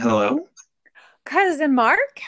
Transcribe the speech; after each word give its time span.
Hello? 0.00 0.46
Cousin 1.24 1.74
Mark? 1.74 2.20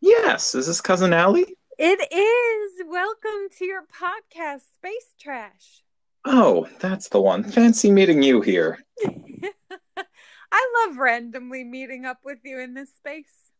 Yes, 0.00 0.54
is 0.54 0.68
this 0.68 0.80
cousin 0.80 1.12
Allie? 1.12 1.56
It 1.76 2.12
is. 2.12 2.86
Welcome 2.86 3.48
to 3.58 3.64
your 3.64 3.82
podcast, 3.82 4.60
Space 4.76 5.12
Trash. 5.20 5.82
Oh, 6.24 6.68
that's 6.78 7.08
the 7.08 7.20
one. 7.20 7.42
Fancy 7.42 7.90
meeting 7.90 8.22
you 8.22 8.42
here. 8.42 8.78
I 9.04 10.86
love 10.86 10.98
randomly 10.98 11.64
meeting 11.64 12.06
up 12.06 12.18
with 12.24 12.38
you 12.44 12.60
in 12.60 12.74
this 12.74 12.90
space. 12.90 13.50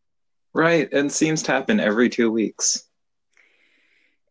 Right, 0.53 0.87
and 0.93 1.11
seems 1.11 1.43
to 1.43 1.51
happen 1.51 1.81
every 1.81 2.07
two 2.07 2.31
weeks. 2.31 2.87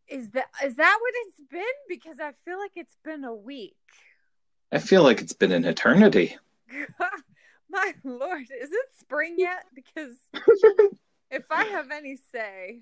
Is 0.08 0.30
that 0.30 0.46
is 0.64 0.76
that 0.76 0.98
what 0.98 1.12
it's 1.26 1.50
been? 1.50 1.60
Because 1.90 2.20
I 2.20 2.32
feel 2.46 2.58
like 2.58 2.72
it's 2.74 2.96
been 3.04 3.24
a 3.24 3.34
week. 3.34 3.76
I 4.72 4.78
feel 4.78 5.02
like 5.02 5.20
it's 5.20 5.34
been 5.34 5.52
an 5.52 5.66
eternity. 5.66 6.38
My 7.70 7.94
lord, 8.04 8.42
is 8.42 8.70
it 8.72 8.86
spring 8.98 9.36
yet? 9.38 9.64
Because 9.74 10.16
if 11.30 11.44
I 11.50 11.64
have 11.72 11.90
any 11.90 12.16
say, 12.32 12.80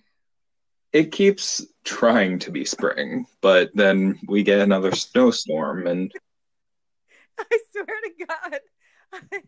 It 0.93 1.13
keeps 1.13 1.65
trying 1.85 2.39
to 2.41 2.51
be 2.51 2.65
spring, 2.65 3.27
but 3.41 3.71
then 3.75 4.19
we 4.27 4.43
get 4.43 4.61
another 4.61 4.93
snowstorm, 4.93 5.87
and 5.87 6.13
I 7.39 7.59
swear 7.73 7.87
to 7.87 8.27
God, 8.27 8.61
I, 9.13 9.41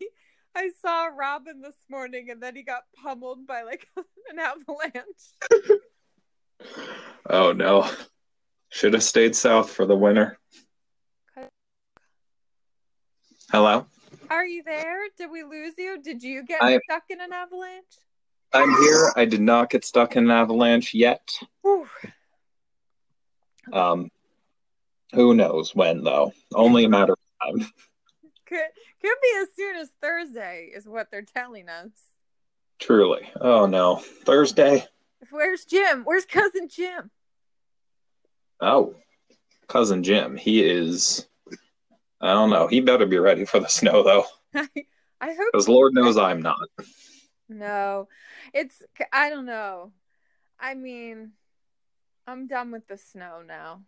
I 0.55 0.71
saw 0.81 1.07
Robin 1.07 1.61
this 1.61 1.77
morning 1.89 2.31
and 2.31 2.43
then 2.43 2.57
he 2.57 2.63
got 2.63 2.83
pummeled 3.03 3.47
by 3.47 3.63
like 3.63 3.89
an 3.97 4.39
avalanche. 4.39 5.81
oh 7.29 7.53
no. 7.53 7.89
Should 8.69 8.95
have 8.95 9.03
stayed 9.03 9.35
south 9.35 9.73
for 9.73 9.85
the 9.85 9.97
winter. 9.97 10.39
Hello? 13.51 13.87
Are 14.31 14.47
you 14.47 14.63
there? 14.63 14.99
Did 15.19 15.31
we 15.31 15.43
lose 15.43 15.75
you? 15.77 16.01
Did 16.01 16.23
you 16.23 16.45
get 16.45 16.63
I- 16.63 16.79
stuck 16.89 17.05
in 17.11 17.21
an 17.21 17.33
avalanche? 17.33 17.85
I'm 18.53 18.71
here. 18.83 19.13
I 19.17 19.27
did 19.27 19.41
not 19.41 19.71
get 19.71 19.85
stuck 19.85 20.17
in 20.17 20.25
an 20.25 20.31
avalanche 20.31 20.93
yet. 20.93 21.29
Whew. 21.63 21.87
Um, 23.73 24.11
who 25.13 25.35
knows 25.35 25.73
when, 25.75 26.03
though? 26.03 26.33
Only 26.55 26.85
a 26.85 26.89
matter 26.97 27.13
of 27.13 27.19
time. 27.61 27.71
Could 28.47 28.59
could 29.01 29.17
be 29.23 29.39
as 29.41 29.49
soon 29.57 29.77
as 29.77 29.91
Thursday, 30.03 30.71
is 30.75 30.85
what 30.87 31.09
they're 31.13 31.23
telling 31.23 31.69
us. 31.69 31.91
Truly. 32.81 33.29
Oh 33.41 33.67
no. 33.67 33.97
Thursday? 34.25 34.85
Where's 35.31 35.65
Jim? 35.65 36.03
Where's 36.05 36.25
cousin 36.25 36.69
Jim? 36.69 37.11
Oh, 38.61 38.97
cousin 39.69 40.03
Jim. 40.03 40.37
He 40.37 40.65
is. 40.65 41.29
I 42.21 42.33
don't 42.33 42.51
know. 42.51 42.67
He 42.67 42.81
better 42.81 43.07
be 43.07 43.19
ready 43.19 43.45
for 43.45 43.61
the 43.61 43.69
snow, 43.69 44.03
though, 44.03 44.25
I, 44.55 44.69
I 45.21 45.35
hope 45.35 45.49
because 45.53 45.69
Lord 45.69 45.95
knows 45.95 46.17
I'm 46.17 46.43
not. 46.43 46.69
no. 47.49 48.09
It's 48.53 48.83
I 49.13 49.31
don't 49.31 49.47
know. 49.47 49.93
I 50.59 50.75
mean, 50.75 51.33
I'm 52.27 52.47
done 52.47 52.71
with 52.71 52.87
the 52.87 52.99
snow 52.99 53.43
now. 53.47 53.83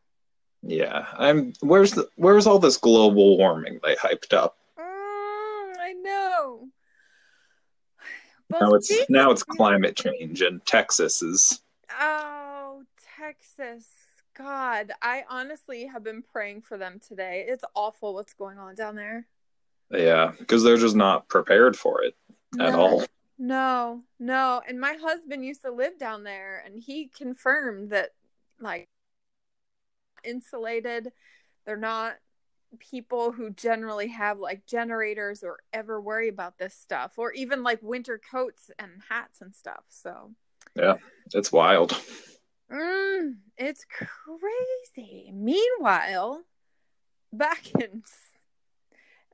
Yeah, 0.63 1.07
I'm. 1.19 1.53
Where's 1.61 1.93
the? 1.93 2.09
Where's 2.17 2.47
all 2.47 2.59
this 2.59 2.77
global 2.77 3.37
warming 3.37 3.81
they 3.83 3.97
hyped 3.97 4.33
up? 4.33 4.57
Mm, 4.79 4.83
I 5.79 5.95
know. 6.03 6.69
Well, 8.51 8.71
Now 8.71 8.75
it's 8.75 9.09
now 9.09 9.31
it's 9.31 9.43
climate 9.45 9.97
change, 9.97 10.43
and 10.43 10.65
Texas 10.67 11.23
is. 11.23 11.61
Oh, 11.99 12.83
Texas. 13.17 13.87
God, 14.37 14.93
I 15.03 15.25
honestly 15.29 15.87
have 15.87 16.03
been 16.03 16.23
praying 16.23 16.63
for 16.63 16.79
them 16.79 17.01
today. 17.07 17.45
It's 17.49 17.65
awful 17.75 18.15
what's 18.15 18.33
going 18.35 18.59
on 18.59 18.75
down 18.75 18.97
there. 18.97 19.27
Yeah, 19.91 20.33
because 20.39 20.63
they're 20.63 20.79
just 20.79 20.97
not 20.97 21.29
prepared 21.29 21.77
for 21.77 22.03
it 22.03 22.15
at 22.59 22.73
No. 22.73 22.81
all. 22.81 23.05
No, 23.39 24.03
no. 24.19 24.63
And 24.67 24.81
my 24.81 24.95
husband 24.95 25.45
used 25.45 25.63
to 25.63 25.71
live 25.71 25.99
down 25.99 26.23
there 26.23 26.63
and 26.65 26.79
he 26.79 27.09
confirmed 27.09 27.91
that 27.91 28.11
like 28.61 28.89
insulated. 30.25 31.13
They're 31.65 31.77
not 31.77 32.15
people 32.79 33.33
who 33.33 33.51
generally 33.51 34.09
have 34.09 34.39
like 34.39 34.65
generators 34.65 35.43
or 35.43 35.59
ever 35.73 36.01
worry 36.01 36.29
about 36.29 36.57
this 36.59 36.75
stuff 36.75 37.19
or 37.19 37.33
even 37.33 37.63
like 37.63 37.83
winter 37.83 38.19
coats 38.31 38.71
and 38.79 39.03
hats 39.11 39.41
and 39.41 39.55
stuff. 39.55 39.85
So 39.89 40.31
yeah, 40.75 40.95
It's 41.35 41.53
wild. 41.53 42.01
Mm, 42.73 43.35
it's 43.59 43.85
crazy. 43.85 45.31
Meanwhile, 45.33 46.43
back 47.33 47.71
in 47.79 48.03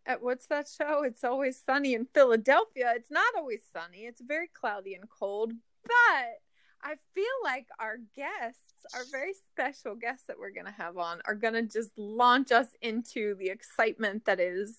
at 0.07 0.23
what's 0.23 0.47
that 0.47 0.67
show? 0.67 1.03
It's 1.05 1.23
always 1.23 1.61
sunny 1.65 1.95
in 1.95 2.07
Philadelphia. 2.13 2.95
It's 2.97 3.11
not 3.11 3.35
always 3.37 3.61
sunny. 3.73 3.99
It's 3.99 4.23
very 4.23 4.49
cloudy 4.49 4.95
and 4.95 5.09
cold. 5.09 5.53
But 5.85 6.41
I 6.83 6.95
feel 7.15 7.25
like 7.45 7.67
our 7.79 7.99
guests, 8.17 8.87
our 8.95 9.05
very 9.13 9.35
special 9.53 9.95
guests 9.95 10.27
that 10.27 10.39
we're 10.39 10.51
gonna 10.51 10.75
have 10.77 10.97
on, 10.97 11.21
are 11.27 11.35
gonna 11.35 11.63
just 11.63 11.91
launch 11.97 12.51
us 12.51 12.69
into 12.81 13.35
the 13.37 13.51
excitement 13.51 14.25
that 14.25 14.41
is 14.41 14.79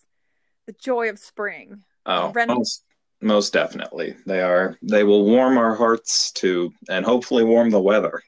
the 0.66 0.74
joy 0.74 1.10
of 1.10 1.20
spring. 1.20 1.84
Oh, 2.06 2.32
Ren- 2.32 2.48
most 2.48 2.84
most 3.22 3.54
definitely. 3.54 4.16
They 4.26 4.42
are. 4.42 4.78
They 4.82 5.04
will 5.04 5.26
warm 5.26 5.58
our 5.58 5.76
hearts 5.76 6.32
to, 6.34 6.72
and 6.90 7.06
hopefully 7.06 7.44
warm 7.44 7.70
the 7.70 7.82
weather. 7.82 8.22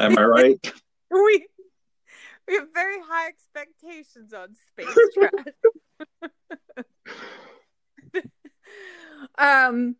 Am 0.00 0.18
I 0.18 0.24
right? 0.24 0.72
We 1.10 1.46
we 2.48 2.54
have 2.54 2.68
very 2.72 2.96
high 3.06 3.28
expectations 3.28 4.32
on 4.32 4.54
space 4.54 4.96
trash. 5.12 5.44
um 9.38 9.96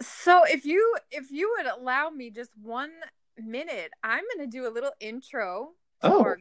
so 0.00 0.42
if 0.44 0.64
you 0.64 0.96
if 1.12 1.30
you 1.30 1.54
would 1.56 1.66
allow 1.66 2.10
me 2.10 2.30
just 2.30 2.50
one 2.60 2.90
minute, 3.38 3.92
I'm 4.02 4.24
gonna 4.36 4.50
do 4.50 4.66
a 4.66 4.70
little 4.74 4.90
intro 5.00 5.70
Oh. 6.02 6.34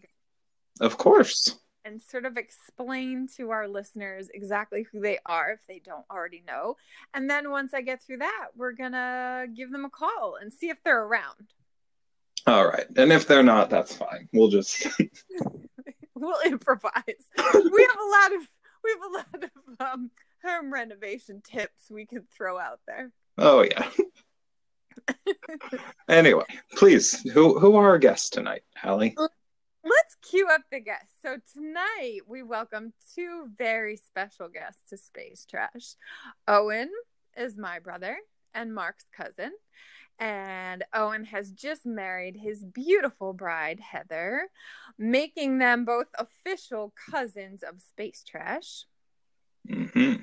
of 0.79 0.97
course. 0.97 1.59
and 1.85 2.01
sort 2.01 2.25
of 2.25 2.35
explain 2.37 3.27
to 3.37 3.51
our 3.51 3.67
listeners 3.67 4.27
exactly 4.33 4.87
who 4.91 4.99
they 5.01 5.19
are 5.27 5.51
if 5.51 5.59
they 5.67 5.79
don't 5.85 6.05
already 6.09 6.43
know. 6.47 6.77
And 7.13 7.29
then 7.29 7.51
once 7.51 7.75
I 7.75 7.81
get 7.81 8.01
through 8.01 8.17
that, 8.17 8.47
we're 8.55 8.71
gonna 8.73 9.45
give 9.55 9.71
them 9.71 9.85
a 9.85 9.89
call 9.91 10.37
and 10.41 10.51
see 10.51 10.69
if 10.69 10.77
they're 10.83 11.03
around. 11.03 11.53
All 12.47 12.67
right. 12.67 12.85
And 12.95 13.11
if 13.11 13.27
they're 13.27 13.43
not, 13.43 13.69
that's 13.69 13.95
fine. 13.95 14.27
We'll 14.33 14.49
just. 14.49 14.87
we'll 16.15 16.41
improvise. 16.45 16.93
we 17.37 17.43
have 17.43 17.99
a 17.99 18.09
lot 18.09 18.33
of 18.35 18.47
we 18.83 18.91
have 18.91 19.01
a 19.01 19.17
lot 19.17 19.43
of 19.43 19.87
um 19.87 20.11
home 20.43 20.73
renovation 20.73 21.41
tips 21.43 21.89
we 21.89 22.05
could 22.05 22.29
throw 22.29 22.57
out 22.57 22.79
there. 22.87 23.11
oh 23.37 23.63
yeah. 23.63 23.89
anyway, 26.09 26.45
please, 26.75 27.21
who 27.31 27.59
who 27.59 27.75
are 27.75 27.89
our 27.89 27.99
guests 27.99 28.29
tonight, 28.29 28.63
Allie? 28.83 29.15
Let's 29.83 30.15
cue 30.21 30.47
up 30.47 30.61
the 30.71 30.79
guests. 30.79 31.13
So 31.23 31.37
tonight 31.53 32.21
we 32.27 32.43
welcome 32.43 32.93
two 33.15 33.49
very 33.57 33.97
special 33.97 34.47
guests 34.47 34.81
to 34.89 34.97
Space 34.97 35.45
Trash. 35.49 35.95
Owen 36.47 36.91
is 37.35 37.57
my 37.57 37.79
brother 37.79 38.17
and 38.53 38.75
Mark's 38.75 39.05
cousin. 39.15 39.51
And 40.21 40.83
Owen 40.93 41.25
has 41.25 41.51
just 41.51 41.83
married 41.83 42.37
his 42.37 42.63
beautiful 42.63 43.33
bride, 43.33 43.79
Heather, 43.79 44.49
making 44.95 45.57
them 45.57 45.83
both 45.83 46.05
official 46.13 46.93
cousins 47.09 47.63
of 47.63 47.81
Space 47.81 48.23
Trash. 48.23 48.85
hmm 49.67 50.17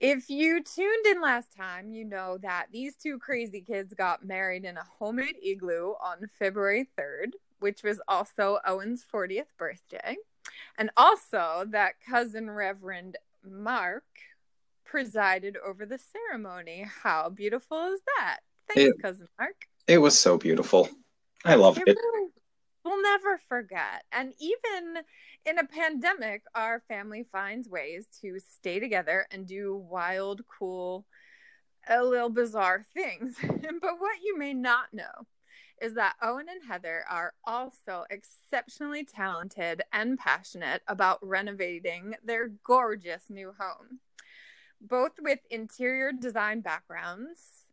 If 0.00 0.30
you 0.30 0.62
tuned 0.62 1.06
in 1.06 1.20
last 1.20 1.54
time, 1.54 1.92
you 1.92 2.06
know 2.06 2.38
that 2.38 2.68
these 2.72 2.96
two 2.96 3.18
crazy 3.18 3.60
kids 3.60 3.92
got 3.92 4.24
married 4.24 4.64
in 4.64 4.78
a 4.78 4.86
homemade 4.98 5.36
igloo 5.42 5.92
on 6.02 6.30
February 6.38 6.88
3rd, 6.98 7.32
which 7.60 7.82
was 7.82 8.00
also 8.08 8.60
Owen's 8.66 9.04
40th 9.04 9.52
birthday. 9.58 10.16
And 10.78 10.90
also 10.96 11.66
that 11.68 12.00
cousin 12.00 12.50
Reverend 12.50 13.18
Mark 13.44 14.04
presided 14.84 15.58
over 15.58 15.84
the 15.84 15.98
ceremony. 15.98 16.86
How 17.02 17.28
beautiful 17.28 17.92
is 17.92 18.00
that? 18.16 18.40
Thanks, 18.74 18.96
It- 18.96 19.02
cousin 19.02 19.28
Mark. 19.38 19.54
It 19.86 19.98
was 19.98 20.18
so 20.18 20.36
beautiful. 20.36 20.88
I 21.44 21.54
love 21.54 21.78
it. 21.78 21.86
really- 21.86 22.30
We'll 22.84 23.02
never 23.02 23.38
forget. 23.48 24.04
And 24.12 24.32
even 24.38 24.98
in 25.44 25.58
a 25.58 25.66
pandemic, 25.66 26.42
our 26.54 26.80
family 26.86 27.24
finds 27.32 27.68
ways 27.68 28.06
to 28.20 28.38
stay 28.38 28.78
together 28.78 29.26
and 29.32 29.44
do 29.44 29.74
wild, 29.76 30.42
cool, 30.46 31.04
a 31.88 32.04
little 32.04 32.30
bizarre 32.30 32.86
things. 32.94 33.36
but 33.42 34.00
what 34.00 34.22
you 34.22 34.38
may 34.38 34.54
not 34.54 34.94
know 34.94 35.26
is 35.82 35.94
that 35.94 36.14
Owen 36.22 36.46
and 36.48 36.62
Heather 36.64 37.04
are 37.10 37.34
also 37.44 38.04
exceptionally 38.08 39.04
talented 39.04 39.82
and 39.92 40.16
passionate 40.16 40.82
about 40.86 41.18
renovating 41.26 42.14
their 42.24 42.48
gorgeous 42.64 43.24
new 43.28 43.52
home. 43.58 43.98
Both 44.80 45.12
with 45.20 45.40
interior 45.50 46.12
design 46.12 46.60
backgrounds 46.60 47.65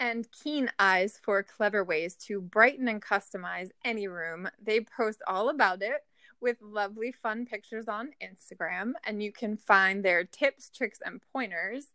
and 0.00 0.26
keen 0.32 0.70
eyes 0.78 1.20
for 1.22 1.42
clever 1.42 1.84
ways 1.84 2.14
to 2.14 2.40
brighten 2.40 2.88
and 2.88 3.02
customize 3.02 3.68
any 3.84 4.08
room. 4.08 4.48
They 4.60 4.80
post 4.80 5.22
all 5.28 5.50
about 5.50 5.82
it 5.82 6.02
with 6.40 6.56
lovely, 6.62 7.12
fun 7.12 7.44
pictures 7.44 7.86
on 7.86 8.10
Instagram, 8.22 8.92
and 9.04 9.22
you 9.22 9.30
can 9.30 9.58
find 9.58 10.02
their 10.02 10.24
tips, 10.24 10.70
tricks, 10.70 11.00
and 11.04 11.20
pointers 11.32 11.92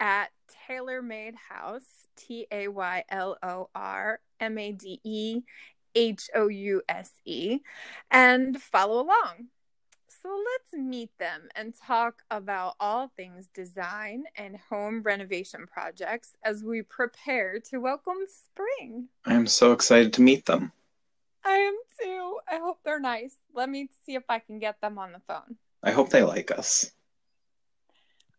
at 0.00 0.30
Taylor 0.66 1.02
Made 1.02 1.34
House, 1.50 2.06
T 2.16 2.46
A 2.50 2.68
Y 2.68 3.04
L 3.10 3.36
O 3.42 3.68
R 3.74 4.20
M 4.40 4.58
A 4.58 4.72
D 4.72 5.00
E 5.04 5.42
H 5.94 6.30
O 6.34 6.48
U 6.48 6.82
S 6.88 7.10
E, 7.26 7.60
and 8.10 8.60
follow 8.60 9.02
along. 9.02 9.48
So 10.26 10.42
let's 10.44 10.84
meet 10.84 11.16
them 11.20 11.42
and 11.54 11.72
talk 11.72 12.22
about 12.32 12.74
all 12.80 13.12
things 13.16 13.48
design 13.54 14.24
and 14.34 14.56
home 14.56 15.02
renovation 15.04 15.68
projects 15.68 16.36
as 16.42 16.64
we 16.64 16.82
prepare 16.82 17.60
to 17.70 17.78
welcome 17.78 18.16
spring. 18.26 19.06
I'm 19.24 19.46
so 19.46 19.70
excited 19.70 20.12
to 20.14 20.22
meet 20.22 20.44
them. 20.44 20.72
I 21.44 21.58
am 21.58 21.76
too. 22.02 22.38
I 22.50 22.56
hope 22.56 22.80
they're 22.84 22.98
nice. 22.98 23.36
Let 23.54 23.70
me 23.70 23.88
see 24.04 24.16
if 24.16 24.24
I 24.28 24.40
can 24.40 24.58
get 24.58 24.80
them 24.80 24.98
on 24.98 25.12
the 25.12 25.20
phone. 25.28 25.58
I 25.84 25.92
hope 25.92 26.10
they 26.10 26.24
like 26.24 26.50
us. 26.50 26.90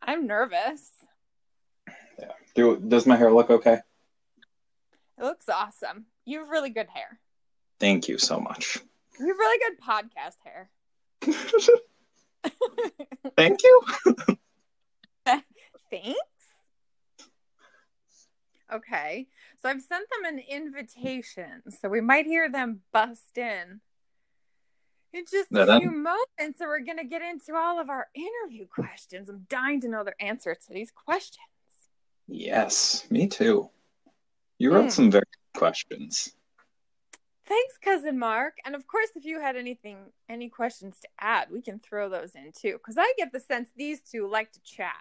I'm 0.01 0.27
nervous. 0.27 0.91
Yeah. 2.19 2.33
Do, 2.53 2.83
does 2.85 3.05
my 3.05 3.15
hair 3.15 3.31
look 3.31 3.49
okay? 3.49 3.77
It 5.17 5.23
looks 5.23 5.47
awesome. 5.47 6.07
You 6.25 6.39
have 6.39 6.49
really 6.49 6.69
good 6.69 6.89
hair. 6.89 7.17
Thank 7.79 8.09
you 8.09 8.17
so 8.17 8.41
much. 8.41 8.77
You 9.17 9.27
have 9.27 9.37
really 9.37 9.59
good 9.69 9.81
podcast 9.81 10.35
hair. 10.43 10.69
Thank 13.35 13.61
you. 13.63 13.81
Thanks. 15.91 16.17
Okay. 18.73 19.27
So 19.61 19.69
I've 19.69 19.81
sent 19.81 20.07
them 20.09 20.33
an 20.33 20.39
invitation. 20.39 21.63
So 21.81 21.89
we 21.89 22.01
might 22.01 22.25
hear 22.25 22.49
them 22.51 22.81
bust 22.91 23.37
in 23.37 23.79
in 25.13 25.23
just 25.31 25.51
No, 25.51 25.61
a 25.61 25.79
few 25.79 25.89
moments. 25.91 26.59
So 26.59 26.65
we're 26.65 26.79
going 26.81 26.97
to 26.97 27.05
get 27.05 27.21
into 27.21 27.55
all 27.55 27.79
of 27.79 27.89
our 27.89 28.07
interview 28.13 28.65
questions. 28.67 29.29
I'm 29.29 29.45
dying 29.49 29.79
to 29.81 29.87
know 29.87 30.03
their 30.03 30.15
answers 30.19 30.57
to 30.67 30.73
these 30.73 30.91
questions. 30.91 31.39
Yes, 32.27 33.05
me 33.09 33.27
too. 33.27 33.69
You 34.57 34.73
wrote 34.73 34.83
Hmm. 34.85 34.89
some 34.89 35.11
very 35.11 35.23
good 35.53 35.59
questions. 35.59 36.35
Thanks, 37.47 37.77
cousin 37.81 38.19
Mark. 38.19 38.57
And 38.65 38.75
of 38.75 38.87
course, 38.87 39.09
if 39.15 39.23
you 39.23 39.39
had 39.39 39.55
anything, 39.55 39.97
any 40.27 40.49
questions 40.49 40.99
to 40.99 41.07
add, 41.19 41.47
we 41.51 41.61
can 41.61 41.79
throw 41.79 42.09
those 42.09 42.31
in 42.35 42.51
too. 42.51 42.73
Because 42.73 42.97
I 42.97 43.13
get 43.17 43.31
the 43.31 43.39
sense 43.39 43.69
these 43.75 44.01
two 44.01 44.27
like 44.27 44.51
to 44.51 44.59
chat. 44.61 44.95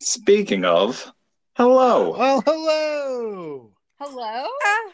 Speaking 0.00 0.64
of, 0.64 1.12
hello. 1.56 2.16
Well, 2.18 2.42
hello. 2.44 3.70
Hello? 3.98 4.44
Uh, 4.44 4.90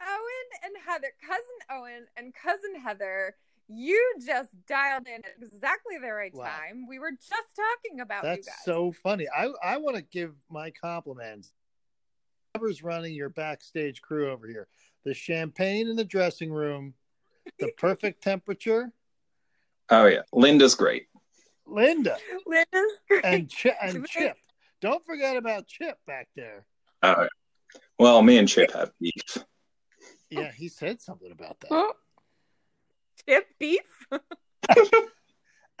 Owen 0.00 0.48
and 0.64 0.74
Heather, 0.86 1.08
cousin 1.20 1.42
Owen 1.70 2.06
and 2.16 2.32
cousin 2.32 2.80
Heather, 2.80 3.34
you 3.68 4.14
just 4.24 4.50
dialed 4.66 5.06
in 5.06 5.16
at 5.16 5.42
exactly 5.42 5.98
the 6.00 6.12
right 6.12 6.32
Wow. 6.32 6.44
time. 6.44 6.86
We 6.88 6.98
were 6.98 7.10
just 7.10 7.56
talking 7.56 8.00
about 8.00 8.24
you 8.24 8.30
That's 8.30 8.64
so 8.64 8.92
funny. 8.92 9.26
I 9.36 9.50
I 9.62 9.76
want 9.76 9.96
to 9.96 10.02
give 10.02 10.34
my 10.48 10.70
compliments. 10.70 11.52
Whoever's 12.54 12.82
running 12.82 13.14
your 13.14 13.28
backstage 13.28 14.00
crew 14.02 14.30
over 14.30 14.46
here, 14.46 14.68
the 15.04 15.14
champagne 15.14 15.88
in 15.88 15.96
the 15.96 16.04
dressing 16.04 16.52
room, 16.52 16.94
the 17.58 17.70
perfect 17.78 18.22
temperature. 18.22 18.92
Oh 19.90 20.06
yeah, 20.06 20.22
Linda's 20.32 20.74
great. 20.74 21.06
Linda 21.66 22.16
Linda's 22.46 22.98
great. 23.08 23.24
and 23.24 23.50
Ch- 23.50 23.66
and 23.80 24.06
Chip. 24.06 24.36
Don't 24.80 25.04
forget 25.04 25.36
about 25.36 25.66
Chip 25.66 25.98
back 26.06 26.28
there. 26.36 26.64
Oh, 27.02 27.14
yeah. 27.22 27.80
well, 27.98 28.22
me 28.22 28.38
and 28.38 28.48
Chip 28.48 28.72
have 28.72 28.92
beef. 29.00 29.38
Yeah, 30.30 30.52
he 30.52 30.68
said 30.68 31.00
something 31.00 31.32
about 31.32 31.60
that. 31.60 31.68
Huh? 31.70 31.92
Chip 33.28 33.46
beef. 33.58 34.06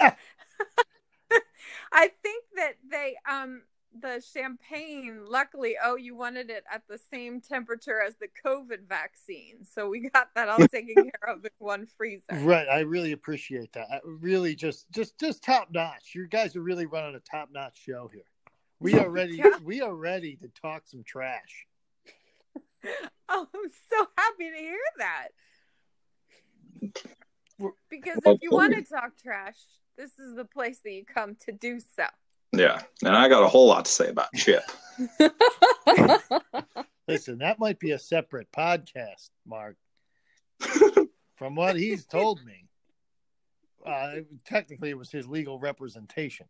I 1.92 2.08
think 2.22 2.44
that 2.56 2.74
they 2.90 3.16
um 3.28 3.62
the 4.00 4.22
champagne 4.32 5.24
luckily 5.28 5.76
oh 5.82 5.96
you 5.96 6.14
wanted 6.14 6.50
it 6.50 6.62
at 6.72 6.82
the 6.88 6.98
same 7.10 7.40
temperature 7.40 8.00
as 8.00 8.14
the 8.16 8.28
covid 8.44 8.86
vaccine 8.86 9.64
so 9.64 9.88
we 9.88 10.08
got 10.10 10.28
that 10.34 10.48
all 10.48 10.58
taken 10.72 10.94
care 10.94 11.34
of 11.34 11.44
in 11.44 11.50
one 11.58 11.86
freezer 11.86 12.24
Right, 12.48 12.68
I 12.68 12.80
really 12.80 13.12
appreciate 13.12 13.72
that. 13.72 13.88
I 13.90 14.00
really 14.04 14.54
just 14.54 14.90
just 14.90 15.18
just 15.18 15.42
top 15.42 15.68
notch. 15.70 16.14
You 16.14 16.26
guys 16.26 16.56
are 16.56 16.62
really 16.62 16.86
running 16.86 17.14
a 17.14 17.20
top 17.20 17.50
notch 17.52 17.78
show 17.78 18.10
here. 18.12 18.22
We 18.80 18.98
are 18.98 19.10
ready. 19.10 19.36
Yeah. 19.36 19.58
We 19.62 19.80
are 19.80 19.94
ready 19.94 20.36
to 20.36 20.48
talk 20.48 20.82
some 20.86 21.02
trash. 21.04 21.66
oh 23.28 23.46
i'm 23.54 23.70
so 23.90 24.06
happy 24.16 24.50
to 24.50 24.56
hear 24.56 24.78
that 24.98 25.28
because 27.90 28.18
if 28.24 28.38
you 28.40 28.50
want 28.50 28.72
to 28.72 28.82
talk 28.82 29.16
trash 29.20 29.56
this 29.96 30.18
is 30.18 30.36
the 30.36 30.44
place 30.44 30.78
that 30.84 30.92
you 30.92 31.04
come 31.04 31.34
to 31.34 31.50
do 31.50 31.80
so 31.80 32.04
Yeah, 32.52 32.80
and 33.04 33.16
I 33.16 33.28
got 33.28 33.42
a 33.42 33.48
whole 33.48 33.68
lot 33.68 33.84
to 33.84 33.90
say 33.90 34.08
about 34.08 34.32
Chip. 34.34 34.62
Listen, 37.08 37.38
that 37.38 37.58
might 37.58 37.78
be 37.78 37.92
a 37.92 37.98
separate 37.98 38.48
podcast, 38.52 39.30
Mark. 39.46 39.76
From 41.36 41.54
what 41.54 41.76
he's 41.76 42.04
told 42.04 42.44
me, 42.44 42.66
uh, 43.86 44.16
technically 44.44 44.90
it 44.90 44.98
was 44.98 45.10
his 45.10 45.26
legal 45.26 45.58
representation. 45.58 46.46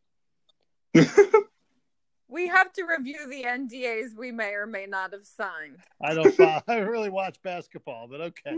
we 2.29 2.49
have 2.49 2.73
to 2.73 2.85
review 2.85 3.29
the 3.29 3.43
ndas 3.43 4.17
we 4.17 4.33
may 4.33 4.53
or 4.55 4.67
may 4.67 4.87
not 4.87 5.13
have 5.13 5.27
signed 5.27 5.77
I 6.03 6.15
don't. 6.15 6.35
follow, 6.35 6.63
I 6.67 6.79
really 6.79 7.11
watch 7.11 7.37
basketball, 7.43 8.09
but 8.09 8.21
okay. 8.23 8.57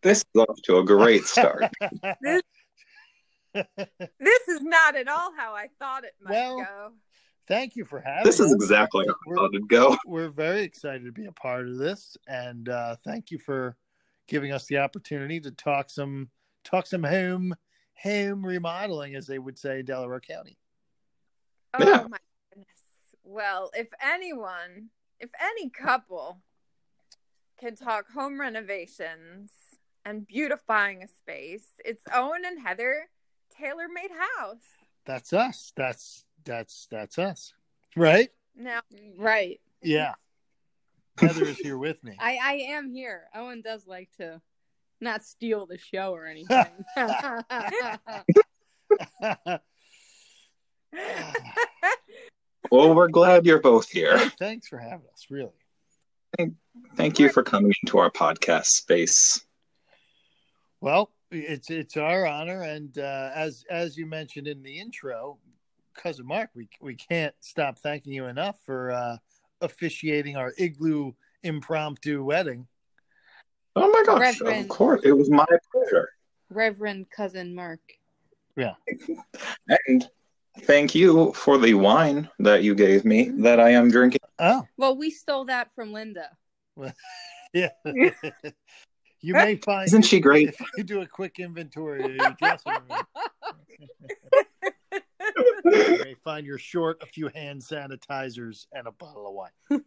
This 0.00 0.18
is 0.18 0.40
off 0.40 0.62
to 0.62 0.78
a 0.78 0.84
great 0.84 1.24
start. 1.24 1.64
this 2.22 2.42
is 3.54 4.60
not 4.62 4.96
at 4.96 5.08
all 5.08 5.32
how 5.36 5.54
I 5.54 5.68
thought 5.78 6.04
it 6.04 6.14
might 6.22 6.30
Well, 6.32 6.58
go. 6.58 6.92
Thank 7.46 7.76
you 7.76 7.84
for 7.84 8.00
having 8.00 8.24
this 8.24 8.40
is 8.40 8.46
us. 8.48 8.54
exactly 8.54 9.06
how 9.06 9.12
I 9.14 9.16
We're- 9.26 9.36
thought 9.38 9.54
it'd 9.54 9.68
go. 9.68 9.96
We're 10.06 10.28
very 10.28 10.62
excited 10.62 11.04
to 11.06 11.12
be 11.12 11.26
a 11.26 11.32
part 11.32 11.66
of 11.68 11.78
this, 11.78 12.16
and 12.26 12.68
uh, 12.68 12.96
thank 13.04 13.30
you 13.30 13.38
for 13.38 13.76
giving 14.26 14.52
us 14.52 14.66
the 14.66 14.78
opportunity 14.78 15.40
to 15.40 15.50
talk 15.50 15.88
some 15.90 16.28
talk 16.64 16.86
some 16.86 17.02
home 17.02 17.54
home 18.02 18.44
remodeling, 18.44 19.14
as 19.14 19.26
they 19.26 19.38
would 19.38 19.58
say 19.58 19.80
in 19.80 19.86
Delaware 19.86 20.20
County. 20.20 20.58
Oh 21.74 21.84
Yeah. 21.86 22.06
my 22.08 22.18
goodness. 22.50 22.68
Well, 23.24 23.70
if 23.74 23.88
anyone, 24.02 24.90
if 25.18 25.30
any 25.40 25.70
couple 25.70 26.40
can 27.58 27.74
talk 27.76 28.10
home 28.12 28.38
renovations 28.40 29.50
and 30.04 30.26
beautifying 30.26 31.02
a 31.02 31.08
space, 31.08 31.66
it's 31.84 32.04
Owen 32.12 32.42
and 32.46 32.60
Heather 32.64 33.08
Taylor 33.60 33.88
Made 33.92 34.10
House. 34.10 34.62
That's 35.04 35.32
us. 35.32 35.72
That's 35.76 36.24
that's 36.44 36.86
that's 36.90 37.18
us, 37.18 37.52
right? 37.96 38.30
Now, 38.56 38.80
Right. 39.16 39.60
Yeah. 39.82 40.14
Heather 41.18 41.44
is 41.44 41.58
here 41.58 41.78
with 41.78 42.02
me. 42.04 42.14
I, 42.18 42.38
I 42.42 42.52
am 42.70 42.90
here. 42.90 43.24
Owen 43.34 43.62
does 43.62 43.86
like 43.86 44.10
to 44.18 44.40
not 45.00 45.24
steal 45.24 45.66
the 45.66 45.78
show 45.78 46.12
or 46.12 46.26
anything. 46.26 46.66
Well, 52.70 52.94
we're 52.94 53.08
glad 53.08 53.46
you're 53.46 53.60
both 53.60 53.88
here. 53.88 54.18
Thanks 54.38 54.68
for 54.68 54.78
having 54.78 55.06
us. 55.12 55.26
Really. 55.30 55.50
Thank 56.36 56.54
thank 56.96 57.18
you 57.18 57.30
for 57.30 57.42
coming 57.42 57.72
into 57.82 57.98
our 57.98 58.10
podcast 58.10 58.66
space. 58.66 59.44
Well, 60.80 61.10
it's 61.30 61.70
it's 61.70 61.96
our 61.96 62.26
honor, 62.26 62.62
and 62.62 62.98
uh, 62.98 63.30
as 63.34 63.64
as 63.70 63.96
you 63.96 64.06
mentioned 64.06 64.46
in 64.46 64.62
the 64.62 64.78
intro, 64.78 65.38
cousin 65.94 66.26
Mark, 66.26 66.50
we 66.54 66.68
we 66.80 66.94
can't 66.94 67.34
stop 67.40 67.78
thanking 67.78 68.12
you 68.12 68.26
enough 68.26 68.58
for 68.64 68.92
uh, 68.92 69.16
officiating 69.60 70.36
our 70.36 70.52
igloo 70.58 71.12
impromptu 71.42 72.22
wedding. 72.24 72.66
Oh 73.76 73.90
my 73.90 74.02
gosh, 74.04 74.40
Reverend. 74.40 74.62
of 74.62 74.68
course. 74.68 75.00
It 75.04 75.12
was 75.12 75.30
my 75.30 75.46
pleasure. 75.72 76.10
Reverend 76.50 77.10
cousin 77.10 77.54
Mark. 77.54 77.80
Yeah, 78.56 78.74
and 79.86 80.08
thank 80.62 80.94
you 80.94 81.32
for 81.34 81.58
the 81.58 81.74
wine 81.74 82.28
that 82.38 82.62
you 82.62 82.74
gave 82.74 83.04
me 83.04 83.28
that 83.38 83.60
I 83.60 83.70
am 83.70 83.90
drinking. 83.90 84.20
Oh, 84.38 84.66
Well, 84.76 84.96
we 84.96 85.10
stole 85.10 85.44
that 85.46 85.74
from 85.74 85.92
Linda. 85.92 86.30
yeah. 87.52 87.70
you 89.20 89.34
may 89.34 89.56
find 89.56 89.86
Isn't 89.86 90.02
she 90.02 90.20
great? 90.20 90.48
if 90.48 90.60
you 90.76 90.84
do 90.84 91.00
a 91.00 91.06
quick 91.06 91.38
inventory 91.38 92.04
of 92.04 92.36
your 92.40 92.56
you 95.64 95.98
may 96.04 96.14
find 96.24 96.46
your 96.46 96.58
short 96.58 96.98
a 97.02 97.06
few 97.06 97.28
hand 97.28 97.60
sanitizers 97.62 98.66
and 98.72 98.86
a 98.86 98.92
bottle 98.92 99.26
of 99.28 99.34
wine. 99.34 99.82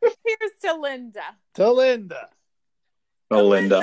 here's 0.00 0.52
to 0.62 0.74
Linda. 0.74 1.22
To 1.54 1.70
Linda. 1.70 2.28
to 3.32 3.42
Linda. 3.42 3.82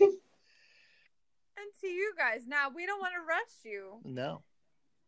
and 0.00 0.10
to 1.80 1.86
you 1.86 2.12
guys. 2.16 2.42
Now, 2.46 2.68
we 2.74 2.86
don't 2.86 3.00
want 3.00 3.12
to 3.14 3.20
rush 3.26 3.64
you 3.64 3.98
No. 4.04 4.42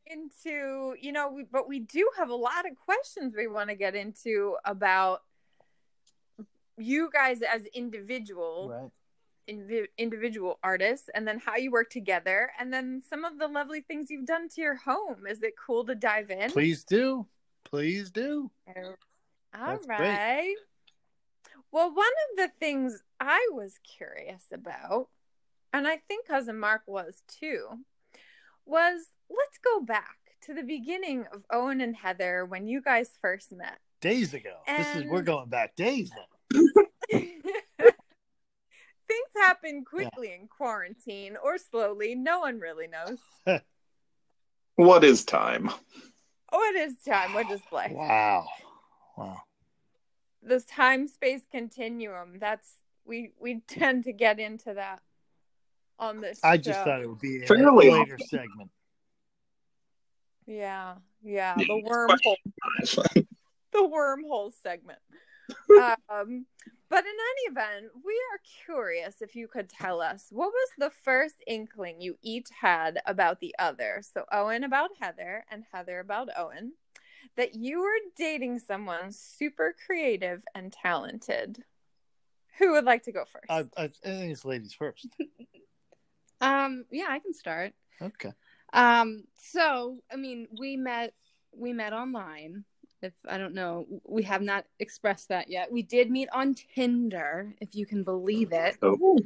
into 0.06 0.94
you 1.00 1.12
know 1.12 1.28
we, 1.32 1.44
but 1.50 1.68
we 1.68 1.80
do 1.80 2.08
have 2.16 2.30
a 2.30 2.34
lot 2.34 2.68
of 2.70 2.76
questions 2.76 3.34
we 3.36 3.46
want 3.48 3.70
to 3.70 3.75
get 3.76 3.94
into 3.94 4.56
about 4.64 5.22
you 6.78 7.11
guys 7.12 7.42
as 7.42 7.66
individual 7.66 8.68
Right. 8.71 8.90
invi- 9.49 9.88
individual 9.97 10.59
artists 10.62 11.09
and 11.14 11.26
then 11.26 11.38
how 11.38 11.56
you 11.56 11.71
work 11.71 11.90
together 11.90 12.50
and 12.59 12.73
then 12.73 13.02
some 13.09 13.25
of 13.25 13.38
the 13.38 13.49
lovely 13.49 13.80
things 13.80 14.11
you've 14.11 14.26
done 14.26 14.49
to 14.50 14.61
your 14.61 14.75
home. 14.76 15.26
Is 15.26 15.42
it 15.42 15.54
cool 15.56 15.85
to 15.87 15.95
dive 15.95 16.30
in? 16.30 16.50
Please 16.50 16.85
do. 16.85 17.26
Please 17.64 18.11
do. 18.11 18.50
All 18.66 18.97
That's 19.52 19.87
great. 19.87 20.56
Well, 21.73 21.92
one 21.95 22.06
of 22.30 22.37
the 22.37 22.50
things 22.61 23.02
I 23.21 23.49
was 23.52 23.78
curious 23.83 24.45
about, 24.52 25.09
and 25.73 25.87
I 25.87 25.97
think 26.09 26.26
cousin 26.26 26.59
Mark 26.59 26.83
was 26.87 27.23
too, 27.28 27.85
was 28.64 29.09
let's 29.28 29.59
go 29.59 29.80
back 29.80 30.16
to 30.42 30.54
the 30.54 30.62
beginning 30.62 31.25
of 31.33 31.45
Owen 31.50 31.80
and 31.80 31.97
Heather 31.97 32.45
when 32.45 32.66
you 32.66 32.80
guys 32.80 33.11
first 33.21 33.52
met. 33.52 33.78
Days 34.00 34.35
ago. 34.35 34.54
This 34.66 34.95
is 34.97 35.04
we're 35.06 35.23
going 35.23 35.49
back 35.49 35.75
days 35.75 36.11
now. 36.14 36.26
Things 39.08 39.30
happen 39.36 39.84
quickly 39.84 40.32
in 40.32 40.48
quarantine 40.48 41.36
or 41.42 41.58
slowly. 41.58 42.14
No 42.14 42.40
one 42.40 42.58
really 42.58 42.86
knows. 42.88 43.18
What 44.76 45.04
is 45.04 45.24
time? 45.24 45.70
Oh, 46.52 46.72
it 46.74 46.76
is 46.76 46.96
time. 47.02 47.32
What 47.32 47.50
is 47.50 47.62
life? 47.72 47.92
Wow. 47.92 48.46
Wow. 49.16 49.40
This 50.42 50.66
time 50.66 51.08
space 51.08 51.40
continuum. 51.50 52.38
That's 52.38 52.76
we 53.06 53.32
we 53.40 53.60
tend 53.66 54.04
to 54.04 54.12
get 54.12 54.38
into 54.38 54.74
that 54.74 55.00
on 55.98 56.20
this. 56.20 56.40
I 56.44 56.58
just 56.58 56.80
thought 56.80 57.00
it 57.00 57.08
would 57.08 57.20
be 57.20 57.42
a 57.42 57.46
Fairly 57.46 57.90
later 57.90 58.18
segment. 58.18 58.70
Yeah, 60.46 60.96
yeah, 61.24 61.56
Yeah, 61.58 61.64
the 61.66 61.82
wormhole, 61.82 62.36
the 63.72 63.78
wormhole 63.78 64.52
segment. 64.62 65.00
Um, 66.11 66.46
but 66.88 67.04
in 67.04 67.12
any 67.12 67.50
event, 67.50 67.92
we 68.04 68.12
are 68.32 68.40
curious 68.64 69.16
if 69.20 69.35
you 69.35 69.49
could 69.49 69.68
tell 69.68 70.00
us 70.00 70.26
what 70.30 70.52
was 70.52 70.68
the 70.78 70.90
first 70.90 71.37
inkling 71.46 72.00
you 72.00 72.16
each 72.23 72.49
had 72.61 73.00
about 73.06 73.40
the 73.40 73.54
other. 73.58 74.02
So 74.02 74.25
Owen 74.32 74.64
about 74.64 74.90
Heather 75.00 75.44
and 75.50 75.64
Heather 75.73 76.00
about 76.00 76.28
Owen, 76.37 76.73
that 77.37 77.54
you 77.54 77.80
were 77.80 78.12
dating 78.16 78.61
someone 78.61 79.11
super 79.11 79.75
creative 79.87 80.42
and 80.54 80.73
talented. 80.73 81.62
Who 82.58 82.73
would 82.73 82.85
like 82.85 83.02
to 83.04 83.12
go 83.12 83.25
first? 83.25 83.50
I, 83.50 83.64
I, 83.76 83.85
I 83.85 83.88
think 83.88 84.32
it's 84.32 84.44
ladies 84.44 84.73
first. 84.73 85.06
Um, 86.40 86.85
yeah, 86.90 87.06
I 87.08 87.18
can 87.18 87.32
start. 87.32 87.73
Okay. 88.00 88.32
Um, 88.73 89.25
so 89.37 89.99
I 90.12 90.16
mean, 90.16 90.49
we 90.58 90.76
met 90.76 91.14
we 91.52 91.73
met 91.73 91.92
online. 91.92 92.64
If 93.06 93.12
I 93.28 93.38
don't 93.38 93.54
know, 93.54 93.86
we 94.04 94.25
have 94.25 94.42
not 94.42 94.64
expressed 94.78 95.28
that 95.28 95.48
yet. 95.48 95.70
We 95.70 95.82
did 95.82 96.10
meet 96.10 96.28
on 96.32 96.54
Tinder, 96.54 97.54
if 97.60 97.75
you 97.75 97.86
can 97.86 98.02
believe 98.02 98.52
it. 98.52 98.76
Oh, 98.82 99.18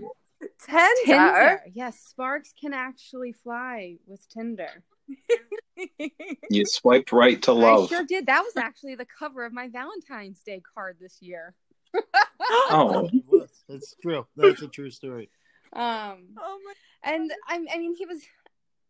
Tinder. 0.64 0.94
Tinder. 1.04 1.62
Yes, 1.72 1.98
sparks 1.98 2.52
can 2.58 2.74
actually 2.74 3.32
fly 3.32 3.96
with 4.06 4.28
Tinder. 4.28 4.84
you 6.50 6.64
swiped 6.66 7.12
right 7.12 7.40
to 7.42 7.52
love. 7.52 7.64
I 7.64 7.76
love. 7.76 7.88
sure 7.88 8.04
did. 8.04 8.26
That 8.26 8.42
was 8.42 8.56
actually 8.56 8.94
the 8.94 9.06
cover 9.06 9.44
of 9.44 9.52
my 9.52 9.68
Valentine's 9.68 10.40
Day 10.40 10.62
card 10.74 10.96
this 11.00 11.18
year. 11.20 11.54
Oh, 12.72 13.08
It 13.12 13.24
was. 13.28 13.50
It's 13.68 13.94
true. 14.02 14.26
That's 14.34 14.62
a 14.62 14.66
true 14.68 14.90
story. 14.90 15.30
Um, 15.72 16.34
oh 16.38 16.58
my 16.64 16.72
and 17.04 17.30
I, 17.46 17.64
I 17.72 17.78
mean, 17.78 17.94
he 17.94 18.06
was 18.06 18.22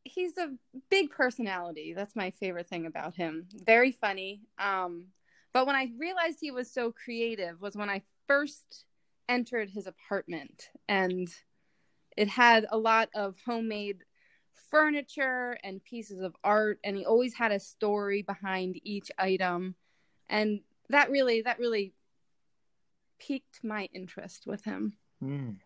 he's 0.04 0.36
a 0.38 0.52
big 0.90 1.10
personality. 1.10 1.92
That's 1.94 2.16
my 2.16 2.30
favorite 2.30 2.68
thing 2.68 2.86
about 2.86 3.14
him. 3.14 3.46
Very 3.64 3.92
funny. 3.92 4.42
Um, 4.58 5.06
but 5.52 5.66
when 5.66 5.76
I 5.76 5.90
realized 5.98 6.38
he 6.40 6.50
was 6.50 6.72
so 6.72 6.92
creative 6.92 7.60
was 7.60 7.76
when 7.76 7.90
I 7.90 8.02
first 8.26 8.84
entered 9.28 9.70
his 9.70 9.86
apartment, 9.86 10.70
and 10.88 11.28
it 12.16 12.28
had 12.28 12.66
a 12.70 12.78
lot 12.78 13.08
of 13.14 13.36
homemade 13.44 14.04
furniture 14.70 15.58
and 15.64 15.82
pieces 15.82 16.20
of 16.20 16.34
art, 16.44 16.78
and 16.84 16.96
he 16.96 17.04
always 17.04 17.34
had 17.34 17.52
a 17.52 17.60
story 17.60 18.22
behind 18.22 18.80
each 18.84 19.10
item, 19.18 19.74
and 20.28 20.60
that 20.88 21.10
really 21.10 21.42
that 21.42 21.58
really 21.58 21.92
piqued 23.18 23.62
my 23.62 23.88
interest 23.92 24.46
with 24.46 24.64
him. 24.64 24.94
Mm. 25.22 25.56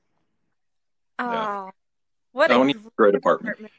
Oh, 1.18 1.70
what 2.32 2.50
a 2.50 2.54
Tony, 2.54 2.74
great 2.96 3.14
apartment. 3.14 3.56
apartment. 3.56 3.72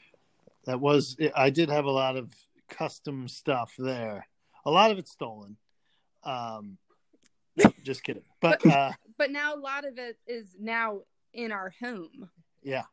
That 0.65 0.79
was. 0.79 1.15
I 1.35 1.49
did 1.49 1.69
have 1.69 1.85
a 1.85 1.91
lot 1.91 2.17
of 2.17 2.33
custom 2.69 3.27
stuff 3.27 3.73
there. 3.77 4.27
A 4.65 4.71
lot 4.71 4.91
of 4.91 4.97
it 4.97 5.07
stolen. 5.07 5.57
Um, 6.23 6.77
just 7.83 8.03
kidding. 8.03 8.23
But 8.41 8.65
uh, 8.65 8.91
But 9.17 9.31
now 9.31 9.55
a 9.55 9.59
lot 9.59 9.85
of 9.85 9.97
it 9.97 10.17
is 10.27 10.55
now 10.59 11.01
in 11.33 11.51
our 11.51 11.73
home. 11.81 12.29
yeah, 12.63 12.83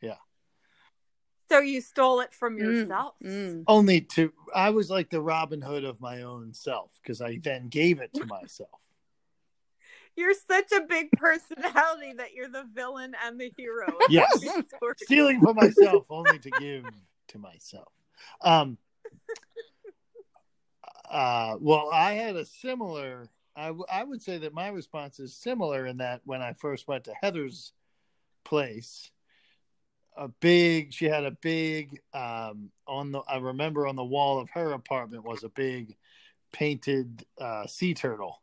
yeah. 0.00 0.16
So 1.50 1.58
you 1.58 1.80
stole 1.80 2.20
it 2.20 2.32
from 2.32 2.56
Mm, 2.56 2.58
yourself. 2.58 3.14
mm. 3.22 3.64
only 3.66 4.00
to. 4.02 4.32
I 4.54 4.70
was 4.70 4.88
like 4.88 5.10
the 5.10 5.20
Robin 5.20 5.60
Hood 5.60 5.84
of 5.84 6.00
my 6.00 6.22
own 6.22 6.54
self 6.54 6.92
because 7.02 7.20
I 7.20 7.38
then 7.42 7.68
gave 7.68 8.00
it 8.00 8.14
to 8.14 8.24
myself. 8.24 8.70
You're 10.16 10.34
such 10.34 10.70
a 10.72 10.82
big 10.82 11.10
personality 11.12 12.12
that 12.18 12.34
you're 12.34 12.48
the 12.48 12.64
villain 12.74 13.14
and 13.24 13.40
the 13.40 13.52
hero. 13.56 13.96
Yes. 14.10 14.40
this 14.40 14.50
story. 14.76 14.94
stealing 14.98 15.40
for 15.40 15.54
myself 15.54 16.06
only 16.10 16.38
to 16.40 16.50
give 16.50 16.84
to 17.30 17.38
myself 17.38 17.92
um 18.42 18.76
uh 21.10 21.56
well 21.60 21.90
i 21.92 22.12
had 22.12 22.36
a 22.36 22.44
similar 22.44 23.28
I, 23.56 23.66
w- 23.66 23.86
I 23.92 24.04
would 24.04 24.22
say 24.22 24.38
that 24.38 24.54
my 24.54 24.68
response 24.68 25.18
is 25.20 25.34
similar 25.34 25.86
in 25.86 25.98
that 25.98 26.22
when 26.24 26.42
i 26.42 26.52
first 26.52 26.88
went 26.88 27.04
to 27.04 27.14
heather's 27.20 27.72
place 28.44 29.10
a 30.16 30.28
big 30.28 30.92
she 30.92 31.04
had 31.04 31.24
a 31.24 31.30
big 31.30 32.00
um 32.12 32.70
on 32.86 33.12
the 33.12 33.20
i 33.20 33.36
remember 33.36 33.86
on 33.86 33.96
the 33.96 34.04
wall 34.04 34.40
of 34.40 34.50
her 34.50 34.72
apartment 34.72 35.24
was 35.24 35.44
a 35.44 35.48
big 35.48 35.96
painted 36.52 37.24
uh 37.40 37.66
sea 37.66 37.94
turtle 37.94 38.40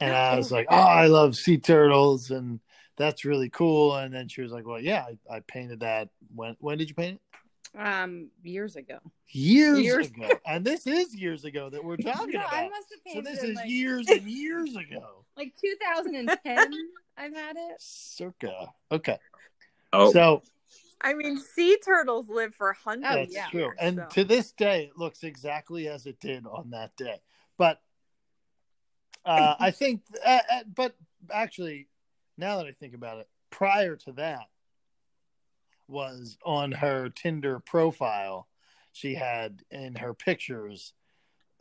and 0.00 0.14
i 0.14 0.36
was 0.36 0.52
like 0.52 0.68
oh 0.70 0.76
i 0.76 1.06
love 1.06 1.34
sea 1.34 1.58
turtles 1.58 2.30
and 2.30 2.60
that's 2.96 3.24
really 3.24 3.50
cool. 3.50 3.96
And 3.96 4.12
then 4.14 4.28
she 4.28 4.42
was 4.42 4.52
like, 4.52 4.66
well, 4.66 4.80
yeah, 4.80 5.04
I, 5.30 5.36
I 5.36 5.40
painted 5.40 5.80
that. 5.80 6.08
When 6.34 6.56
when 6.60 6.78
did 6.78 6.88
you 6.88 6.94
paint 6.94 7.16
it? 7.16 7.20
Um, 7.76 8.30
years 8.42 8.76
ago. 8.76 8.98
Years, 9.28 9.80
Years. 9.80 10.06
ago. 10.08 10.28
and 10.46 10.64
this 10.64 10.86
is 10.86 11.14
years 11.14 11.44
ago 11.44 11.68
that 11.70 11.82
we're 11.82 11.96
talking 11.98 12.34
No, 12.34 12.40
about. 12.40 12.52
I 12.54 12.68
must 12.68 12.86
have 13.04 13.14
so 13.14 13.20
this 13.20 13.42
is 13.42 13.56
like, 13.56 13.68
years 13.68 14.08
and 14.08 14.22
years 14.22 14.76
ago. 14.76 15.24
like 15.36 15.52
2010. 15.60 16.72
I've 17.16 17.34
had 17.34 17.56
it. 17.56 17.76
Circa. 17.78 18.68
Okay. 18.92 19.18
Oh, 19.92 20.12
So 20.12 20.42
I 21.00 21.14
mean, 21.14 21.38
sea 21.38 21.76
turtles 21.84 22.28
live 22.28 22.54
for 22.54 22.72
hundreds. 22.72 23.08
Oh, 23.12 23.16
that's 23.16 23.34
yeah. 23.34 23.48
true. 23.50 23.72
And 23.78 23.96
so. 23.96 24.06
to 24.12 24.24
this 24.24 24.52
day, 24.52 24.84
it 24.84 24.98
looks 24.98 25.22
exactly 25.22 25.88
as 25.88 26.06
it 26.06 26.18
did 26.20 26.46
on 26.46 26.70
that 26.70 26.96
day. 26.96 27.20
But 27.58 27.80
uh, 29.24 29.54
I 29.58 29.70
think, 29.70 30.02
uh, 30.24 30.38
uh, 30.50 30.60
but 30.74 30.94
actually, 31.30 31.88
now 32.38 32.56
that 32.58 32.66
I 32.66 32.72
think 32.72 32.94
about 32.94 33.18
it, 33.18 33.28
prior 33.50 33.96
to 33.96 34.12
that 34.12 34.46
was 35.88 36.36
on 36.44 36.72
her 36.72 37.08
Tinder 37.10 37.60
profile. 37.60 38.48
She 38.92 39.14
had 39.14 39.62
in 39.70 39.96
her 39.96 40.14
pictures 40.14 40.92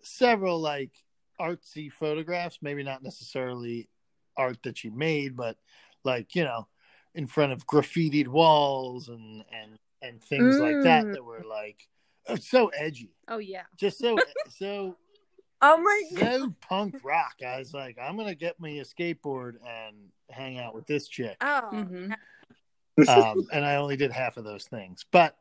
several 0.01 0.60
like 0.60 0.92
artsy 1.39 1.92
photographs, 1.92 2.60
maybe 2.62 2.84
not 2.84 3.03
necessarily 3.03 3.89
art 4.38 4.58
that 4.63 4.77
she 4.77 4.89
made, 4.89 5.36
but 5.36 5.58
like, 6.03 6.36
you 6.36 6.44
know, 6.44 6.68
in 7.15 7.27
front 7.27 7.51
of 7.51 7.65
graffitied 7.68 8.27
walls 8.27 9.10
and 9.10 9.44
and 9.51 9.77
and 10.01 10.22
things 10.22 10.60
like 10.60 10.82
that 10.82 11.06
Mm. 11.06 11.13
that 11.13 11.24
were 11.24 11.44
like 11.46 11.88
uh, 12.27 12.36
so 12.36 12.68
edgy. 12.70 13.15
Oh 13.27 13.38
yeah. 13.39 13.63
Just 13.77 14.00
so 14.00 14.20
so 14.50 14.98
oh 15.62 15.77
my 15.77 16.03
god. 16.15 16.32
so 16.39 16.56
punk 16.62 16.96
rock. 17.03 17.36
I 17.46 17.60
was 17.60 17.74
like, 17.74 17.98
I'm 18.01 18.18
gonna 18.18 18.36
get 18.36 18.60
me 18.60 18.80
a 18.80 18.84
skateboard 18.86 19.56
and 19.65 19.96
hang 20.30 20.60
out 20.60 20.75
with 20.75 20.86
this 20.88 21.08
chick. 21.08 21.38
Oh, 21.42 21.62
hmm 21.72 22.12
Um, 23.07 23.47
and 23.53 23.65
I 23.65 23.75
only 23.75 23.97
did 23.97 24.12
half 24.12 24.38
of 24.38 24.43
those 24.43 24.65
things, 24.65 25.05
but 25.12 25.38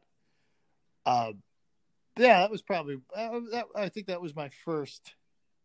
uh, 1.07 1.33
yeah, 2.19 2.41
that 2.41 2.51
was 2.51 2.63
probably. 2.63 3.01
Uh, 3.15 3.41
that, 3.53 3.67
I 3.75 3.89
think 3.89 4.07
that 4.07 4.21
was 4.21 4.35
my 4.37 4.51
first 4.65 5.15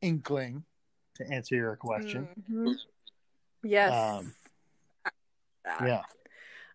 inkling 0.01 0.63
to 1.15 1.29
answer 1.29 1.56
your 1.56 1.75
question. 1.75 2.27
Mhm. 2.50 2.75
Yes. 3.63 3.94
Um, 3.94 4.34
Yeah, 5.65 6.03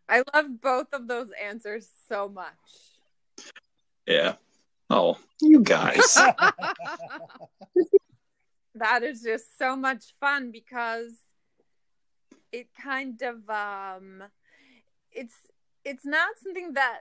I 0.08 0.22
love 0.34 0.60
both 0.60 0.88
of 0.92 1.08
those 1.08 1.30
answers 1.42 1.88
so 2.08 2.28
much. 2.28 2.56
yeah. 4.06 4.34
Oh, 4.90 5.16
you 5.40 5.62
guys. 5.62 6.18
That 8.74 9.02
is 9.02 9.20
just 9.20 9.58
so 9.58 9.76
much 9.76 10.14
fun 10.18 10.50
because 10.50 11.12
it 12.50 12.68
kind 12.74 13.20
of 13.22 13.48
um 13.50 14.22
it's 15.14 15.34
it's 15.84 16.04
not 16.04 16.30
something 16.42 16.74
that 16.74 17.00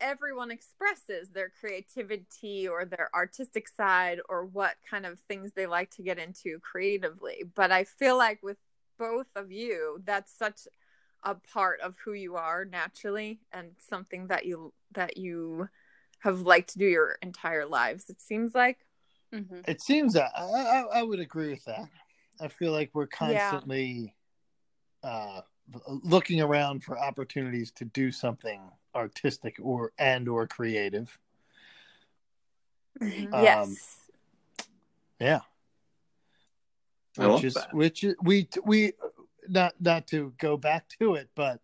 everyone 0.00 0.50
expresses 0.50 1.30
their 1.30 1.50
creativity 1.60 2.68
or 2.68 2.84
their 2.84 3.08
artistic 3.14 3.66
side 3.68 4.18
or 4.28 4.44
what 4.44 4.74
kind 4.88 5.06
of 5.06 5.18
things 5.20 5.52
they 5.54 5.66
like 5.66 5.90
to 5.90 6.02
get 6.02 6.18
into 6.18 6.58
creatively 6.60 7.44
but 7.54 7.72
i 7.72 7.82
feel 7.82 8.16
like 8.16 8.42
with 8.42 8.58
both 8.98 9.26
of 9.36 9.50
you 9.50 10.00
that's 10.04 10.36
such 10.36 10.66
a 11.22 11.34
part 11.34 11.80
of 11.80 11.96
who 12.04 12.12
you 12.12 12.36
are 12.36 12.64
naturally 12.64 13.40
and 13.52 13.70
something 13.78 14.28
that 14.28 14.46
you 14.46 14.72
that 14.92 15.16
you 15.16 15.68
have 16.20 16.40
liked 16.40 16.70
to 16.70 16.78
do 16.78 16.86
your 16.86 17.18
entire 17.22 17.66
lives. 17.66 18.08
It 18.08 18.20
seems 18.20 18.54
like. 18.54 18.78
Mm-hmm. 19.34 19.60
It 19.66 19.82
seems 19.82 20.14
that 20.14 20.30
I, 20.36 20.42
I, 20.42 21.00
I 21.00 21.02
would 21.02 21.20
agree 21.20 21.50
with 21.50 21.64
that. 21.64 21.88
I 22.40 22.48
feel 22.48 22.72
like 22.72 22.90
we're 22.94 23.08
constantly 23.08 24.14
uh, 25.02 25.40
looking 25.88 26.40
around 26.40 26.84
for 26.84 26.98
opportunities 26.98 27.70
to 27.72 27.84
do 27.84 28.12
something 28.12 28.60
artistic 28.94 29.56
or 29.60 29.92
and 29.98 30.28
or 30.28 30.46
creative. 30.46 31.18
Mhm. 33.00 33.34
Um, 33.34 33.42
yes. 33.42 34.08
Yeah, 35.18 35.40
I 37.18 37.22
which 37.22 37.32
love 37.32 37.44
is 37.44 37.54
that. 37.54 37.74
which 37.74 38.04
is 38.04 38.14
we 38.22 38.48
we 38.64 38.92
not 39.48 39.74
not 39.80 40.06
to 40.08 40.32
go 40.38 40.56
back 40.56 40.88
to 41.00 41.14
it, 41.14 41.30
but 41.34 41.60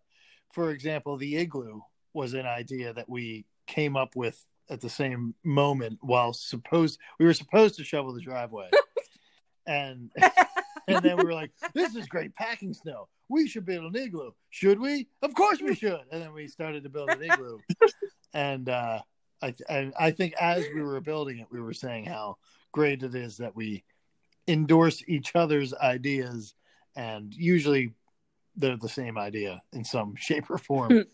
for 0.51 0.71
example, 0.71 1.17
the 1.17 1.37
igloo 1.37 1.81
was 2.13 2.33
an 2.33 2.45
idea 2.45 2.93
that 2.93 3.09
we 3.09 3.45
came 3.65 3.95
up 3.95 4.15
with 4.15 4.45
at 4.69 4.81
the 4.81 4.89
same 4.89 5.35
moment 5.43 5.99
while 6.01 6.33
supposed 6.33 6.99
we 7.19 7.25
were 7.25 7.33
supposed 7.33 7.75
to 7.75 7.83
shovel 7.83 8.13
the 8.13 8.21
driveway, 8.21 8.69
and 9.67 10.11
and 10.87 11.03
then 11.03 11.17
we 11.17 11.25
were 11.25 11.33
like, 11.33 11.51
"This 11.73 11.95
is 11.95 12.07
great 12.07 12.35
packing 12.35 12.73
snow. 12.73 13.07
We 13.33 13.47
should 13.47 13.65
build 13.65 13.95
an 13.95 14.01
igloo. 14.01 14.31
Should 14.49 14.79
we? 14.79 15.07
Of 15.21 15.33
course 15.33 15.59
we 15.61 15.75
should." 15.75 16.01
And 16.11 16.21
then 16.21 16.33
we 16.33 16.47
started 16.47 16.83
to 16.83 16.89
build 16.89 17.09
an 17.09 17.23
igloo, 17.31 17.57
and 18.33 18.69
uh, 18.69 18.99
I 19.41 19.53
and 19.67 19.93
I 19.99 20.11
think 20.11 20.33
as 20.39 20.65
we 20.73 20.83
were 20.83 21.01
building 21.01 21.39
it, 21.39 21.47
we 21.51 21.59
were 21.59 21.73
saying 21.73 22.05
how 22.05 22.37
great 22.71 23.03
it 23.03 23.15
is 23.15 23.37
that 23.37 23.55
we 23.55 23.83
endorse 24.47 25.03
each 25.07 25.35
other's 25.35 25.73
ideas, 25.73 26.53
and 26.95 27.33
usually 27.33 27.93
they're 28.55 28.77
the 28.77 28.89
same 28.89 29.17
idea 29.17 29.61
in 29.73 29.83
some 29.83 30.15
shape 30.17 30.49
or 30.49 30.57
form. 30.57 31.05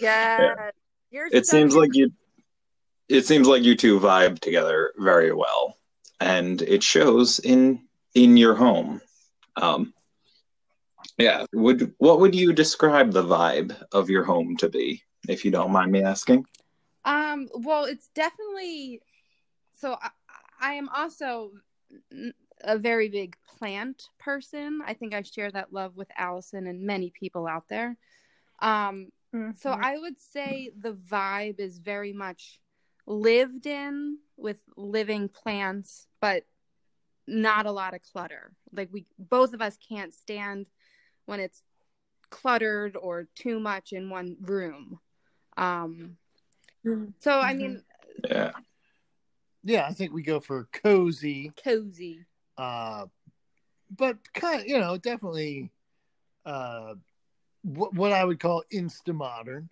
Yeah. 0.00 0.70
You're 1.10 1.26
It 1.26 1.46
such 1.46 1.58
seems 1.58 1.76
like 1.76 1.94
you. 1.94 2.12
It 3.08 3.26
seems 3.26 3.48
like 3.48 3.64
you 3.64 3.74
two 3.74 3.98
vibe 3.98 4.38
together 4.38 4.92
very 4.96 5.32
well, 5.32 5.76
and 6.20 6.62
it 6.62 6.82
shows 6.82 7.40
in 7.40 7.82
in 8.14 8.36
your 8.36 8.54
home. 8.54 9.00
Um, 9.56 9.92
yeah. 11.18 11.44
Would 11.52 11.94
what 11.98 12.20
would 12.20 12.34
you 12.34 12.52
describe 12.52 13.12
the 13.12 13.24
vibe 13.24 13.80
of 13.92 14.10
your 14.10 14.24
home 14.24 14.56
to 14.58 14.68
be, 14.68 15.02
if 15.28 15.44
you 15.44 15.50
don't 15.50 15.72
mind 15.72 15.92
me 15.92 16.02
asking? 16.02 16.44
Um, 17.04 17.48
well, 17.54 17.84
it's 17.84 18.08
definitely 18.14 19.02
so 19.74 19.96
I, 20.00 20.10
I 20.60 20.72
am 20.74 20.88
also 20.90 21.52
a 22.62 22.78
very 22.78 23.08
big 23.08 23.36
plant 23.58 24.02
person. 24.18 24.80
I 24.86 24.94
think 24.94 25.14
I 25.14 25.22
share 25.22 25.50
that 25.50 25.72
love 25.72 25.96
with 25.96 26.08
Allison 26.16 26.66
and 26.66 26.82
many 26.82 27.10
people 27.10 27.46
out 27.46 27.68
there. 27.68 27.96
Um, 28.60 29.08
so 29.32 29.70
Mhm. 29.70 29.84
I 29.84 29.98
would 29.98 30.20
say 30.20 30.70
the 30.78 30.92
vibe 30.92 31.60
is 31.60 31.78
very 31.78 32.12
much 32.12 32.60
lived 33.06 33.66
in 33.66 34.18
with 34.36 34.62
living 34.76 35.28
plants, 35.28 36.06
but 36.20 36.44
not 37.26 37.66
a 37.66 37.72
lot 37.72 37.94
of 37.94 38.02
clutter. 38.02 38.52
Like 38.72 38.88
we 38.92 39.06
both 39.18 39.54
of 39.54 39.62
us 39.62 39.76
can't 39.76 40.12
stand 40.12 40.66
when 41.30 41.38
it's 41.40 41.62
cluttered 42.28 42.96
or 42.96 43.28
too 43.34 43.58
much 43.60 43.92
in 43.92 44.10
one 44.10 44.36
room. 44.40 44.98
Um 45.56 46.16
so 47.20 47.38
I 47.38 47.54
mean 47.54 47.82
Yeah. 48.28 48.50
yeah, 49.62 49.86
I 49.88 49.92
think 49.92 50.12
we 50.12 50.22
go 50.22 50.40
for 50.40 50.64
cozy, 50.72 51.52
cozy. 51.62 52.24
uh, 52.58 53.06
but 53.96 54.16
kind 54.34 54.60
of, 54.62 54.66
you 54.68 54.78
know, 54.78 54.96
definitely 54.96 55.70
uh, 56.46 56.94
what, 57.62 57.92
what 57.94 58.12
I 58.12 58.24
would 58.24 58.40
call 58.40 58.62
insta 58.72 59.14
modern. 59.14 59.68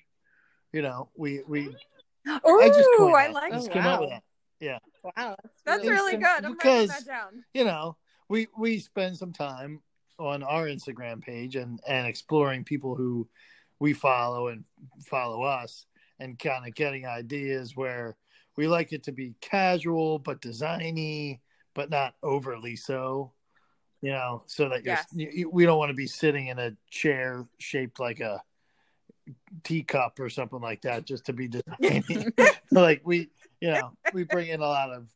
You 0.73 0.83
know, 0.83 1.09
we 1.17 1.43
we 1.49 1.69
Ooh, 1.69 2.61
I 2.61 2.69
just 2.69 2.89
coined 2.99 3.17
I 3.17 3.27
that. 3.29 3.35
like 3.35 3.53
I 3.53 3.57
just 3.57 3.71
Oh, 3.71 3.73
came 3.73 3.87
up 3.87 4.01
with 4.01 4.11
wow. 4.11 4.23
that. 4.61 4.83
Wow. 5.17 5.37
That's 5.65 5.87
really 5.87 6.15
Instant- 6.15 6.23
good. 6.37 6.45
I'm 6.45 6.53
because- 6.53 6.89
writing 6.91 7.05
that 7.07 7.07
down. 7.07 7.45
you 7.55 7.65
know, 7.65 7.97
we 8.29 8.49
we 8.59 8.79
spend 8.81 9.17
some 9.17 9.33
time 9.33 9.81
on 10.19 10.43
our 10.43 10.67
Instagram 10.67 11.21
page 11.23 11.57
and 11.57 11.81
and 11.87 12.07
exploring 12.07 12.65
people 12.65 12.95
who 12.95 13.27
we 13.79 13.93
follow 13.93 14.49
and 14.49 14.65
follow 15.07 15.43
us 15.43 15.87
and 16.19 16.39
kind 16.39 16.67
of 16.67 16.75
getting 16.75 17.07
ideas 17.07 17.77
where 17.77 18.17
we 18.57 18.67
like 18.67 18.93
it 18.93 19.05
to 19.05 19.13
be 19.13 19.35
casual 19.41 20.19
but 20.19 20.41
designy 20.43 21.39
but 21.75 21.89
not 21.91 22.15
overly 22.25 22.75
so 22.75 23.33
you 24.03 24.11
know 24.11 24.43
so 24.47 24.69
that 24.69 24.85
Yes. 24.85 25.07
you- 25.13 25.49
we 25.51 25.65
don't 25.65 25.79
want 25.79 25.91
to 25.91 25.95
be 25.95 26.09
sitting 26.09 26.49
in 26.49 26.59
a 26.59 26.73
chair 26.91 27.47
shaped 27.59 28.01
like 28.01 28.19
a 28.21 28.43
teacup 29.63 30.19
or 30.19 30.29
something 30.29 30.61
like 30.61 30.83
that 30.83 31.05
just 31.05 31.27
to 31.27 31.33
be 31.33 31.49
designy 31.49 32.33
like 32.73 33.01
we 33.05 33.31
you 33.61 33.71
know 33.71 33.93
we 34.13 34.25
bring 34.25 34.49
in 34.49 34.61
a 34.61 34.67
lot 34.67 34.91
of 34.91 35.09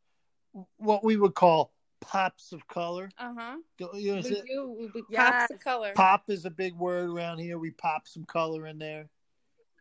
what 0.76 1.02
we 1.02 1.16
would 1.16 1.34
call 1.34 1.72
pops 2.02 2.52
of 2.52 2.66
color. 2.68 3.10
Uh-huh. 3.18 3.56
Do- 3.78 3.90
you 3.94 4.14
know, 4.16 4.22
We 4.22 4.36
it- 4.36 4.44
do 4.46 4.76
we, 4.78 4.86
we 4.94 5.02
Yes. 5.10 5.30
pops 5.48 5.50
of 5.54 5.60
color. 5.60 5.92
pop 5.94 6.24
is 6.28 6.44
a 6.44 6.50
big 6.50 6.74
word 6.74 7.08
around 7.10 7.38
here. 7.38 7.58
We 7.58 7.70
pop 7.70 8.06
some 8.06 8.24
color 8.24 8.66
in 8.66 8.78
there 8.78 9.08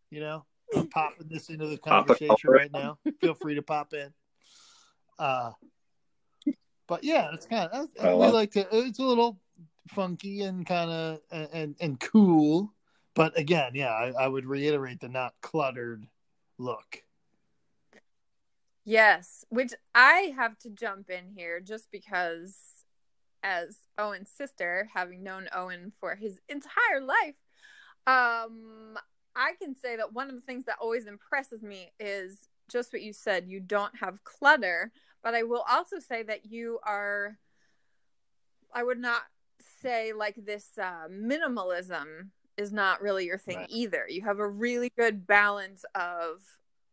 you 0.10 0.20
know? 0.20 0.44
I'm 0.76 0.90
popping 0.90 1.30
this 1.30 1.50
into 1.50 1.68
the 1.68 1.78
conversation 1.78 2.36
right 2.50 2.70
now. 2.72 2.98
Feel 3.22 3.34
free 3.34 3.56
to 3.56 3.62
pop 3.62 3.94
in. 3.94 4.12
Uh 5.18 5.52
but 6.88 7.04
yeah 7.06 7.30
it's 7.34 7.46
kind 7.46 7.70
of 7.72 7.88
we 8.04 8.10
love- 8.10 8.34
like 8.34 8.52
to 8.52 8.68
it's 8.72 9.00
a 9.00 9.04
little 9.04 9.40
funky 9.90 10.42
and 10.42 10.66
kind 10.66 10.92
of 10.92 11.20
and 11.32 11.76
and 11.80 12.00
cool. 12.00 12.74
But 13.16 13.38
again 13.38 13.72
yeah 13.76 13.92
I, 13.92 14.12
I 14.24 14.28
would 14.28 14.46
reiterate 14.46 15.00
the 15.00 15.08
not 15.10 15.34
cluttered 15.42 16.06
look 16.58 17.02
Yes, 18.84 19.46
which 19.50 19.74
I 19.94 20.34
have 20.36 20.58
to 20.60 20.70
jump 20.70 21.10
in 21.10 21.30
here 21.36 21.60
just 21.60 21.91
because, 21.91 22.58
as 23.44 23.78
Owen's 23.98 24.30
sister, 24.30 24.89
having 24.94 25.24
known 25.24 25.48
Owen 25.54 25.91
for 26.00 26.15
his 26.15 26.39
entire 26.50 27.02
life, 27.02 27.36
um, 28.08 28.98
I 29.36 29.54
can 29.62 29.76
say 29.76 29.96
that 29.98 30.13
one 30.13 30.30
of 30.30 30.36
the 30.36 30.41
things 30.41 30.65
that 30.65 30.78
always 30.82 31.06
impresses 31.06 31.62
me 31.62 31.91
is 32.00 32.50
just 32.70 32.91
what 32.91 33.02
you 33.02 33.13
said. 33.13 33.48
You 33.48 33.60
don't 33.60 33.96
have 33.98 34.24
clutter, 34.24 34.91
but 35.24 35.36
I 35.36 35.44
will 35.44 35.63
also 35.70 36.00
say 36.00 36.24
that 36.24 36.46
you 36.46 36.80
are. 36.84 37.38
I 38.74 38.84
would 38.84 39.00
not 39.00 39.22
say 39.82 40.13
like 40.13 40.36
this 40.44 40.78
uh, 40.82 41.08
minimalism 41.10 42.30
is 42.58 42.72
not 42.72 43.02
really 43.02 43.26
your 43.26 43.38
thing 43.38 43.58
Right. 43.58 43.70
either. 43.70 44.06
You 44.10 44.22
have 44.24 44.39
a 44.39 44.48
really 44.48 44.91
good 44.98 45.28
balance 45.28 45.86
of 45.94 46.41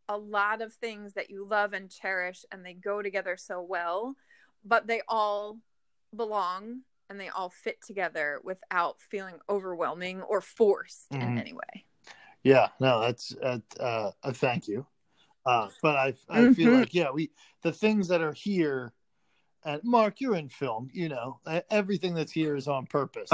a 0.09 0.17
lot 0.17 0.63
of 0.63 0.73
things 0.73 1.15
that 1.15 1.31
you 1.31 1.45
love 1.45 1.73
and 1.73 1.91
cherish 1.91 2.45
and 2.51 2.65
they 2.65 2.75
go 2.75 3.03
together 3.03 3.37
so 3.37 3.61
well 3.63 4.15
but 4.65 4.87
they 4.87 5.03
all 5.09 5.59
belong 6.15 6.81
and 7.11 7.19
they 7.21 7.29
all 7.29 7.51
fit 7.51 7.79
together 7.87 8.41
without 8.45 9.01
feeling 9.01 9.39
overwhelming 9.49 10.23
or 10.23 10.41
forced 10.41 11.13
in 11.13 11.21
Mhm. 11.21 11.39
any 11.39 11.53
way 11.53 11.85
Yeah, 12.45 12.69
no, 12.81 13.01
that's 13.01 13.35
uh, 13.43 13.59
uh, 13.81 14.13
a 14.23 14.33
thank 14.33 14.69
you. 14.69 14.87
Uh, 15.45 15.69
but 15.83 15.97
I 15.97 16.15
I 16.29 16.53
feel 16.53 16.71
Mhm. 16.71 16.81
like 16.81 16.95
yeah, 16.95 17.11
we 17.11 17.31
the 17.63 17.73
things 17.73 18.09
that 18.09 18.21
are 18.21 18.33
here, 18.33 18.93
and 19.65 19.83
Mark, 19.83 20.21
you're 20.21 20.37
in 20.37 20.49
film, 20.49 20.89
you 20.93 21.09
know, 21.09 21.41
everything 21.71 22.15
that's 22.15 22.33
here 22.33 22.55
is 22.55 22.69
on 22.69 22.87
purpose. 22.87 23.31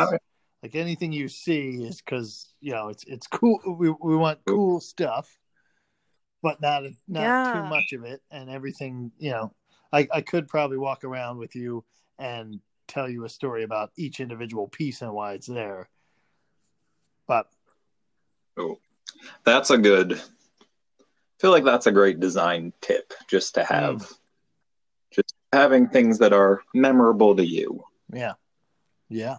Like 0.62 0.74
anything 0.74 1.12
you 1.12 1.28
see 1.28 1.84
is 1.84 2.00
because 2.00 2.54
you 2.60 2.72
know 2.72 2.88
it's 2.88 3.04
it's 3.04 3.26
cool. 3.26 3.60
We 3.78 3.90
we 3.90 4.16
want 4.16 4.40
cool 4.46 4.80
stuff, 4.80 5.38
but 6.44 6.61
not 6.61 6.85
not 7.09 7.54
too 7.54 7.62
much 7.64 7.94
of 7.94 8.04
it, 8.04 8.20
and 8.30 8.50
everything. 8.50 9.11
You 9.18 9.30
know, 9.30 9.54
I 9.90 10.07
I 10.12 10.20
could 10.20 10.46
probably 10.46 10.76
walk 10.76 11.02
around 11.02 11.38
with 11.38 11.57
you 11.57 11.85
and 12.18 12.61
tell 12.87 13.09
you 13.09 13.24
a 13.24 13.30
story 13.30 13.64
about 13.64 13.90
each 13.96 14.20
individual 14.20 14.68
piece 14.68 15.00
and 15.00 15.12
why 15.12 15.33
it's 15.33 15.46
there. 15.46 15.88
But 17.26 17.48
Oh, 18.59 18.78
that's 19.42 19.70
a 19.70 19.78
good. 19.78 20.12
I 20.12 21.40
feel 21.40 21.50
like 21.50 21.64
that's 21.64 21.87
a 21.87 21.92
great 21.92 22.20
design 22.20 22.74
tip, 22.83 23.14
just 23.26 23.54
to 23.54 23.64
have, 23.64 23.96
mm. 23.96 24.14
just 25.12 25.35
having 25.50 25.88
things 25.88 26.18
that 26.18 26.35
are 26.35 26.62
memorable 26.74 27.35
to 27.35 27.44
you. 27.44 27.83
yeah, 28.12 28.35
yeah. 29.09 29.38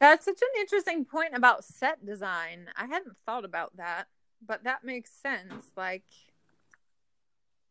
that's 0.00 0.24
such 0.24 0.40
an 0.40 0.60
interesting 0.60 1.04
point 1.04 1.34
about 1.34 1.62
set 1.62 2.04
design 2.06 2.66
i 2.76 2.86
hadn't 2.86 3.14
thought 3.26 3.44
about 3.44 3.76
that 3.76 4.06
but 4.46 4.64
that 4.64 4.84
makes 4.84 5.10
sense 5.10 5.66
like 5.76 6.04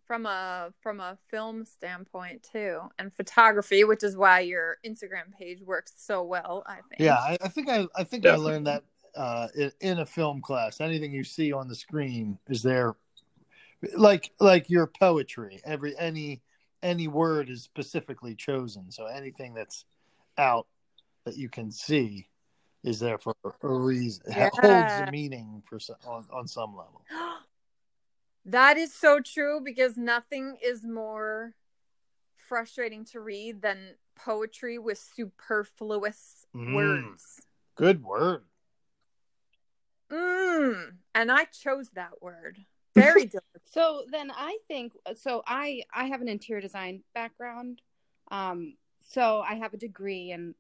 from 0.06 0.26
a 0.26 0.74
from 0.82 1.00
a 1.00 1.18
film 1.30 1.66
standpoint 1.66 2.48
too 2.52 2.80
and 2.98 3.14
photography 3.14 3.84
which 3.84 4.04
is 4.04 4.18
why 4.18 4.40
your 4.40 4.78
instagram 4.86 5.32
page 5.38 5.62
works 5.62 5.94
so 5.98 6.24
well 6.24 6.64
i 6.66 6.76
think 6.76 7.00
Yeah, 7.00 7.16
I, 7.16 7.38
I 7.42 7.48
think 7.48 7.70
I, 7.70 7.86
I 7.96 8.04
think 8.04 8.26
I 8.26 8.36
learned 8.36 8.68
that 8.68 8.84
uh, 9.16 9.48
in, 9.56 9.72
in 9.82 10.00
a 10.00 10.06
film 10.06 10.42
class. 10.42 10.82
Anything 10.82 11.12
you 11.12 11.24
see 11.24 11.52
on 11.52 11.68
the 11.68 11.76
screen 11.76 12.38
is 12.48 12.64
there, 12.64 12.96
like 13.96 14.32
like 14.40 14.70
your 14.70 14.88
poetry. 14.88 15.60
Every 15.66 15.98
any 15.98 16.42
any 16.82 17.08
word 17.08 17.50
is 17.50 17.64
specifically 17.64 18.36
chosen. 18.36 18.92
So 18.92 19.06
anything 19.06 19.54
that's 19.54 19.86
out 20.38 20.68
that 21.26 21.38
you 21.38 21.50
can 21.50 21.72
see 21.72 22.28
is 22.84 23.00
there 23.00 23.18
for 23.18 23.36
a 23.44 23.68
reason. 23.68 24.24
It 24.28 24.38
Yeah. 24.38 24.50
holds 24.54 25.00
a 25.00 25.12
meaning 25.12 25.62
for 25.66 25.80
some, 25.80 25.98
on, 26.06 26.26
on 26.32 26.48
some 26.48 26.76
level. 26.76 27.06
that 28.46 28.78
is 28.78 28.94
so 28.94 29.20
true 29.20 29.62
because 29.64 29.98
nothing 29.98 30.58
is 30.62 30.84
more 30.86 31.56
frustrating 32.36 33.06
to 33.06 33.20
read 33.20 33.62
than 33.62 33.96
poetry 34.16 34.78
with 34.78 34.98
superfluous 34.98 36.46
Mm. 36.56 36.74
words. 36.74 37.42
Good 37.76 38.04
word. 38.04 38.46
Mm, 40.10 40.98
and 41.14 41.32
I 41.32 41.46
chose 41.46 41.92
that 41.92 42.22
word. 42.22 42.66
Very 42.96 43.26
deliberate. 43.26 43.68
So 43.72 44.04
then 44.10 44.32
I 44.36 44.58
think 44.68 44.94
so 45.16 45.44
I 45.46 45.84
I 45.94 46.06
have 46.06 46.22
an 46.22 46.28
interior 46.28 46.62
design 46.62 47.04
background. 47.14 47.82
Um 48.32 48.76
so 49.02 49.42
I 49.42 49.56
have 49.56 49.74
a 49.74 49.78
degree 49.78 50.32
and 50.32 50.56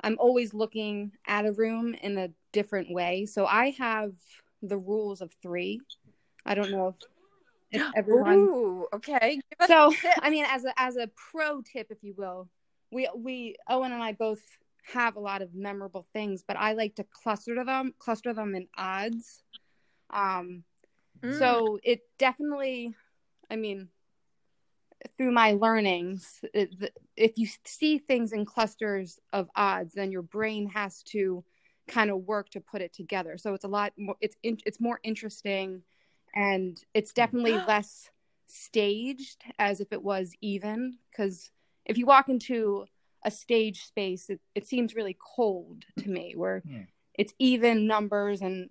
I'm 0.00 0.16
always 0.18 0.54
looking 0.54 1.12
at 1.26 1.46
a 1.46 1.52
room 1.52 1.94
in 1.94 2.18
a 2.18 2.30
different 2.52 2.90
way. 2.90 3.26
So 3.26 3.46
I 3.46 3.70
have 3.78 4.12
the 4.62 4.78
rules 4.78 5.20
of 5.20 5.32
3. 5.42 5.80
I 6.46 6.54
don't 6.54 6.70
know 6.70 6.94
if, 7.70 7.80
if 7.80 7.88
everyone 7.96 8.38
Ooh, 8.38 8.86
okay. 8.94 9.40
So. 9.66 9.92
I 10.22 10.30
mean 10.30 10.44
as 10.48 10.64
a 10.64 10.72
as 10.80 10.96
a 10.96 11.08
pro 11.30 11.62
tip 11.62 11.88
if 11.90 12.02
you 12.02 12.14
will, 12.16 12.48
we 12.90 13.08
we 13.16 13.56
Owen 13.68 13.92
and 13.92 14.02
I 14.02 14.12
both 14.12 14.40
have 14.94 15.16
a 15.16 15.20
lot 15.20 15.42
of 15.42 15.54
memorable 15.54 16.06
things, 16.12 16.42
but 16.46 16.56
I 16.56 16.72
like 16.72 16.94
to 16.96 17.04
cluster 17.04 17.62
them 17.64 17.94
cluster 17.98 18.32
them 18.32 18.54
in 18.54 18.68
odds. 18.76 19.42
Um 20.10 20.64
Mm. 21.24 21.36
so 21.36 21.80
it 21.82 22.02
definitely 22.16 22.94
i 23.50 23.56
mean 23.56 23.88
through 25.16 25.30
my 25.32 25.52
learnings 25.52 26.40
if 27.16 27.38
you 27.38 27.46
see 27.64 27.98
things 27.98 28.32
in 28.32 28.44
clusters 28.44 29.18
of 29.32 29.48
odds 29.54 29.94
then 29.94 30.10
your 30.10 30.22
brain 30.22 30.68
has 30.68 31.02
to 31.02 31.44
kind 31.86 32.10
of 32.10 32.18
work 32.26 32.48
to 32.50 32.60
put 32.60 32.82
it 32.82 32.92
together 32.92 33.38
so 33.38 33.54
it's 33.54 33.64
a 33.64 33.68
lot 33.68 33.92
more 33.96 34.16
it's 34.20 34.36
in, 34.42 34.58
it's 34.66 34.80
more 34.80 35.00
interesting 35.02 35.82
and 36.34 36.82
it's 36.94 37.12
definitely 37.12 37.52
less 37.68 38.10
staged 38.46 39.44
as 39.58 39.80
if 39.80 39.92
it 39.92 40.02
was 40.02 40.34
even 40.40 40.98
because 41.10 41.50
if 41.84 41.96
you 41.96 42.06
walk 42.06 42.28
into 42.28 42.84
a 43.24 43.30
stage 43.30 43.84
space 43.84 44.28
it, 44.30 44.40
it 44.54 44.66
seems 44.66 44.94
really 44.94 45.16
cold 45.36 45.84
to 45.96 46.08
me 46.08 46.34
where 46.36 46.62
Hmm. 46.66 46.82
it's 47.14 47.34
even 47.38 47.86
numbers 47.86 48.40
and 48.42 48.70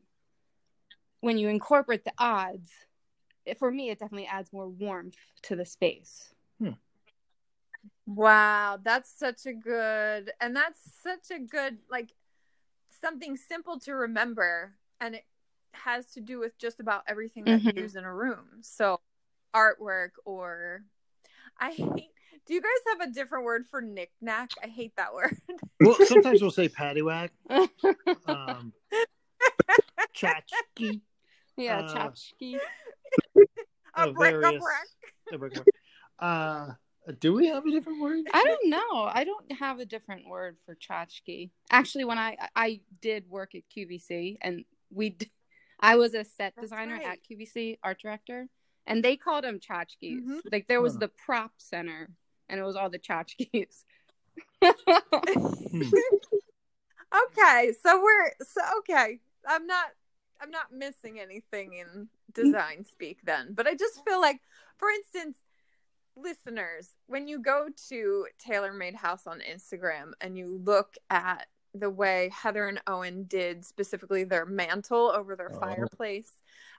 when 1.21 1.37
you 1.37 1.49
incorporate 1.49 2.05
the 2.05 2.13
odds 2.17 2.69
for 3.55 3.71
me 3.71 3.89
it 3.89 3.99
definitely 3.99 4.27
adds 4.27 4.51
more 4.51 4.67
warmth 4.67 5.17
to 5.43 5.55
the 5.55 5.65
space 5.65 6.33
Wow, 8.05 8.79
that's 8.81 9.11
such 9.11 9.45
a 9.45 9.53
good, 9.53 10.31
and 10.39 10.55
that's 10.55 10.79
such 11.03 11.29
a 11.29 11.39
good, 11.39 11.79
like, 11.91 12.13
something 13.01 13.35
simple 13.35 13.79
to 13.81 13.93
remember. 13.93 14.75
And 15.01 15.15
it 15.15 15.25
has 15.73 16.05
to 16.13 16.21
do 16.21 16.39
with 16.39 16.57
just 16.57 16.79
about 16.79 17.03
everything 17.07 17.43
that 17.45 17.59
Mhm. 17.59 17.75
you 17.75 17.83
use 17.83 17.95
in 17.97 18.05
a 18.05 18.13
room. 18.13 18.61
So, 18.61 19.01
artwork, 19.53 20.11
or 20.23 20.85
I 21.57 21.71
hate, 21.71 22.13
do 22.45 22.53
you 22.53 22.61
guys 22.61 22.93
have 22.97 23.09
a 23.09 23.11
different 23.11 23.43
word 23.43 23.67
for 23.67 23.81
knickknack? 23.81 24.51
I 24.63 24.67
hate 24.67 24.95
that 24.95 25.13
word. 25.13 25.37
Well, 25.81 25.97
sometimes 26.05 26.41
we'll 26.41 26.51
say 26.51 26.69
paddywhack, 26.69 27.31
um, 28.25 28.73
tchotchke, 30.15 31.01
yeah 31.57 31.79
Uh, 31.79 31.83
tchotchke. 31.83 32.59
a 33.95 34.11
brick, 34.11 34.33
a 35.33 35.37
brick. 35.37 35.53
Uh, 36.19 36.71
do 37.19 37.33
we 37.33 37.47
have 37.47 37.65
a 37.65 37.71
different 37.71 38.01
word? 38.01 38.25
i 38.33 38.43
don't 38.43 38.69
know 38.69 39.09
i 39.13 39.23
don't 39.23 39.51
have 39.53 39.79
a 39.79 39.85
different 39.85 40.27
word 40.27 40.57
for 40.65 40.75
tchotchke 40.75 41.49
actually 41.71 42.03
when 42.03 42.17
i 42.17 42.35
i 42.55 42.81
did 43.01 43.29
work 43.29 43.55
at 43.55 43.61
qvc 43.75 44.35
and 44.41 44.65
we 44.93 45.11
d- 45.11 45.31
i 45.79 45.95
was 45.95 46.13
a 46.13 46.23
set 46.25 46.53
That's 46.55 46.63
designer 46.69 46.95
right. 46.95 47.05
at 47.07 47.19
qvc 47.23 47.77
art 47.83 47.99
director 48.01 48.47
and 48.85 49.03
they 49.03 49.15
called 49.15 49.43
them 49.45 49.59
tchotchkes 49.59 50.21
Mhm. 50.21 50.41
like 50.51 50.67
there 50.67 50.81
was 50.81 50.93
Huh. 50.93 50.99
the 51.01 51.07
prop 51.07 51.51
center 51.57 52.09
and 52.49 52.59
it 52.59 52.63
was 52.63 52.75
all 52.75 52.89
the 52.89 52.99
tchotchkes 52.99 53.83
Hmm. 55.71 55.81
Okay, 57.39 57.71
so 57.81 58.01
we're 58.03 58.31
so 58.45 58.61
okay. 58.79 59.19
I'm 59.47 59.65
not 59.65 59.87
I'm 60.41 60.51
not 60.51 60.71
missing 60.71 61.19
anything 61.19 61.73
in 61.73 61.87
mm. 61.87 62.07
design 62.33 62.85
speak 62.85 63.19
then, 63.23 63.53
but 63.53 63.67
I 63.67 63.75
just 63.75 64.03
feel 64.05 64.21
like 64.21 64.41
for 64.77 64.89
instance, 64.89 65.37
listeners, 66.15 66.95
when 67.07 67.27
you 67.27 67.39
go 67.41 67.67
to 67.89 68.27
Taylor 68.39 68.73
Made 68.73 68.95
House 68.95 69.27
on 69.27 69.39
Instagram 69.39 70.11
and 70.21 70.37
you 70.37 70.61
look 70.63 70.95
at 71.09 71.47
the 71.73 71.89
way 71.89 72.31
Heather 72.33 72.67
and 72.67 72.81
Owen 72.87 73.25
did 73.25 73.65
specifically 73.65 74.23
their 74.23 74.45
mantle 74.45 75.11
over 75.11 75.35
their 75.35 75.51
Oh. 75.53 75.59
fireplace 75.59 76.33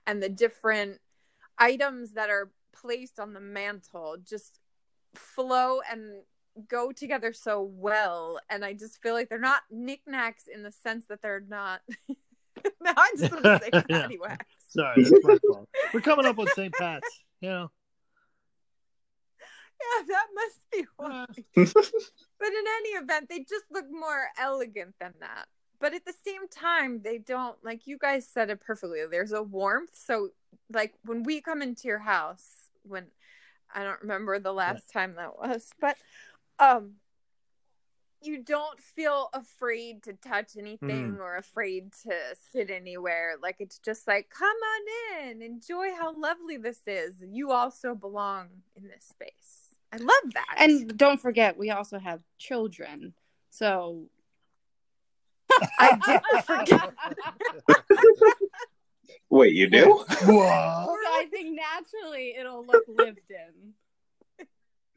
and 0.05 0.21
the 0.21 0.29
different 0.29 0.99
items 1.57 2.13
that 2.13 2.29
are 2.29 2.51
placed 2.73 3.19
on 3.19 3.33
the 3.33 3.39
mantle 3.39 4.17
just 4.23 4.59
flow 5.15 5.81
and 5.89 6.23
go 6.67 6.91
together 6.91 7.31
so 7.31 7.61
well 7.61 8.39
and 8.49 8.65
i 8.65 8.73
just 8.73 9.01
feel 9.01 9.13
like 9.13 9.29
they're 9.29 9.39
not 9.39 9.61
knickknacks 9.69 10.47
in 10.47 10.63
the 10.63 10.71
sense 10.71 11.05
that 11.05 11.21
they're 11.21 11.43
not 11.47 11.81
now 12.81 12.93
i 12.97 13.11
just 13.17 13.31
want 13.31 13.43
to 13.43 13.59
say 13.59 13.71
Yeah. 13.89 14.07
paddywhacks 14.07 14.45
Sorry, 14.71 15.01
that's 15.03 15.23
my 15.23 15.35
fault. 15.47 15.67
We're 15.95 16.01
coming 16.01 16.27
up 16.27 16.37
on 16.37 16.45
St. 16.49 16.71
Pat's, 16.77 17.23
you 17.41 17.49
know. 17.49 17.71
yeah 19.99 20.05
that 20.07 20.27
must 20.35 20.59
be 20.71 20.85
why 20.97 21.25
but 21.55 22.47
in 22.47 22.65
any 22.77 22.89
event 22.89 23.29
they 23.29 23.39
just 23.39 23.65
look 23.71 23.85
more 23.89 24.27
elegant 24.37 24.93
than 24.99 25.13
that 25.21 25.47
but 25.79 25.93
at 25.93 26.05
the 26.05 26.13
same 26.25 26.47
time 26.49 27.01
they 27.01 27.17
don't 27.17 27.57
like 27.63 27.87
you 27.87 27.97
guys 27.97 28.27
said 28.27 28.49
it 28.49 28.59
perfectly 28.59 28.99
there's 29.09 29.31
a 29.31 29.41
warmth 29.41 29.91
so 29.93 30.29
like 30.71 30.93
when 31.03 31.23
we 31.23 31.41
come 31.41 31.61
into 31.61 31.87
your 31.87 31.99
house 31.99 32.69
when 32.83 33.05
i 33.73 33.83
don't 33.83 34.01
remember 34.01 34.37
the 34.37 34.53
last 34.53 34.91
time 34.91 35.15
that 35.15 35.37
was 35.39 35.71
but 35.79 35.95
um 36.59 36.91
you 38.21 38.43
don't 38.43 38.79
feel 38.81 39.29
afraid 39.33 40.03
to 40.03 40.13
touch 40.13 40.57
anything 40.57 41.13
mm. 41.13 41.19
or 41.19 41.37
afraid 41.37 41.91
to 41.91 42.13
sit 42.51 42.69
anywhere 42.69 43.35
like 43.41 43.57
it's 43.59 43.79
just 43.79 44.07
like 44.07 44.29
come 44.29 44.47
on 44.47 45.29
in 45.29 45.41
enjoy 45.41 45.87
how 45.97 46.13
lovely 46.15 46.57
this 46.57 46.81
is 46.87 47.15
you 47.31 47.51
also 47.51 47.95
belong 47.95 48.47
in 48.75 48.83
this 48.83 49.05
space 49.05 49.75
i 49.93 49.97
love 49.97 50.33
that 50.33 50.55
and 50.57 50.97
don't 50.97 51.21
forget 51.21 51.57
we 51.57 51.69
also 51.71 51.97
have 51.97 52.21
children 52.37 53.13
so 53.49 54.09
I 55.79 55.97
did 56.05 56.45
forget. 56.45 56.93
Wait, 59.29 59.53
you 59.53 59.69
do? 59.69 60.05
What? 60.25 60.49
I 60.49 61.25
think 61.31 61.59
naturally 61.59 62.35
it'll 62.39 62.65
look 62.65 62.83
lived 62.87 63.29
in. 63.29 63.73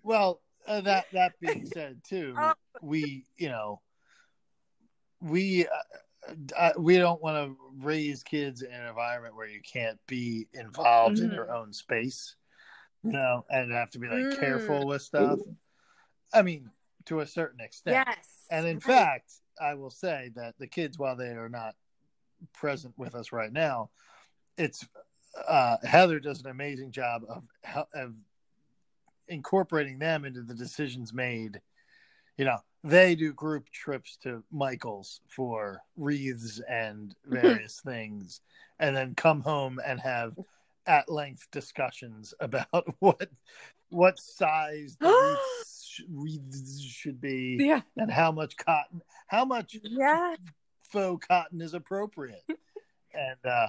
Well, 0.03 0.41
uh, 0.67 0.81
that 0.83 1.07
that 1.13 1.33
being 1.41 1.67
said, 1.67 2.03
too, 2.05 2.37
Oh. 2.41 2.55
we 2.81 3.25
you 3.37 3.49
know 3.49 3.81
we 5.21 5.67
uh, 5.67 6.33
uh, 6.57 6.73
we 6.79 6.99
don't 6.99 7.23
want 7.23 7.37
to 7.37 7.57
raise 7.81 8.23
kids 8.23 8.63
in 8.63 8.73
an 8.73 8.87
environment 8.87 9.37
where 9.37 9.49
you 9.49 9.61
can't 9.61 9.99
be 10.07 10.47
involved 10.53 11.19
in 11.21 11.31
Mhm. 11.31 11.35
your 11.35 11.55
own 11.55 11.73
space, 11.73 12.37
you 13.03 13.13
know, 13.13 13.45
and 13.51 13.73
have 13.73 13.91
to 13.91 13.99
be 13.99 14.09
like 14.09 14.31
Mm. 14.31 14.39
careful 14.41 14.87
with 14.87 15.03
stuff. 15.03 15.39
I 16.33 16.43
mean, 16.43 16.71
to 17.07 17.21
a 17.21 17.27
certain 17.27 17.61
extent. 17.61 18.07
yes 18.09 18.47
And 18.51 18.67
in 18.67 18.77
Right. 18.81 18.83
fact, 18.83 19.33
I 19.61 19.75
will 19.75 19.91
say 19.91 20.31
that 20.35 20.59
the 20.59 20.67
kids, 20.67 20.99
while 20.99 21.17
they 21.17 21.29
are 21.29 21.49
not 21.49 21.75
present 22.53 22.95
with 22.99 23.15
us 23.15 23.33
right 23.33 23.53
now, 23.53 23.91
it's 24.59 24.87
uh, 25.49 25.77
Heather 25.85 26.21
does 26.21 26.41
an 26.43 26.51
amazing 26.51 26.91
job 26.93 27.23
of 27.29 27.45
of 27.95 28.15
incorporating 29.29 29.99
them 29.99 30.25
into 30.25 30.43
the 30.43 30.55
decisions 30.55 31.13
made. 31.13 31.61
You 32.37 32.45
know, 32.47 32.59
they 32.85 33.15
do 33.15 33.33
group 33.33 33.69
trips 33.71 34.17
to 34.23 34.43
Michael's 34.51 35.21
for 35.29 35.81
wreaths 35.97 36.61
and 36.69 37.15
various 37.25 37.81
things, 37.81 38.41
and 38.79 38.97
then 38.97 39.15
come 39.15 39.41
home 39.41 39.81
and 39.85 40.01
have 40.01 40.35
at 40.87 41.09
length 41.09 41.47
discussions 41.53 42.35
about 42.41 42.85
what 42.99 43.29
what 43.91 44.19
size 44.19 44.97
the 45.01 45.07
wreaths, 45.09 46.01
wreaths 46.11 46.83
should 46.83 47.21
be 47.21 47.59
Yeah. 47.61 47.83
and 47.97 48.11
how 48.11 48.33
much 48.33 48.57
cotton 48.57 49.03
how 49.29 49.45
much 49.45 49.77
yeah 49.83 50.35
faux 50.91 51.25
cotton 51.27 51.61
is 51.61 51.75
appropriate 51.75 52.43
and 53.15 53.39
uh 53.45 53.67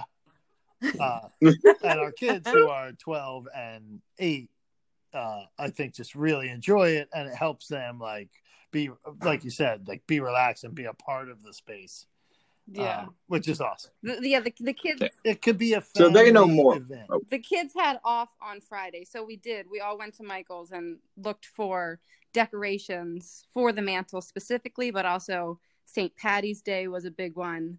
uh 0.98 1.28
and 1.42 2.00
our 2.00 2.10
kids 2.12 2.48
who 2.48 2.68
are 2.68 2.92
12 2.92 3.46
and 3.54 4.00
8 4.18 4.50
uh 5.14 5.42
i 5.58 5.68
think 5.70 5.94
just 5.94 6.14
really 6.14 6.48
enjoy 6.48 6.88
it 6.90 7.08
and 7.14 7.28
it 7.28 7.34
helps 7.34 7.68
them 7.68 7.98
like 7.98 8.28
be 8.72 8.90
like 9.22 9.44
you 9.44 9.50
said 9.50 9.86
like 9.88 10.06
be 10.06 10.20
relaxed 10.20 10.64
and 10.64 10.74
be 10.74 10.84
a 10.84 10.92
part 10.94 11.28
of 11.30 11.42
the 11.42 11.52
space 11.52 12.06
Yeah. 12.66 13.02
um, 13.02 13.14
which 13.28 13.46
is 13.48 13.60
awesome 13.60 13.92
The, 14.02 14.18
yeah, 14.28 14.40
the, 14.40 14.52
the 14.60 14.72
kids 14.72 15.02
it 15.22 15.40
could 15.42 15.58
be 15.58 15.74
a 15.74 15.82
So 15.96 16.08
they 16.08 16.30
know 16.32 16.46
more. 16.48 16.76
event. 16.78 17.06
Oh. 17.10 17.20
the 17.30 17.38
kids 17.38 17.72
had 17.76 18.00
off 18.04 18.30
on 18.42 18.60
Friday, 18.60 19.04
so 19.04 19.22
we 19.22 19.36
did. 19.36 19.66
We 19.70 19.80
all 19.80 19.96
went 19.98 20.14
to 20.16 20.22
Michael's 20.24 20.72
and 20.72 20.98
looked 21.16 21.46
for 21.46 22.00
decorations 22.58 23.44
for 23.52 23.72
the 23.72 23.82
mantle 23.82 24.20
specifically, 24.20 24.90
but 24.90 25.04
also 25.04 25.58
St. 25.84 26.14
Patty's 26.16 26.62
Day 26.62 26.88
was 26.88 27.04
a 27.04 27.10
big 27.10 27.36
one. 27.36 27.78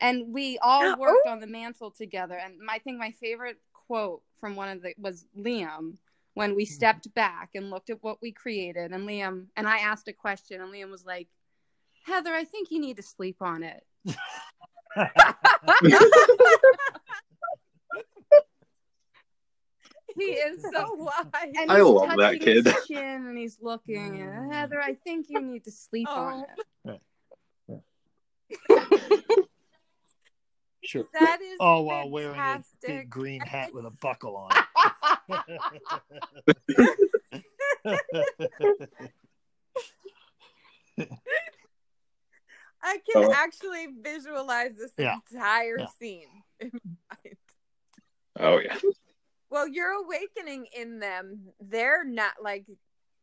And 0.00 0.32
we 0.34 0.58
all 0.62 0.96
worked 0.98 1.26
on 1.26 1.40
the 1.40 1.46
mantle 1.46 1.90
together. 1.90 2.34
And 2.34 2.58
my, 2.58 2.74
I 2.74 2.78
think 2.78 2.98
my 2.98 3.10
favorite 3.12 3.58
quote 3.72 4.22
from 4.38 4.56
one 4.56 4.68
of 4.68 4.82
the 4.82 4.94
was 4.98 5.24
Liam 5.38 5.96
when 6.34 6.54
we 6.54 6.64
mm-hmm. 6.64 6.74
stepped 6.74 7.12
back 7.14 7.50
and 7.54 7.70
looked 7.70 7.90
at 7.90 8.02
what 8.02 8.20
we 8.20 8.32
created. 8.32 8.92
And 8.92 9.08
Liam 9.08 9.46
and 9.56 9.66
I 9.66 9.78
asked 9.78 10.08
a 10.08 10.12
question, 10.12 10.60
and 10.60 10.72
Liam 10.72 10.90
was 10.90 11.04
like, 11.04 11.28
Heather, 12.04 12.34
I 12.34 12.44
think 12.44 12.70
you 12.70 12.80
need 12.80 12.96
to 12.96 13.02
sleep 13.02 13.36
on 13.40 13.62
it. 13.62 13.82
he 20.16 20.24
is 20.24 20.62
so 20.62 20.94
wise. 20.94 21.12
and 21.56 21.70
I 21.70 21.76
he's 21.76 21.84
love 21.84 22.08
that 22.10 22.16
touching 22.16 22.46
his 22.46 22.64
kid. 22.64 22.74
Chin 22.86 23.26
and 23.26 23.38
he's 23.38 23.58
looking. 23.62 24.20
And 24.20 24.50
mm. 24.50 24.52
Heather, 24.52 24.80
I 24.80 24.94
think 24.94 25.26
you 25.30 25.40
need 25.40 25.64
to 25.64 25.72
sleep 25.72 26.08
oh. 26.10 26.14
on 26.14 26.44
Oh. 26.86 27.00
it. 27.70 29.44
Sure. 30.84 31.04
That 31.18 31.40
is 31.40 31.56
Oh, 31.60 31.82
while 31.82 32.10
wearing 32.10 32.38
a 32.38 32.62
big 32.86 33.08
green 33.08 33.40
hat 33.40 33.72
with 33.72 33.86
a 33.86 33.90
buckle 34.02 34.36
on 34.36 34.50
it. 34.56 34.64
I 42.86 42.98
can 43.10 43.24
Oh. 43.24 43.32
actually 43.34 43.86
visualize 44.02 44.76
this 44.76 44.92
Yeah. 44.98 45.16
entire 45.32 45.78
Yeah. 45.80 45.86
scene. 45.98 46.28
in 46.60 46.70
my 46.84 47.16
mind. 47.24 47.36
Oh 48.38 48.58
yeah. 48.58 48.78
Well, 49.50 49.68
you're 49.68 49.92
awakening 50.04 50.66
in 50.76 50.98
them 50.98 51.52
They're 51.60 52.04
not 52.04 52.34
like 52.42 52.66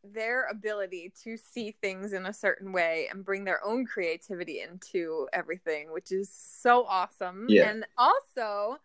their 0.04 0.48
ability 0.48 1.14
to 1.24 1.38
see 1.38 1.76
things 1.82 2.12
in 2.14 2.26
a 2.26 2.34
certain 2.34 2.72
way 2.72 3.08
and 3.12 3.24
bring 3.24 3.44
their 3.44 3.64
own 3.64 3.86
creativity 3.86 4.60
into 4.62 5.28
everything, 5.32 5.92
which 5.92 6.12
is 6.12 6.30
so 6.34 6.86
awesome. 6.86 7.46
Yeah. 7.50 7.70
And 7.70 7.86
also 7.98 8.78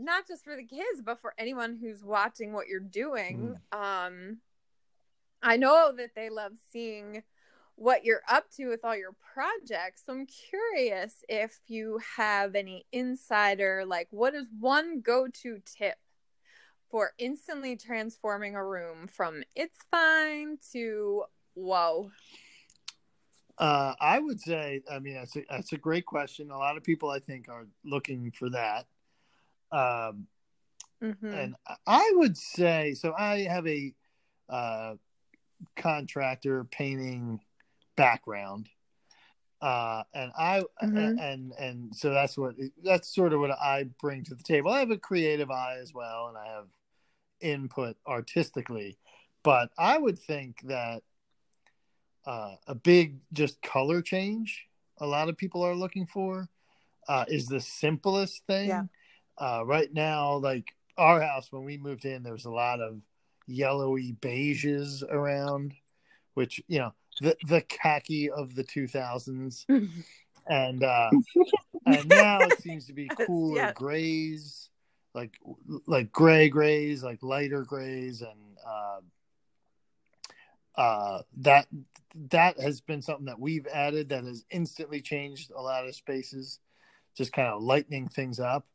not 0.00 0.26
just 0.26 0.44
for 0.44 0.56
the 0.56 0.64
kids, 0.64 1.02
but 1.04 1.20
for 1.20 1.34
anyone 1.38 1.78
who's 1.80 2.04
watching 2.04 2.52
what 2.52 2.68
you're 2.68 2.80
doing. 2.80 3.56
Um 3.72 4.38
I 5.42 5.56
know 5.56 5.92
that 5.96 6.14
they 6.14 6.28
love 6.28 6.52
seeing 6.70 7.22
what 7.76 8.04
you're 8.04 8.22
up 8.28 8.50
to 8.50 8.66
with 8.66 8.84
all 8.84 8.94
your 8.94 9.14
projects. 9.32 10.02
So 10.04 10.12
I'm 10.12 10.26
curious 10.26 11.24
if 11.30 11.60
you 11.66 11.98
have 12.16 12.54
any 12.54 12.84
insider, 12.92 13.84
like 13.86 14.08
what 14.10 14.34
is 14.34 14.46
one 14.58 15.00
go 15.00 15.28
to 15.42 15.62
tip 15.64 15.96
for 16.90 17.12
instantly 17.18 17.76
transforming 17.76 18.54
a 18.54 18.64
room 18.64 19.06
from 19.06 19.42
it's 19.54 19.78
fine 19.90 20.58
to 20.72 21.24
whoa? 21.54 22.10
Uh, 23.56 23.94
I 24.00 24.18
would 24.18 24.40
say, 24.40 24.82
I 24.90 24.98
mean, 24.98 25.14
that's 25.14 25.36
a, 25.36 25.44
that's 25.50 25.72
a 25.72 25.78
great 25.78 26.06
question. 26.06 26.50
A 26.50 26.58
lot 26.58 26.76
of 26.76 26.82
people, 26.82 27.10
I 27.10 27.18
think, 27.18 27.48
are 27.48 27.66
looking 27.84 28.30
for 28.30 28.48
that. 28.50 28.86
Um, 29.72 30.26
Mhm. 31.02 31.32
and 31.32 31.56
I 31.86 32.12
would 32.16 32.36
say, 32.36 32.94
so 32.94 33.14
I 33.16 33.42
have 33.42 33.66
a 33.66 33.94
uh, 34.48 34.96
contractor 35.76 36.64
painting 36.64 37.40
background, 37.96 38.68
uh, 39.60 40.02
and 40.12 40.32
I 40.36 40.64
Mhm. 40.82 41.18
and 41.20 41.52
and 41.52 41.94
so 41.94 42.10
that's 42.10 42.36
what 42.36 42.56
that's 42.82 43.14
sort 43.14 43.32
of 43.32 43.40
what 43.40 43.52
I 43.52 43.84
bring 44.00 44.24
to 44.24 44.34
the 44.34 44.42
table. 44.42 44.70
I 44.72 44.80
have 44.80 44.90
a 44.90 44.98
creative 44.98 45.50
eye 45.50 45.76
as 45.80 45.94
well, 45.94 46.28
and 46.28 46.36
I 46.36 46.46
have 46.46 46.68
input 47.40 47.96
artistically, 48.06 48.98
but 49.42 49.70
I 49.78 49.96
would 49.98 50.18
think 50.18 50.60
that 50.62 51.02
uh, 52.26 52.56
a 52.66 52.74
big 52.74 53.18
just 53.32 53.62
color 53.62 54.02
change 54.02 54.66
a 54.98 55.06
lot 55.06 55.28
of 55.30 55.36
people 55.36 55.62
are 55.62 55.74
looking 55.74 56.06
for 56.06 56.48
uh, 57.08 57.24
is 57.28 57.46
the 57.46 57.60
simplest 57.60 58.46
thing. 58.46 58.68
Yeah. 58.68 58.82
Uh, 59.40 59.62
right 59.64 59.92
now, 59.92 60.36
like 60.36 60.66
our 60.98 61.20
house, 61.20 61.50
when 61.50 61.64
we 61.64 61.78
moved 61.78 62.04
in, 62.04 62.22
there 62.22 62.34
was 62.34 62.44
a 62.44 62.50
lot 62.50 62.80
of 62.80 63.00
yellowy 63.46 64.14
beiges 64.20 65.02
around, 65.10 65.72
which 66.34 66.62
you 66.68 66.78
know 66.78 66.92
the 67.20 67.36
the 67.48 67.62
khaki 67.62 68.30
of 68.30 68.54
the 68.54 68.64
two 68.64 68.86
thousands, 68.86 69.66
and 70.46 70.84
uh, 70.84 71.10
and 71.86 72.08
now 72.08 72.40
it 72.40 72.60
seems 72.60 72.86
to 72.86 72.92
be 72.92 73.08
cooler 73.26 73.56
yes. 73.56 73.74
grays, 73.74 74.70
like 75.14 75.38
like 75.86 76.12
gray 76.12 76.48
grays, 76.48 77.02
like 77.02 77.22
lighter 77.22 77.62
grays, 77.62 78.20
and 78.20 78.58
uh, 78.66 79.00
uh, 80.80 81.22
that 81.38 81.66
that 82.30 82.60
has 82.60 82.80
been 82.80 83.02
something 83.02 83.26
that 83.26 83.40
we've 83.40 83.66
added 83.68 84.08
that 84.08 84.24
has 84.24 84.44
instantly 84.50 85.00
changed 85.00 85.50
a 85.50 85.60
lot 85.60 85.86
of 85.86 85.94
spaces, 85.94 86.58
just 87.16 87.32
kind 87.32 87.48
of 87.48 87.62
lightening 87.62 88.08
things 88.08 88.40
up, 88.40 88.66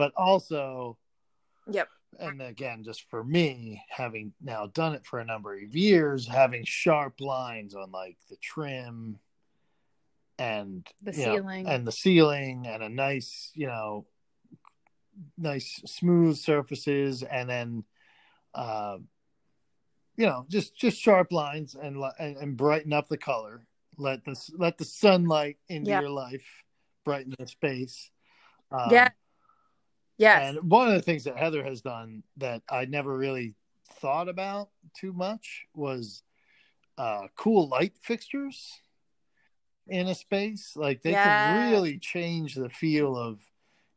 but 0.00 0.14
also 0.16 0.96
Yep. 1.70 1.88
and 2.18 2.40
again, 2.40 2.82
just 2.82 3.04
for 3.10 3.22
me, 3.22 3.84
having 3.90 4.32
now 4.40 4.66
done 4.68 4.94
it 4.94 5.04
for 5.04 5.20
a 5.20 5.26
number 5.26 5.52
of 5.54 5.76
years, 5.76 6.26
having 6.26 6.64
sharp 6.64 7.20
lines 7.20 7.74
on 7.74 7.92
like 7.92 8.16
the 8.30 8.36
trim 8.36 9.18
and 10.38 10.88
The 11.02 11.12
you 11.12 11.26
know, 11.26 11.34
ceiling. 11.34 11.66
and 11.68 11.86
the 11.86 11.92
ceiling 11.92 12.66
and 12.66 12.82
a 12.82 12.88
nice, 12.88 13.50
you 13.52 13.66
know, 13.66 14.06
nice 15.36 15.82
smooth 15.84 16.38
surfaces 16.38 17.22
and 17.22 17.50
then 17.50 17.84
uh 18.54 18.96
you 20.16 20.24
know, 20.24 20.46
just 20.48 20.74
just 20.74 20.98
sharp 20.98 21.30
lines 21.30 21.74
and 21.74 22.02
and, 22.18 22.38
and 22.38 22.56
brighten 22.56 22.94
up 22.94 23.08
the 23.08 23.18
color. 23.18 23.66
Let 23.98 24.24
the 24.24 24.34
let 24.56 24.78
the 24.78 24.86
sunlight 24.86 25.58
into 25.68 25.90
your 25.90 26.08
life 26.08 26.46
brighten 27.04 27.34
the 27.38 27.46
space. 27.46 28.10
Um, 28.72 28.88
yeah. 28.90 29.08
Yes. 30.20 30.54
and 30.54 30.70
one 30.70 30.86
of 30.86 30.94
the 30.94 31.00
things 31.00 31.24
that 31.24 31.38
Heather 31.38 31.64
has 31.64 31.80
done 31.80 32.22
that 32.36 32.62
I 32.68 32.84
never 32.84 33.16
really 33.16 33.54
thought 34.00 34.28
about 34.28 34.68
too 34.94 35.14
much 35.14 35.64
was 35.74 36.22
uh, 36.98 37.28
cool 37.36 37.68
light 37.68 37.94
fixtures 38.00 38.78
in 39.88 40.08
a 40.08 40.14
space. 40.14 40.74
Like 40.76 41.02
they 41.02 41.12
Yes. 41.12 41.26
can 41.26 41.54
really 41.54 41.98
change 41.98 42.54
the 42.54 42.68
feel 42.68 43.16
of, 43.16 43.40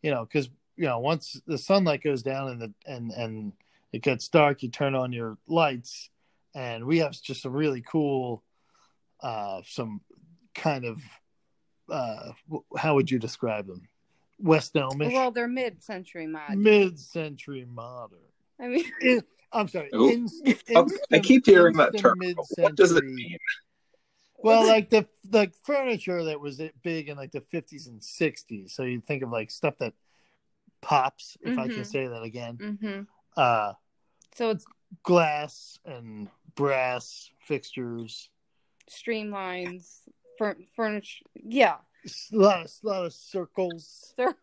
you 0.02 0.12
know, 0.12 0.24
because 0.24 0.50
you 0.78 0.86
know 0.86 1.00
once 1.00 1.42
the 1.46 1.58
sunlight 1.58 2.04
goes 2.04 2.24
down 2.24 2.50
and 2.52 2.62
the 2.62 2.74
and 2.86 3.12
and 3.12 3.54
it 3.92 4.02
gets 4.02 4.30
dark, 4.30 4.64
you 4.64 4.70
turn 4.70 4.96
on 4.96 5.12
your 5.12 5.38
lights, 5.46 6.10
and 6.56 6.86
we 6.86 7.00
have 7.00 7.12
just 7.22 7.42
some 7.42 7.52
really 7.52 7.82
cool, 7.82 8.44
uh, 9.22 9.62
some 9.66 10.02
kind 10.56 10.86
of, 10.86 11.02
uh, 11.92 12.32
how 12.78 12.96
would 12.96 13.12
you 13.12 13.20
describe 13.20 13.68
them? 13.68 13.88
West 14.40 14.76
Elmish 14.76 15.14
well, 15.14 15.32
they're 15.32 15.48
mid-century 15.48 16.28
modern. 16.28 16.62
mid-century 16.62 17.66
modern. 17.72 18.20
I 18.60 18.68
mean, 18.68 18.86
In- 19.02 19.24
I'm 19.52 19.68
sorry. 19.68 19.90
Ooh. 19.94 20.10
In, 20.10 20.30
Oh, 20.76 20.90
I 21.12 21.20
keep 21.20 21.46
hearing 21.46 21.76
that 21.78 21.98
term. 21.98 22.18
Mid-century. 22.20 22.64
What 22.64 22.76
does 22.76 22.92
it 22.94 23.04
mean? 23.06 23.38
Well, 24.38 24.66
like 24.68 24.90
the 24.90 25.08
like 25.32 25.54
furniture 25.64 26.24
that 26.26 26.40
was 26.40 26.62
big 26.82 27.08
in 27.08 27.16
like 27.16 27.32
the 27.32 27.40
50s 27.42 27.88
and 27.88 28.02
60s. 28.02 28.72
So 28.72 28.84
you 28.84 29.00
think 29.00 29.24
of 29.24 29.30
like 29.30 29.50
stuff 29.52 29.78
that 29.80 29.94
pops, 30.82 31.38
if 31.42 31.58
I 31.58 31.68
can 31.70 31.84
Mhm. 31.84 31.86
say 31.86 32.08
that 32.08 32.24
again. 32.24 32.58
hmm 32.82 33.02
Uh, 33.40 33.74
so 34.36 34.50
it's 34.50 34.66
glass 35.04 35.80
and 35.86 36.30
brass 36.56 37.30
fixtures. 37.40 38.30
streamlines, 38.90 40.02
fur- 40.38 40.58
furniture. 40.76 41.26
Yeah, 41.36 41.78
A 42.06 42.36
lot 42.36 42.66
of, 42.66 42.72
lot 42.84 43.06
of 43.06 43.14
circles, 43.14 44.14
They're- 44.18 44.36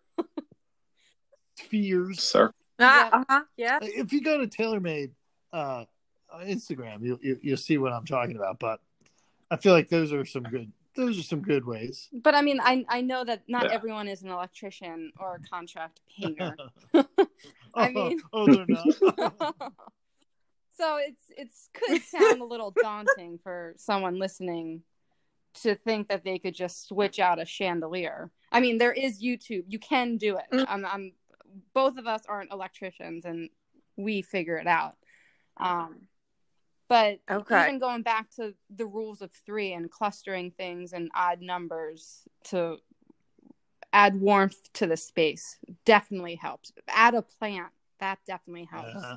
spheres. 1.56 2.22
Sir. 2.22 2.52
Ah, 2.78 3.08
Yeah. 3.10 3.18
uh-huh. 3.20 3.44
Yeah. 3.56 3.78
If 3.82 4.12
you 4.12 4.22
go 4.22 4.38
to 4.38 4.46
TaylorMade 4.46 5.10
uh, 5.52 5.84
Instagram, 6.42 7.02
you'll, 7.04 7.18
you, 7.20 7.38
you'll 7.42 7.56
see 7.56 7.76
what 7.78 7.92
I'm 7.92 8.06
talking 8.06 8.36
about. 8.36 8.58
But 8.58 8.80
I 9.50 9.56
feel 9.56 9.72
like 9.72 9.88
those 9.88 10.12
are 10.12 10.24
some 10.24 10.44
good. 10.44 10.72
Those 10.96 11.18
are 11.18 11.22
some 11.22 11.40
good 11.40 11.64
ways. 11.64 12.08
but 12.12 12.34
I 12.34 12.42
mean, 12.42 12.58
I 12.60 12.84
I 12.88 13.00
know 13.00 13.22
that 13.24 13.42
not 13.48 13.64
Yeah. 13.64 13.72
everyone 13.74 14.08
is 14.08 14.22
an 14.22 14.30
electrician 14.30 15.12
or 15.20 15.36
a 15.36 15.48
contract 15.48 16.00
painter. 16.18 16.56
I 16.94 17.06
I 17.76 17.88
mean- 17.90 18.20
oh, 18.32 18.46
they're 18.52 18.66
not. 18.66 18.84
so 20.76 20.96
it's 20.96 21.24
it's 21.36 21.68
could 21.72 22.02
sound 22.02 22.40
a 22.40 22.44
little 22.44 22.74
daunting 22.82 23.38
for 23.42 23.74
someone 23.76 24.18
listening 24.18 24.82
to 25.62 25.74
think 25.74 26.08
that 26.08 26.24
they 26.24 26.38
could 26.38 26.54
just 26.54 26.88
switch 26.88 27.18
out 27.18 27.40
a 27.40 27.44
chandelier. 27.44 28.30
I 28.52 28.60
mean, 28.60 28.78
there 28.78 28.92
is 28.92 29.22
YouTube. 29.22 29.64
You 29.68 29.78
can 29.78 30.16
do 30.16 30.36
it. 30.36 30.44
Mm. 30.52 30.66
I'm, 30.68 30.86
I'm 30.86 31.12
both 31.74 31.96
of 31.96 32.06
us 32.06 32.22
aren't 32.28 32.52
electricians 32.52 33.24
and 33.24 33.50
we 33.96 34.22
figure 34.22 34.56
it 34.56 34.66
out. 34.66 34.96
Um 35.56 36.02
but 36.88 37.20
Okay. 37.30 37.62
even 37.62 37.78
going 37.78 38.02
back 38.02 38.30
to 38.32 38.52
the 38.68 38.86
rules 38.86 39.22
of 39.22 39.30
3 39.46 39.72
and 39.72 39.90
clustering 39.90 40.50
things 40.50 40.92
and 40.92 41.08
odd 41.14 41.40
numbers 41.40 42.22
to 42.44 42.78
add 43.92 44.20
warmth 44.20 44.72
to 44.72 44.86
the 44.86 44.96
space 44.96 45.58
definitely 45.84 46.34
helps. 46.34 46.72
Add 46.88 47.14
a 47.14 47.22
plant. 47.22 47.72
That 48.00 48.18
definitely 48.26 48.64
helps. 48.64 48.88
Yeah. 48.94 49.16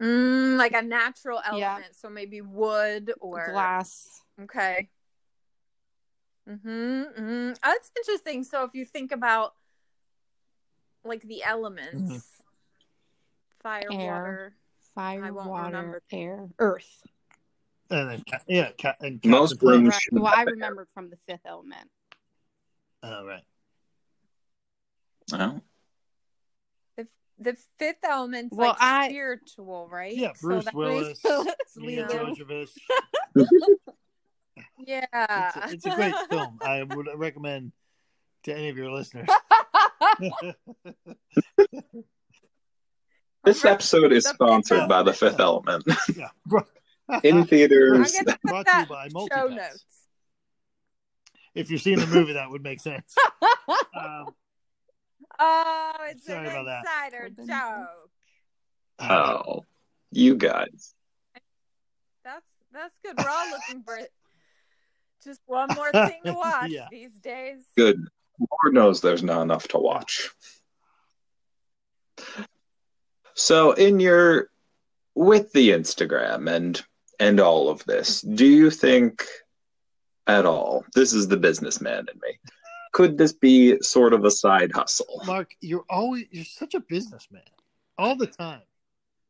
Mm, 0.00 0.29
like 0.60 0.74
a 0.74 0.82
natural 0.82 1.40
Yeah. 1.44 1.72
element. 1.74 1.96
So 1.96 2.08
maybe 2.08 2.40
wood 2.40 3.12
or 3.20 3.50
Glass. 3.52 4.22
Okay. 4.42 4.88
Mm-hmm, 6.48 7.02
hmm 7.16 7.52
That's 7.62 7.90
interesting. 7.96 8.44
So 8.44 8.64
if 8.64 8.70
you 8.74 8.84
think 8.84 9.12
about 9.12 9.54
like 11.04 11.22
the 11.22 11.42
elements, 11.42 12.10
Mhm. 12.12 12.22
fire, 13.62 13.88
Air. 13.90 14.14
water. 14.14 14.56
I 14.96 15.20
Fire, 15.20 15.32
won't 15.32 15.48
water, 15.48 15.64
remember. 15.76 16.02
air, 16.12 16.48
earth. 16.58 17.02
And 17.90 18.10
then, 18.10 18.22
yeah, 18.46 18.70
ca- 18.80 18.96
and 19.00 19.24
Most 19.24 19.52
Captain 19.52 19.68
rooms 19.68 19.88
Right. 19.88 20.02
Well, 20.12 20.26
I 20.26 20.38
have 20.40 20.48
air. 20.48 20.54
remembered 20.54 20.88
from 20.94 21.10
the 21.10 21.16
fifth 21.26 21.44
element. 21.46 21.88
Oh, 23.02 23.24
right. 23.24 23.42
Oh, 25.32 25.36
The, 25.36 25.62
the 27.40 27.56
fifth 27.78 28.04
element's 28.04 28.54
Well, 28.56 28.68
like 28.70 28.76
I- 28.80 29.08
spiritual, 29.08 29.88
right? 29.90 30.14
Yeah, 30.16 30.32
So 30.34 30.48
Bruce 30.48 30.64
that- 30.66 30.74
Willis, 30.74 31.20
Willis, 31.24 31.54
Mia 31.76 32.06
Leo. 32.06 32.34
Jovovich. 32.34 32.70
Yeah. 34.86 35.04
It's, 35.12 35.56
a, 35.56 35.70
it's 35.74 35.86
a 35.86 35.90
great 35.94 36.14
film. 36.30 36.58
I 36.62 36.82
would 36.82 37.06
recommend 37.14 37.72
to 38.44 38.54
any 38.56 38.68
of 38.70 38.76
your 38.78 38.90
listeners. 38.90 39.28
this 43.44 43.64
episode 43.64 44.12
is 44.12 44.26
sponsored 44.26 44.88
by 44.88 45.02
The 45.02 45.12
Fifth 45.12 45.40
Element 45.40 45.84
yeah. 46.16 46.28
Bro- 46.46 46.64
in 47.22 47.38
I'm 47.38 47.46
theaters. 47.46 48.12
gonna 48.12 48.24
put 48.32 48.42
Brought 48.42 48.66
to 48.66 48.72
you 48.72 48.78
that 48.82 48.88
by 48.88 49.04
in 49.06 49.10
show 49.10 49.18
Multipass. 49.28 49.56
notes. 49.56 49.84
if 51.54 51.70
you're 51.70 51.78
seeing 51.78 51.98
the 51.98 52.06
movie, 52.06 52.34
that 52.34 52.50
would 52.50 52.62
make 52.62 52.80
sense. 52.80 53.14
Um, 53.98 54.26
Oh, 55.42 55.92
it's 56.08 56.26
Sorry 56.26 56.48
an 56.48 56.66
insider 56.66 57.30
joke. 57.30 58.10
Uh, 58.98 59.42
oh, 59.46 59.64
you 60.12 60.34
guys. 60.36 60.94
That's 62.22 62.44
that's 62.72 62.94
good. 63.02 63.16
We're 63.16 63.30
all 63.30 63.50
looking 63.50 63.82
for 63.82 63.96
it 63.96 64.12
just 65.24 65.40
one 65.46 65.68
more 65.74 65.90
thing 65.92 66.20
to 66.26 66.34
watch 66.34 66.70
Yeah. 66.70 66.88
these 66.90 67.12
days. 67.22 67.62
Good. 67.76 68.06
Lord 68.38 68.74
knows 68.74 69.00
there's 69.00 69.22
not 69.22 69.42
enough 69.42 69.66
to 69.68 69.78
watch. 69.78 70.28
So 73.34 73.72
in 73.72 74.00
your 74.00 74.48
with 75.14 75.52
the 75.52 75.70
Instagram 75.70 76.50
and 76.50 76.80
and 77.18 77.40
all 77.40 77.68
of 77.68 77.84
this, 77.84 78.20
do 78.22 78.46
you 78.46 78.70
think 78.70 79.24
at 80.26 80.46
all 80.46 80.84
this 80.94 81.12
is 81.12 81.28
the 81.28 81.36
businessman 81.36 82.06
in 82.12 82.20
me? 82.22 82.38
Could 82.92 83.18
this 83.18 83.32
be 83.32 83.80
sort 83.80 84.12
of 84.12 84.24
a 84.24 84.30
side 84.30 84.72
hustle? 84.72 85.22
Mark, 85.26 85.54
you're 85.60 85.84
always 85.88 86.24
you're 86.30 86.44
such 86.44 86.74
a 86.74 86.80
businessman 86.80 87.42
all 87.96 88.16
the 88.16 88.26
time. 88.26 88.62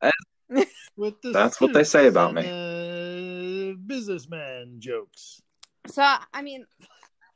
With 0.96 1.20
the 1.23 1.31
that's 1.31 1.61
what 1.61 1.73
they 1.73 1.85
say 1.85 2.07
about 2.09 2.37
and, 2.37 2.46
Uh, 2.46 3.77
businessman 3.87 4.77
jokes. 4.81 5.40
so 5.87 6.03
I 6.35 6.42
mean, 6.42 6.66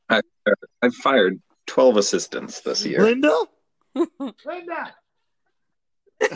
I've 0.08 0.94
fired 0.96 1.40
12 1.66 1.96
assistants 1.96 2.60
this 2.60 2.84
year. 2.84 3.02
Linda, 3.02 3.36
Linda. 3.94 4.94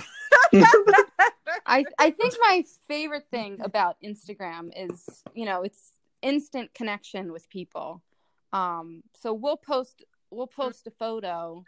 I 1.66 1.84
I 1.98 2.10
think 2.10 2.34
my 2.40 2.64
favorite 2.86 3.26
thing 3.30 3.58
about 3.62 3.96
Instagram 4.04 4.70
is 4.76 5.04
you 5.34 5.44
know 5.44 5.62
it's 5.62 5.92
instant 6.22 6.74
connection 6.74 7.32
with 7.32 7.48
people. 7.48 8.02
Um, 8.52 9.02
so 9.14 9.32
we'll 9.32 9.56
post 9.56 10.04
we'll 10.30 10.46
post 10.46 10.86
a 10.86 10.90
photo, 10.90 11.64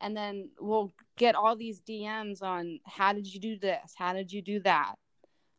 and 0.00 0.16
then 0.16 0.50
we'll 0.60 0.92
get 1.16 1.34
all 1.34 1.56
these 1.56 1.80
DMs 1.80 2.42
on 2.42 2.80
how 2.84 3.12
did 3.12 3.32
you 3.32 3.40
do 3.40 3.58
this, 3.58 3.94
how 3.96 4.12
did 4.12 4.32
you 4.32 4.42
do 4.42 4.60
that, 4.60 4.94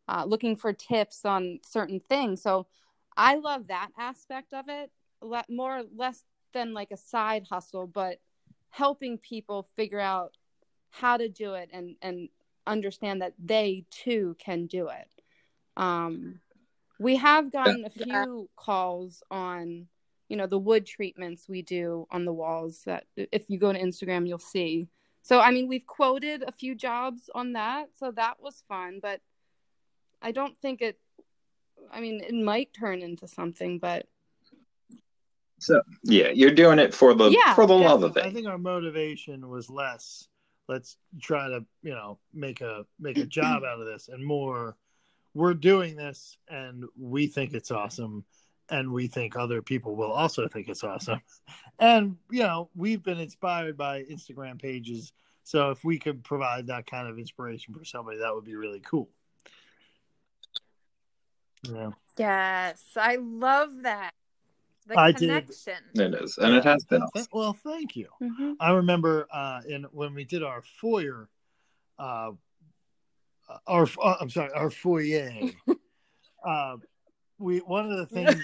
uh, 0.08 0.24
looking 0.26 0.56
for 0.56 0.72
tips 0.72 1.24
on 1.24 1.60
certain 1.64 2.00
things. 2.08 2.42
So 2.42 2.66
I 3.16 3.36
love 3.36 3.68
that 3.68 3.90
aspect 3.98 4.52
of 4.52 4.66
it, 4.68 4.90
le- 5.20 5.44
more 5.48 5.82
less 5.94 6.24
than 6.52 6.74
like 6.74 6.90
a 6.90 6.96
side 6.96 7.46
hustle, 7.50 7.86
but 7.86 8.20
helping 8.70 9.18
people 9.18 9.68
figure 9.76 10.00
out 10.00 10.36
how 10.90 11.16
to 11.16 11.28
do 11.28 11.54
it 11.54 11.70
and 11.72 11.96
and 12.02 12.28
understand 12.66 13.22
that 13.22 13.34
they 13.42 13.84
too 13.90 14.36
can 14.38 14.66
do 14.66 14.88
it. 14.88 15.08
Um, 15.76 16.40
we 16.98 17.16
have 17.16 17.50
gotten 17.50 17.84
a 17.84 17.90
few 17.90 18.48
calls 18.56 19.22
on, 19.30 19.88
you 20.32 20.38
know, 20.38 20.46
the 20.46 20.58
wood 20.58 20.86
treatments 20.86 21.46
we 21.46 21.60
do 21.60 22.06
on 22.10 22.24
the 22.24 22.32
walls 22.32 22.84
that 22.86 23.04
if 23.16 23.50
you 23.50 23.58
go 23.58 23.70
to 23.70 23.78
Instagram, 23.78 24.26
you'll 24.26 24.38
see. 24.38 24.88
So, 25.20 25.40
I 25.40 25.50
mean, 25.50 25.68
we've 25.68 25.86
quoted 25.86 26.42
a 26.42 26.50
few 26.50 26.74
jobs 26.74 27.28
on 27.34 27.52
that. 27.52 27.90
So 27.98 28.12
that 28.12 28.40
was 28.40 28.64
fun, 28.66 29.00
but 29.02 29.20
I 30.22 30.32
don't 30.32 30.56
think 30.56 30.80
it, 30.80 30.98
I 31.92 32.00
mean, 32.00 32.22
it 32.26 32.32
might 32.32 32.72
turn 32.72 33.02
into 33.02 33.28
something, 33.28 33.78
but 33.78 34.06
So 35.58 35.82
yeah, 36.02 36.30
you're 36.30 36.50
doing 36.50 36.78
it 36.78 36.94
for 36.94 37.12
the 37.12 37.28
Yeah, 37.28 37.54
for 37.54 37.66
the 37.66 37.76
love 37.76 38.02
of 38.02 38.16
it. 38.16 38.24
I 38.24 38.32
think 38.32 38.46
our 38.46 38.56
motivation 38.56 39.46
was 39.50 39.68
less. 39.68 40.28
Let's 40.66 40.96
try 41.20 41.48
to 41.48 41.62
you 41.82 41.92
know 41.92 42.18
make 42.32 42.62
a 42.62 42.86
make 42.98 43.18
a 43.18 43.26
job 43.26 43.64
out 43.64 43.80
of 43.80 43.86
this, 43.86 44.08
and 44.08 44.24
more. 44.24 44.78
We're 45.34 45.54
doing 45.54 45.96
this, 45.96 46.36
and 46.48 46.84
we 46.98 47.26
think 47.26 47.54
it's 47.54 47.70
awesome, 47.70 48.24
and 48.72 48.90
we 48.90 49.06
think 49.06 49.36
other 49.36 49.62
people 49.62 49.94
will 49.94 50.10
also 50.10 50.48
think 50.48 50.68
it's 50.68 50.82
awesome, 50.82 51.20
and 51.78 52.16
you 52.30 52.42
know 52.42 52.70
we've 52.74 53.02
been 53.02 53.20
inspired 53.20 53.76
by 53.76 54.02
Instagram 54.04 54.60
pages. 54.60 55.12
So 55.44 55.70
if 55.70 55.84
we 55.84 55.98
could 55.98 56.24
provide 56.24 56.68
that 56.68 56.86
kind 56.86 57.08
of 57.08 57.18
inspiration 57.18 57.74
for 57.74 57.84
somebody, 57.84 58.18
that 58.18 58.34
would 58.34 58.44
be 58.44 58.54
really 58.56 58.80
cool. 58.80 59.08
Yeah. 61.68 61.90
Yes, 62.16 62.82
I 62.96 63.16
love 63.16 63.70
that. 63.82 64.12
The 64.86 64.98
I 64.98 65.12
did. 65.12 65.50
It 65.94 66.14
is, 66.14 66.38
and 66.38 66.54
it 66.54 66.64
has 66.64 66.84
been. 66.84 67.06
Th- 67.14 67.26
Well, 67.32 67.52
thank 67.52 67.94
you. 67.94 68.08
Mhm. 68.20 68.56
I 68.58 68.72
remember 68.72 69.28
uh, 69.32 69.60
in 69.68 69.84
when 69.92 70.14
we 70.14 70.24
did 70.24 70.42
our 70.42 70.62
foyer, 70.62 71.28
uh, 71.98 72.32
our 73.66 73.86
uh, 74.02 74.16
I'm 74.20 74.30
sorry, 74.30 74.52
our 74.54 74.70
foyer. 74.70 75.50
uh, 76.44 76.76
we 77.38 77.58
one 77.58 77.90
of 77.90 77.96
the 77.96 78.06
things, 78.06 78.42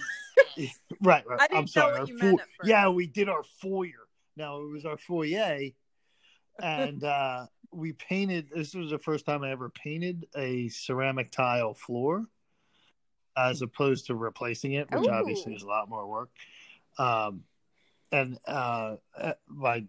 right? 1.03 1.27
Right. 1.27 1.41
I 1.41 1.47
didn't 1.47 1.57
I'm 1.57 1.63
know 1.63 1.67
sorry. 1.67 2.01
what 2.01 2.09
you 2.09 2.19
meant 2.19 2.41
at 2.41 2.47
first. 2.59 2.69
yeah, 2.69 2.89
we 2.89 3.07
did 3.07 3.29
our 3.29 3.43
foyer. 3.61 4.09
Now 4.37 4.61
it 4.61 4.71
was 4.71 4.85
our 4.85 4.97
foyer, 4.97 5.71
and 6.63 7.05
uh, 7.05 7.47
we 7.73 7.93
painted. 7.93 8.49
This 8.55 8.75
was 8.75 8.91
the 8.91 8.99
first 8.99 9.27
time 9.27 9.43
I 9.43 9.51
ever 9.51 9.71
painted 9.71 10.27
a 10.37 10.69
ceramic 10.69 11.31
tile 11.31 11.75
floor, 11.75 12.27
as 13.37 13.63
opposed 13.63 14.07
to 14.07 14.15
replacing 14.15 14.73
it, 14.73 14.91
which 14.91 15.07
Ooh. 15.07 15.13
obviously 15.13 15.55
is 15.55 15.63
a 15.63 15.69
lot 15.69 15.89
more 15.89 16.07
work. 16.07 16.31
Um, 16.99 17.45
and 18.11 18.39
uh, 18.47 18.97
uh, 19.17 19.33
my 19.47 19.85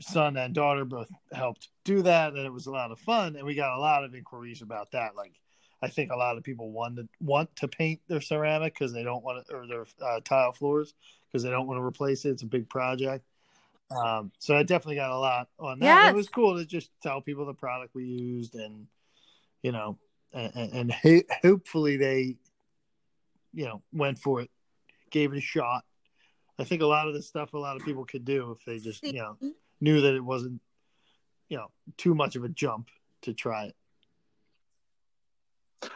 son 0.00 0.36
and 0.36 0.54
daughter 0.54 0.84
both 0.84 1.10
helped 1.32 1.68
do 1.84 2.02
that, 2.02 2.32
and 2.32 2.44
it 2.44 2.52
was 2.52 2.66
a 2.66 2.70
lot 2.70 2.90
of 2.90 2.98
fun. 2.98 3.36
And 3.36 3.46
we 3.46 3.54
got 3.54 3.76
a 3.76 3.80
lot 3.80 4.04
of 4.04 4.14
inquiries 4.14 4.62
about 4.62 4.92
that. 4.92 5.16
Like, 5.16 5.32
I 5.82 5.88
think 5.88 6.12
a 6.12 6.16
lot 6.16 6.36
of 6.36 6.44
people 6.44 6.70
want 6.70 6.96
to 6.96 7.08
want 7.20 7.54
to 7.56 7.68
paint 7.68 8.00
their 8.06 8.20
ceramic 8.20 8.74
because 8.74 8.92
they 8.92 9.02
don't 9.02 9.24
want 9.24 9.46
to, 9.46 9.54
or 9.54 9.66
their 9.66 9.84
uh, 10.00 10.20
tile 10.24 10.52
floors 10.52 10.94
because 11.26 11.42
they 11.42 11.50
don't 11.50 11.66
want 11.66 11.78
to 11.78 11.84
replace 11.84 12.24
it. 12.24 12.30
It's 12.30 12.42
a 12.42 12.46
big 12.46 12.68
project. 12.68 13.24
Um, 13.90 14.32
so 14.38 14.56
I 14.56 14.62
definitely 14.62 14.96
got 14.96 15.10
a 15.10 15.18
lot 15.18 15.48
on 15.58 15.80
that. 15.80 15.84
Yes. 15.84 16.10
It 16.12 16.16
was 16.16 16.28
cool 16.28 16.56
to 16.56 16.64
just 16.64 16.90
tell 17.02 17.20
people 17.20 17.44
the 17.44 17.52
product 17.52 17.94
we 17.94 18.04
used, 18.04 18.54
and 18.54 18.86
you 19.62 19.72
know, 19.72 19.98
and, 20.32 20.72
and, 20.72 20.92
ho- 20.92 21.22
hopefully 21.42 21.96
they, 21.96 22.36
you 23.52 23.64
know, 23.64 23.82
went 23.92 24.18
for 24.18 24.40
it, 24.40 24.50
gave 25.10 25.32
it 25.32 25.38
a 25.38 25.42
shot. 25.42 25.84
I 26.58 26.64
think 26.64 26.82
a 26.82 26.86
lot 26.86 27.08
of 27.08 27.14
the 27.14 27.22
stuff 27.22 27.54
a 27.54 27.58
lot 27.58 27.76
of 27.76 27.84
people 27.84 28.04
could 28.04 28.24
do 28.24 28.56
if 28.56 28.64
they 28.64 28.78
just, 28.78 29.02
you 29.04 29.14
know, 29.14 29.36
knew 29.80 30.00
that 30.00 30.14
it 30.14 30.24
wasn't, 30.24 30.60
you 31.48 31.56
know, 31.56 31.70
too 31.96 32.14
much 32.14 32.36
of 32.36 32.44
a 32.44 32.48
jump 32.48 32.88
to 33.22 33.34
try 33.34 33.64
it. 33.66 33.76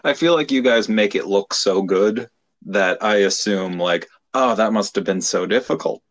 I 0.05 0.15
feel 0.15 0.35
like 0.35 0.51
you 0.51 0.63
guys 0.63 0.89
make 0.89 1.15
it 1.15 1.27
look 1.27 1.55
so 1.55 1.83
good 1.83 2.29
that 2.67 3.03
I 3.03 3.17
assume 3.19 3.79
like, 3.79 4.07
oh, 4.35 4.55
that 4.55 4.73
must 4.73 4.95
have 4.97 5.05
been 5.05 5.21
so 5.21 5.47
difficult. 5.47 6.03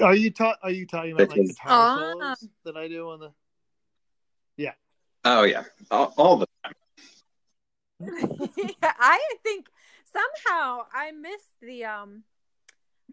Are 0.00 0.14
you 0.14 0.30
ta- 0.30 0.56
Are 0.62 0.70
you 0.70 0.86
talking 0.86 1.12
about 1.12 1.28
like 1.28 1.30
Because- 1.30 1.48
guitar 1.52 1.68
Ah. 1.70 2.34
solos 2.34 2.48
that 2.64 2.76
I 2.76 2.88
do 2.88 3.10
on 3.10 3.20
the? 3.20 3.32
Yeah. 4.56 4.72
Oh 5.24 5.42
yeah, 5.44 5.64
all, 5.90 6.12
all 6.16 6.36
the 6.38 6.46
yeah, 8.56 8.92
I 8.98 9.20
think 9.44 9.66
somehow 10.12 10.86
I 10.92 11.12
missed 11.12 11.54
the 11.60 11.84
um 11.84 12.24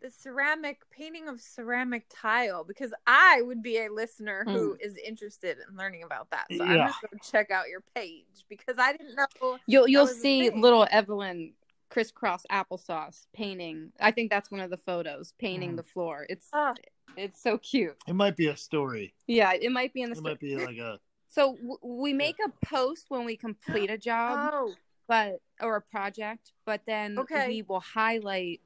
the 0.01 0.09
ceramic 0.09 0.79
painting 0.91 1.27
of 1.27 1.41
ceramic 1.41 2.05
tile 2.09 2.63
because 2.63 2.93
I 3.05 3.41
would 3.41 3.61
be 3.61 3.77
a 3.79 3.89
listener 3.91 4.43
who 4.45 4.77
is 4.79 4.95
interested 4.97 5.57
in 5.69 5.75
learning 5.77 6.03
about 6.03 6.29
that. 6.31 6.45
So 6.51 6.63
I'm 6.63 6.77
gonna 6.77 6.93
go 7.01 7.17
check 7.23 7.51
out 7.51 7.69
your 7.69 7.83
page 7.95 8.45
because 8.49 8.77
I 8.77 8.93
didn't 8.93 9.15
know. 9.15 9.57
You'll 9.65 9.87
you'll 9.87 10.07
see 10.07 10.49
little 10.49 10.87
Evelyn 10.89 11.53
crisscross 11.89 12.45
applesauce 12.51 13.25
painting. 13.33 13.91
I 13.99 14.11
think 14.11 14.29
that's 14.29 14.51
one 14.51 14.61
of 14.61 14.69
the 14.69 14.77
photos 14.77 15.33
painting 15.39 15.73
Mhm. 15.73 15.77
the 15.77 15.83
floor. 15.83 16.25
It's 16.29 16.47
Ah. 16.53 16.73
it's 17.17 17.41
so 17.41 17.57
cute. 17.57 17.97
It 18.07 18.13
might 18.13 18.35
be 18.37 18.47
a 18.47 18.55
story. 18.55 19.13
Yeah, 19.27 19.53
it 19.53 19.71
might 19.71 19.93
be 19.93 20.01
in 20.03 20.09
the 20.09 20.13
It 20.15 20.19
sto- 20.19 20.29
might 20.29 20.39
be 20.39 20.55
like 20.55 20.77
a. 20.77 20.99
So 21.27 21.55
w- 21.55 21.77
we 21.81 22.13
make 22.13 22.37
a 22.45 22.49
post 22.65 23.05
when 23.09 23.25
we 23.25 23.35
complete 23.35 23.89
a 23.89 23.97
job, 23.97 24.51
Oh, 24.53 24.75
but 25.07 25.41
or 25.61 25.75
a 25.75 25.81
project, 25.81 26.53
but 26.65 26.85
then 26.85 27.19
Okay. 27.19 27.47
we 27.47 27.61
will 27.63 27.79
highlight 27.81 28.61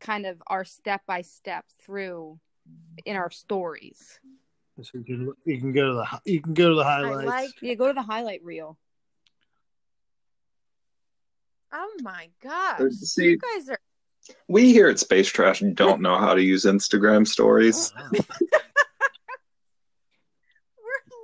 kind 0.00 0.26
of 0.26 0.42
our 0.46 0.64
step 0.64 1.02
by 1.06 1.22
step 1.22 1.64
through 1.84 2.38
in 3.04 3.16
our 3.16 3.30
stories. 3.30 4.20
So 4.82 4.98
you 4.98 5.04
can 5.04 5.32
you 5.44 5.58
can 5.58 5.72
go 5.72 5.88
to 5.88 5.94
the 5.94 6.04
hi- 6.04 6.20
you 6.24 6.40
can 6.42 6.52
go 6.52 6.68
to 6.70 6.74
the 6.74 6.84
highlights. 6.84 7.26
like. 7.26 7.50
Yeah, 7.62 7.74
go 7.74 7.86
to 7.86 7.94
the 7.94 8.02
highlight 8.02 8.44
reel. 8.44 8.78
Oh 11.72 11.92
my 12.02 12.28
gosh! 12.42 12.80
Uh, 12.80 12.90
see- 12.90 13.24
you 13.30 13.38
guys 13.38 13.68
are. 13.70 13.78
We 14.48 14.72
here 14.72 14.88
at 14.88 14.98
Space 14.98 15.28
Trash 15.28 15.62
don't 15.74 16.02
know 16.02 16.18
how 16.18 16.34
to 16.34 16.42
use 16.42 16.64
Instagram 16.64 17.26
stories. 17.26 17.92
We're 18.12 18.22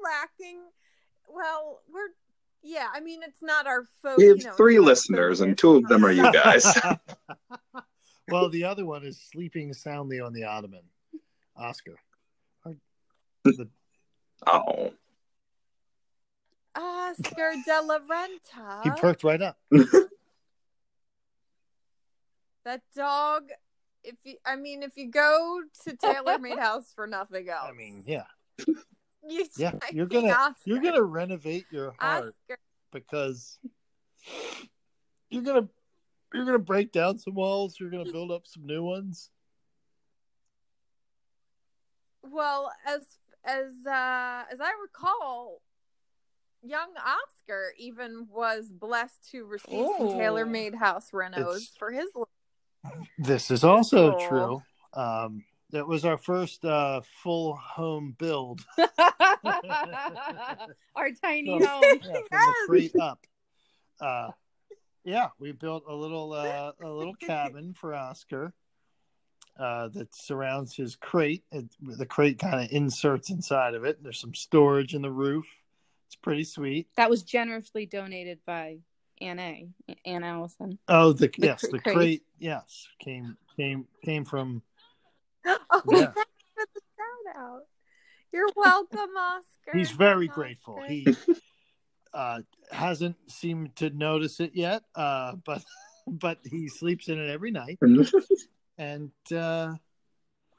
lacking. 0.05 0.61
Well, 1.29 1.83
we're. 1.93 2.11
Yeah, 2.62 2.87
I 2.95 3.01
mean, 3.01 3.23
it's 3.25 3.43
not 3.43 3.66
our 3.66 3.87
focus. 4.03 4.18
We 4.18 4.27
have 4.27 4.39
you 4.39 4.45
know, 4.45 4.53
three 4.53 4.77
not 4.77 4.83
our 4.83 4.87
listeners, 4.87 5.41
and 5.41 5.59
two 5.59 5.77
of 5.77 5.89
them 5.89 6.05
are 6.05 6.12
you 6.12 6.31
guys. 6.33 6.64
well, 8.29 8.49
the 8.49 8.64
other 8.64 8.85
one 8.85 9.05
is 9.05 9.20
sleeping 9.20 9.73
soundly 9.73 10.20
on 10.20 10.33
the 10.33 10.45
ottoman. 10.45 10.83
Oscar. 11.57 11.97
oh, 14.47 14.93
Oscar 16.75 17.55
de 17.64 17.83
la 17.83 17.99
Renta. 17.99 18.83
He 18.85 18.91
perked 18.91 19.25
right 19.25 19.43
up. 19.43 19.59
that 22.64 22.83
dog. 22.95 23.51
If 24.05 24.16
you, 24.25 24.35
I 24.45 24.57
mean, 24.57 24.83
if 24.83 24.97
you 24.97 25.11
go 25.11 25.62
to 25.85 25.97
Taylor 25.97 26.39
Made 26.39 26.59
House 26.59 26.93
for 26.95 27.07
nothing 27.07 27.49
else, 27.49 27.68
I 27.68 27.73
mean, 27.73 28.03
yeah, 28.05 28.25
you 28.66 29.47
yeah, 29.57 29.73
you're 29.93 30.07
gonna 30.07 30.31
Oscar, 30.31 30.55
you're 30.64 30.81
gonna 30.83 31.03
renovate 31.03 31.66
your 31.70 31.95
heart 32.01 32.35
Oscar. 32.49 32.59
because 32.93 33.61
you're 35.31 35.43
gonna 35.43 35.68
you're 36.35 36.45
gonna 36.45 36.59
break 36.59 36.93
down 36.93 37.18
some 37.18 37.35
walls. 37.35 37.76
You're 37.78 37.91
gonna 37.91 38.11
build 38.11 38.30
up 38.30 38.47
some 38.47 38.66
new 38.66 38.83
ones. 38.83 39.30
Well, 42.22 42.72
as 42.87 43.01
as 43.45 43.72
uh, 43.87 44.45
as 44.53 44.61
I 44.61 44.70
recall, 44.83 45.61
young 46.62 46.91
Oscar 46.97 47.72
even 47.78 48.26
was 48.30 48.70
blessed 48.70 49.30
to 49.33 49.45
receive 49.45 49.87
some 49.99 50.09
Taylor 50.11 50.47
Made 50.47 50.74
House 50.74 51.11
renos 51.12 51.68
for 51.78 51.91
his. 51.91 52.07
This 53.18 53.51
is 53.51 53.64
also 53.64 54.18
true. 54.28 54.62
Um, 54.95 55.45
that 55.70 55.87
was 55.87 56.05
our 56.05 56.18
first 56.18 56.64
uh, 56.64 57.01
full 57.22 57.57
home 57.57 58.14
build. 58.18 58.61
our 58.78 58.87
tiny 61.22 61.59
So- 61.61 61.66
home. 61.66 61.83
yeah, 61.83 61.93
from 62.01 62.12
the 62.12 62.22
Yes. 62.30 62.55
crate 62.66 62.97
up. 63.01 63.18
Uh, 64.01 64.30
yeah, 65.05 65.29
we 65.39 65.53
built 65.53 65.85
a 65.89 65.95
little 65.95 66.33
uh, 66.33 66.73
a 66.83 66.89
little 66.89 67.15
cabin 67.15 67.75
for 67.75 67.95
Oscar 67.95 68.53
uh, 69.59 69.89
that 69.89 70.15
surrounds 70.15 70.75
his 70.77 70.97
crate. 70.97 71.45
It, 71.53 71.67
the 71.81 72.07
crate 72.07 72.39
kind 72.39 72.65
of 72.65 72.71
inserts 72.73 73.31
inside 73.31 73.75
of 73.75 73.85
it. 73.85 74.03
There's 74.03 74.21
some 74.21 74.35
storage 74.35 74.95
in 74.95 75.03
the 75.03 75.11
roof. 75.11 75.47
It's 76.07 76.17
pretty 76.17 76.45
sweet. 76.45 76.89
That 76.97 77.11
was 77.11 77.23
generously 77.23 77.87
donated 77.87 78.39
by 78.47 78.79
Anna, 79.21 79.55
Aunt 80.05 80.25
Allison. 80.25 80.79
Oh, 80.89 81.13
the, 81.13 81.29
The 81.29 81.47
yes, 81.47 81.61
cr- 81.61 81.71
the 81.71 81.79
crate. 81.79 81.95
crate. 81.97 82.23
Yes, 82.39 82.87
came 83.01 83.37
came 83.57 83.87
came 84.05 84.25
from. 84.25 84.63
Oh, 85.47 85.83
Yeah. 85.91 86.07
thanks 86.13 86.31
for 86.55 86.67
the 86.75 86.81
shout 86.97 87.37
out. 87.43 87.63
You're 88.33 88.49
welcome, 88.57 89.11
Oscar. 89.17 89.73
He's 89.77 89.91
very 89.91 90.29
Oscar. 90.29 90.41
grateful. 90.41 90.83
He 90.89 91.05
uh, 92.15 92.41
hasn't 92.71 93.17
seemed 93.31 93.75
to 93.77 93.91
notice 93.91 94.41
it 94.41 94.53
yet, 94.55 94.83
uh, 94.95 95.35
but 95.45 95.63
but 96.07 96.39
he 96.45 96.69
sleeps 96.69 97.09
in 97.09 97.19
it 97.19 97.31
every 97.31 97.51
night, 97.51 97.79
and 98.79 99.11
uh, 99.35 99.75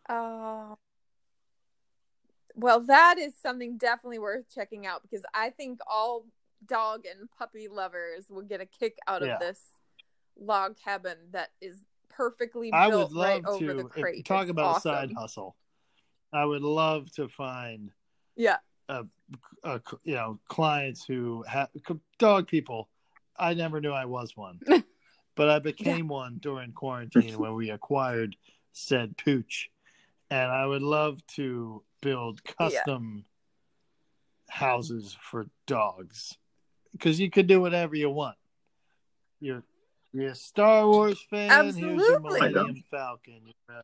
Oh. 0.10 0.78
Well, 2.56 2.82
that 2.82 3.18
is 3.18 3.34
something 3.42 3.78
definitely 3.78 4.20
worth 4.20 4.46
checking 4.54 4.86
out 4.86 5.02
because 5.02 5.24
I 5.34 5.50
think 5.50 5.80
all 5.88 6.26
dog 6.68 7.04
and 7.06 7.28
puppy 7.38 7.68
lovers 7.68 8.26
will 8.30 8.44
get 8.44 8.62
a 8.62 8.66
kick 8.66 8.98
out 9.08 9.26
Yeah. 9.26 9.36
of 9.36 9.40
this 9.40 9.60
log 10.40 10.78
cabin 10.78 11.18
that 11.32 11.50
is 11.62 11.84
perfectly 12.10 12.72
I 12.72 12.90
built 12.90 13.10
would 13.10 13.18
love 13.18 13.28
right 13.28 13.46
over 13.46 13.66
to 13.68 13.74
the 13.74 13.86
if- 13.86 13.90
crate. 13.92 14.26
talk 14.26 14.44
It's 14.44 14.52
about 14.52 14.76
awesome. 14.76 14.92
a 14.92 14.96
side 14.96 15.14
hustle. 15.18 15.56
I 16.32 16.46
would 16.46 16.62
love 16.62 17.12
to 17.14 17.28
find 17.28 17.92
Yeah. 18.36 18.58
Uh, 19.64 19.80
you 20.04 20.16
know 20.16 20.40
clients 20.48 21.06
who 21.06 21.44
have 21.48 21.70
dog 22.20 22.48
people. 22.48 22.90
I 23.38 23.54
never 23.54 23.82
knew 23.82 23.92
I 23.92 24.06
was 24.06 24.36
one, 24.38 24.60
but 25.36 25.50
I 25.50 25.60
became 25.60 26.08
one 26.08 26.38
during 26.40 26.72
quarantine 26.72 27.38
when 27.40 27.56
we 27.56 27.72
acquired 27.72 28.36
said 28.74 29.18
pooch, 29.18 29.70
and 30.30 30.52
I 30.52 30.66
would 30.66 30.82
love 30.84 31.26
to 31.36 31.84
build 32.02 32.44
custom 32.44 33.26
houses 34.50 35.18
for 35.20 35.48
dogs 35.66 36.38
because 36.92 37.20
you 37.20 37.30
could 37.30 37.48
do 37.48 37.60
whatever 37.60 37.96
you 37.96 38.10
want. 38.10 38.38
You're 39.40 39.64
you're 40.14 40.32
a 40.32 40.36
Star 40.36 40.88
Wars 40.88 41.20
fan. 41.30 41.50
Here's 41.50 41.78
your 41.78 41.92
Absolutely. 41.92 42.40
Millennium 42.40 42.84
Falcon. 42.92 43.42
You're 43.46 43.78
a- 43.78 43.84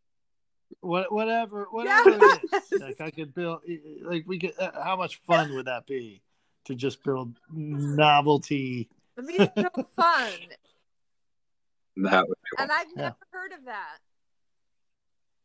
what, 0.81 1.11
whatever, 1.11 1.67
whatever 1.71 2.11
it 2.11 2.43
is. 2.71 2.81
Like 2.81 3.01
I 3.01 3.11
could 3.11 3.33
build. 3.33 3.61
Like 4.03 4.23
we 4.27 4.39
could. 4.39 4.53
Uh, 4.59 4.71
how 4.83 4.95
much 4.95 5.21
fun 5.27 5.53
would 5.53 5.65
that 5.65 5.85
be 5.85 6.21
to 6.65 6.75
just 6.75 7.03
build 7.03 7.39
novelty? 7.51 8.89
It'd 9.17 9.27
be 9.27 9.37
so 9.37 9.69
fun. 9.95 10.31
that 11.97 12.27
would 12.27 12.37
be 12.43 12.57
And 12.63 12.71
I've 12.71 12.87
Yeah. 12.95 13.01
never 13.03 13.17
heard 13.31 13.51
of 13.53 13.65
that. 13.65 13.97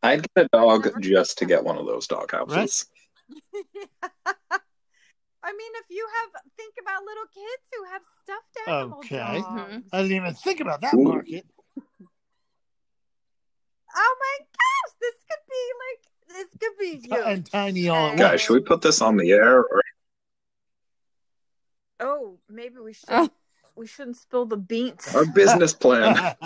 I'd 0.03 0.27
get 0.35 0.47
a 0.47 0.49
dog 0.53 1.01
just 1.01 1.39
to 1.39 1.47
get 1.47 1.65
one 1.65 1.79
of 1.79 1.87
those 1.87 2.07
dog 2.07 2.31
houses. 2.31 2.87
I 5.47 5.53
mean, 5.53 5.73
if 5.77 5.87
you 5.91 6.07
have 6.17 6.43
think 6.57 6.75
about 6.81 7.05
little 7.05 7.25
kids 7.33 7.63
who 7.75 7.85
have 7.85 8.03
stuffed 8.23 8.69
animals. 8.69 9.05
Okay. 9.05 9.41
dogs. 9.43 9.89
I 9.93 10.03
didn't 10.03 10.17
even 10.17 10.35
think 10.35 10.61
about 10.61 10.81
that 10.83 10.95
Ooh. 10.95 11.05
market. 11.05 11.47
Oh 13.95 14.17
my 14.21 14.39
gosh, 14.45 14.93
this 15.01 15.15
could 15.29 15.45
be 15.49 15.73
like 15.85 16.01
this 16.37 16.49
could 16.61 16.77
be 16.79 17.01
you. 17.09 17.23
And 17.23 17.47
tiny 17.47 17.89
all 17.89 18.09
at 18.09 18.19
Guys, 18.19 18.41
should 18.41 18.55
we 18.55 18.61
put 18.61 18.81
this 18.81 19.01
on 19.01 19.17
the 19.17 19.31
air? 19.33 19.59
Or... 19.59 19.83
Oh, 22.01 22.39
maybe 22.49 22.79
we 22.83 22.93
should. 22.93 23.09
Oh. 23.11 23.29
We 23.77 23.87
shouldn't 23.89 24.17
spill 24.17 24.47
the 24.47 24.57
beans. 24.57 25.13
Our 25.15 25.27
business 25.27 25.73
plan. 25.73 26.37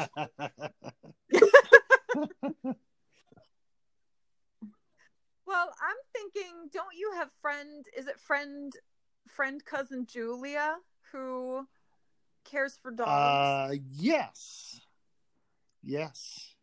Well, 5.48 5.72
I'm 5.80 5.96
thinking, 6.12 6.68
don't 6.74 6.94
you 6.94 7.12
have 7.16 7.30
friend? 7.40 7.86
Is 7.96 8.06
it 8.06 8.20
friend, 8.20 8.70
friend 9.26 9.64
cousin 9.64 10.06
Julia 10.06 10.76
who 11.10 11.66
cares 12.44 12.78
for 12.82 12.90
dogs? 12.90 13.08
uh, 13.08 13.74
yes, 13.96 14.78
yes. 15.82 16.54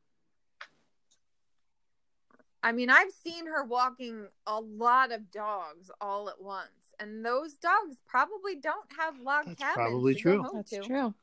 I 2.66 2.72
mean, 2.72 2.89
I've 2.89 3.11
seen 3.24 3.45
her 3.45 3.63
walking 3.63 4.26
a 4.47 4.59
lot 4.59 5.11
of 5.11 5.30
dogs 5.30 5.91
all 6.01 6.30
at 6.30 6.41
once, 6.41 6.95
and 6.99 7.24
those 7.24 7.53
dogs 7.53 7.97
probably 8.07 8.55
don't 8.55 8.88
have 8.97 9.20
log 9.20 9.45
That's 9.45 9.59
cabins. 9.59 9.76
probably 9.76 10.16
to 10.16 10.20
true. 10.20 10.38
Go 10.38 10.43
home 10.43 10.55
That's 10.55 10.72
to. 10.72 10.80
true. 10.80 11.13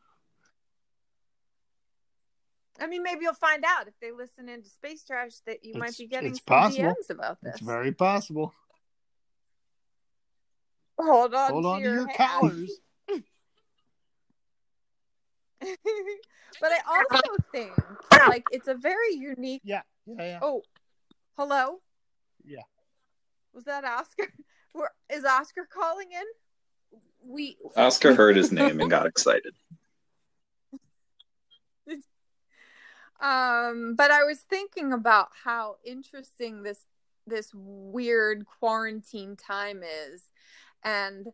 I 2.78 2.86
mean, 2.86 3.02
maybe 3.02 3.22
you'll 3.22 3.34
find 3.34 3.64
out 3.66 3.88
if 3.88 3.94
they 4.00 4.12
listen 4.12 4.48
into 4.48 4.68
Space 4.68 5.04
Trash 5.04 5.40
that 5.46 5.64
you 5.64 5.74
might 5.74 5.98
be 5.98 6.06
getting 6.06 6.30
it's 6.30 6.38
some 6.38 6.44
possible. 6.46 6.90
DMs 6.90 7.10
about 7.10 7.42
this. 7.42 7.54
It's 7.54 7.62
very 7.62 7.90
possible. 7.90 8.54
Hold 10.96 11.34
on, 11.34 11.50
Hold 11.50 11.64
to, 11.64 11.68
on 11.70 11.78
to 11.78 11.84
your, 11.84 11.94
your 11.96 12.08
collars. 12.16 12.70
but 13.10 13.24
I 16.62 16.78
also 16.88 17.20
think 17.50 17.72
like 18.28 18.44
it's 18.52 18.68
a 18.68 18.74
very 18.74 19.14
unique. 19.14 19.62
Yeah, 19.64 19.82
yeah, 20.06 20.24
yeah. 20.24 20.38
Oh, 20.40 20.62
hello. 21.36 21.80
Yeah. 22.44 22.62
Was 23.54 23.64
that 23.64 23.84
Oscar? 23.84 24.26
Where- 24.72 24.92
Is 25.10 25.24
Oscar 25.24 25.66
calling 25.72 26.08
in? 26.12 26.24
We 27.24 27.56
Oscar 27.76 28.14
heard 28.14 28.36
his 28.36 28.50
name 28.60 28.80
and 28.80 28.90
got 28.90 29.06
excited. 29.06 29.54
Um, 33.20 33.94
but 33.96 34.10
I 34.10 34.24
was 34.24 34.40
thinking 34.40 34.92
about 34.92 35.28
how 35.44 35.76
interesting 35.84 36.64
this 36.64 36.86
this 37.24 37.52
weird 37.54 38.44
quarantine 38.46 39.36
time 39.36 39.82
is, 39.84 40.24
and 40.82 41.28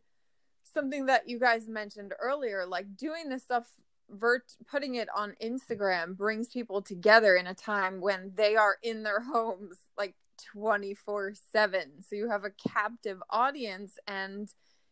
something 0.65 1.07
that 1.07 1.31
you 1.31 1.39
guys 1.41 1.67
mentioned 1.67 2.13
earlier, 2.21 2.67
like 2.67 2.95
doing 2.95 3.31
this 3.31 3.43
stuff, 3.43 3.67
vert 4.11 4.45
putting 4.71 4.95
it 4.97 5.09
on 5.15 5.35
Instagram 5.43 6.17
brings 6.17 6.49
people 6.49 6.81
together 6.83 7.37
in 7.37 7.47
a 7.47 7.55
time 7.55 8.01
when 8.01 8.33
they 8.37 8.57
are 8.57 8.79
in 8.83 9.03
their 9.03 9.21
homes 9.21 9.77
like 9.97 10.15
twenty 10.53 10.95
four 10.95 11.33
seven. 11.53 12.03
So 12.03 12.17
you 12.17 12.29
have 12.31 12.45
a 12.45 12.51
captive 12.51 13.23
audience, 13.31 13.99
and 14.07 14.49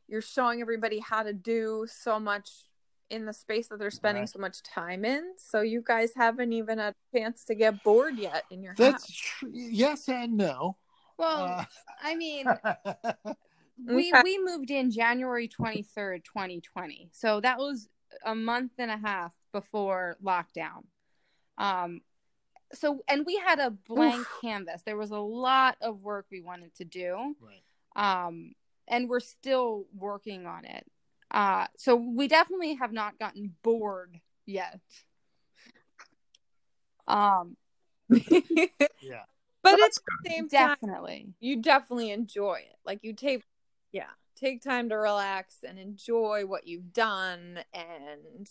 you're 0.09 0.21
showing 0.23 0.61
everybody 0.61 0.99
how 0.99 1.23
to 1.23 1.33
do 1.33 1.87
so 1.89 2.19
much 2.21 2.51
in 3.09 3.25
the 3.25 3.33
space 3.33 3.69
that 3.69 3.79
they're 3.79 3.91
spending 3.91 4.23
Right. 4.23 4.29
so 4.29 4.39
much 4.41 4.63
time 4.65 5.05
in. 5.05 5.23
So 5.39 5.61
you 5.61 5.81
guys 5.87 6.11
haven't 6.17 6.53
even 6.53 6.79
had 6.79 6.93
a 7.15 7.19
chance 7.19 7.45
to 7.45 7.55
get 7.55 7.83
bored 7.85 8.19
yet 8.19 8.43
in 8.51 8.63
your 8.65 8.75
That's 8.75 9.05
house. 9.05 9.11
tr- 9.11 9.47
yes 9.53 10.09
and 10.09 10.37
no. 10.37 10.77
Well, 11.17 11.45
Uh, 11.45 11.65
I 12.03 12.17
mean, 12.17 12.47
we 13.87 14.13
we 14.25 14.39
moved 14.43 14.71
in 14.71 14.91
January 14.91 15.49
23rd, 15.49 16.25
2020. 16.25 17.11
So 17.13 17.41
that 17.41 17.59
was 17.59 17.89
a 18.25 18.35
month 18.35 18.73
and 18.79 18.91
a 18.91 18.97
half 18.97 19.33
before 19.53 20.17
lockdown. 20.25 20.85
Um 21.59 22.01
so 22.73 23.01
and 23.09 23.25
we 23.25 23.37
had 23.37 23.59
a 23.59 23.71
blank 23.71 24.27
canvas. 24.41 24.83
There 24.85 24.97
was 24.97 25.11
a 25.13 25.19
lot 25.19 25.77
of 25.81 26.01
work 26.03 26.27
we 26.31 26.41
wanted 26.41 26.75
to 26.77 26.85
do. 26.85 27.35
right. 27.41 28.25
Um 28.29 28.53
and 28.89 29.09
we're 29.09 29.21
still 29.21 29.87
working 29.97 30.47
on 30.47 30.65
it. 30.65 30.87
Uh 31.31 31.67
so 31.77 31.97
we 31.97 32.29
definitely 32.29 32.75
have 32.75 32.93
not 32.93 33.19
gotten 33.19 33.55
bored 33.63 34.21
yet. 34.47 34.81
Um 37.07 37.57
Yeah. 38.09 39.25
but 39.63 39.77
That's 39.81 39.99
at 39.99 40.03
the 40.25 40.31
same 40.31 40.49
time, 40.49 40.77
definitely. 40.81 41.29
you 41.41 41.63
definitely 41.63 42.11
enjoy 42.11 42.57
it. 42.69 42.77
Like 42.85 43.01
you 43.03 43.13
tape 43.15 43.43
yeah, 43.93 44.11
take 44.37 44.63
time 44.63 44.89
to 44.91 44.97
relax 44.97 45.57
and 45.67 45.79
enjoy 45.79 46.45
what 46.47 46.67
you've 46.67 46.93
done 46.93 47.61
and 47.73 48.49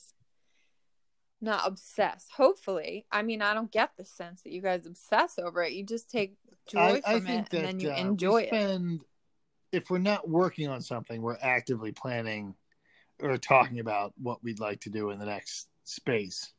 not 1.42 1.68
obsess. 1.68 2.28
Hopefully, 2.36 3.06
I 3.12 3.22
mean, 3.22 3.42
I 3.42 3.54
don't 3.54 3.72
get 3.72 3.92
the 3.98 4.06
sense 4.06 4.42
that 4.42 4.52
you 4.52 4.62
guys 4.62 4.86
obsess 4.86 5.38
over 5.38 5.62
it. 5.64 5.74
You 5.74 5.86
just 5.86 6.10
take 6.10 6.36
joy 6.68 7.02
I, 7.06 7.14
I 7.14 7.20
from 7.20 7.28
think 7.28 7.46
it 7.46 7.50
that 7.52 7.58
and 7.58 7.66
then 7.66 7.80
you 7.80 7.92
uh, 7.92 8.10
enjoy 8.10 8.38
we 8.38 8.44
it. 8.44 8.48
spend, 8.48 9.02
If 9.72 9.90
we're 9.90 10.00
not 10.00 10.28
working 10.28 10.68
on 10.68 10.82
something, 10.82 11.22
we're 11.22 11.38
actively 11.42 11.92
planning 11.92 12.56
or 13.22 13.38
talking 13.38 13.80
about 13.80 14.14
what 14.22 14.44
we'd 14.44 14.60
like 14.60 14.80
to 14.82 14.90
do 14.90 15.12
in 15.12 15.20
the 15.20 15.26
next 15.26 15.68
space. 15.84 16.52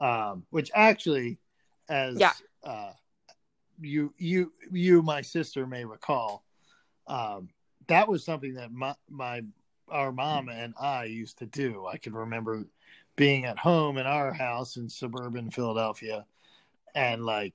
Um, 0.00 0.44
which 0.50 0.70
actually, 0.74 1.38
as 1.88 2.18
Yeah. 2.18 2.32
uh, 2.64 2.92
you 3.80 4.12
you 4.18 4.52
you 4.70 5.02
my 5.02 5.20
sister 5.20 5.66
may 5.66 5.84
recall, 5.84 6.44
um, 7.06 7.48
that 7.88 8.08
was 8.08 8.24
something 8.24 8.54
that 8.54 8.72
my 8.72 8.94
my 9.08 9.42
our 9.88 10.12
mom 10.12 10.48
and 10.48 10.74
I 10.80 11.04
used 11.04 11.38
to 11.38 11.46
do. 11.46 11.86
I 11.86 11.98
can 11.98 12.12
remember 12.12 12.64
being 13.16 13.44
at 13.44 13.58
home 13.58 13.98
in 13.98 14.06
our 14.06 14.32
house 14.32 14.76
in 14.76 14.88
suburban 14.88 15.50
Philadelphia 15.50 16.24
and 16.94 17.24
like 17.24 17.54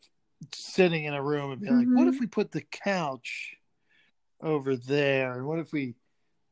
sitting 0.53 1.05
in 1.05 1.13
a 1.13 1.23
room 1.23 1.51
and 1.51 1.61
being 1.61 1.77
like, 1.77 1.87
what 1.87 2.07
if 2.07 2.15
mm-hmm. 2.15 2.21
we 2.21 2.27
put 2.27 2.51
the 2.51 2.61
couch 2.61 3.55
over 4.41 4.75
there? 4.75 5.33
And 5.33 5.47
what 5.47 5.59
if 5.59 5.71
we, 5.71 5.95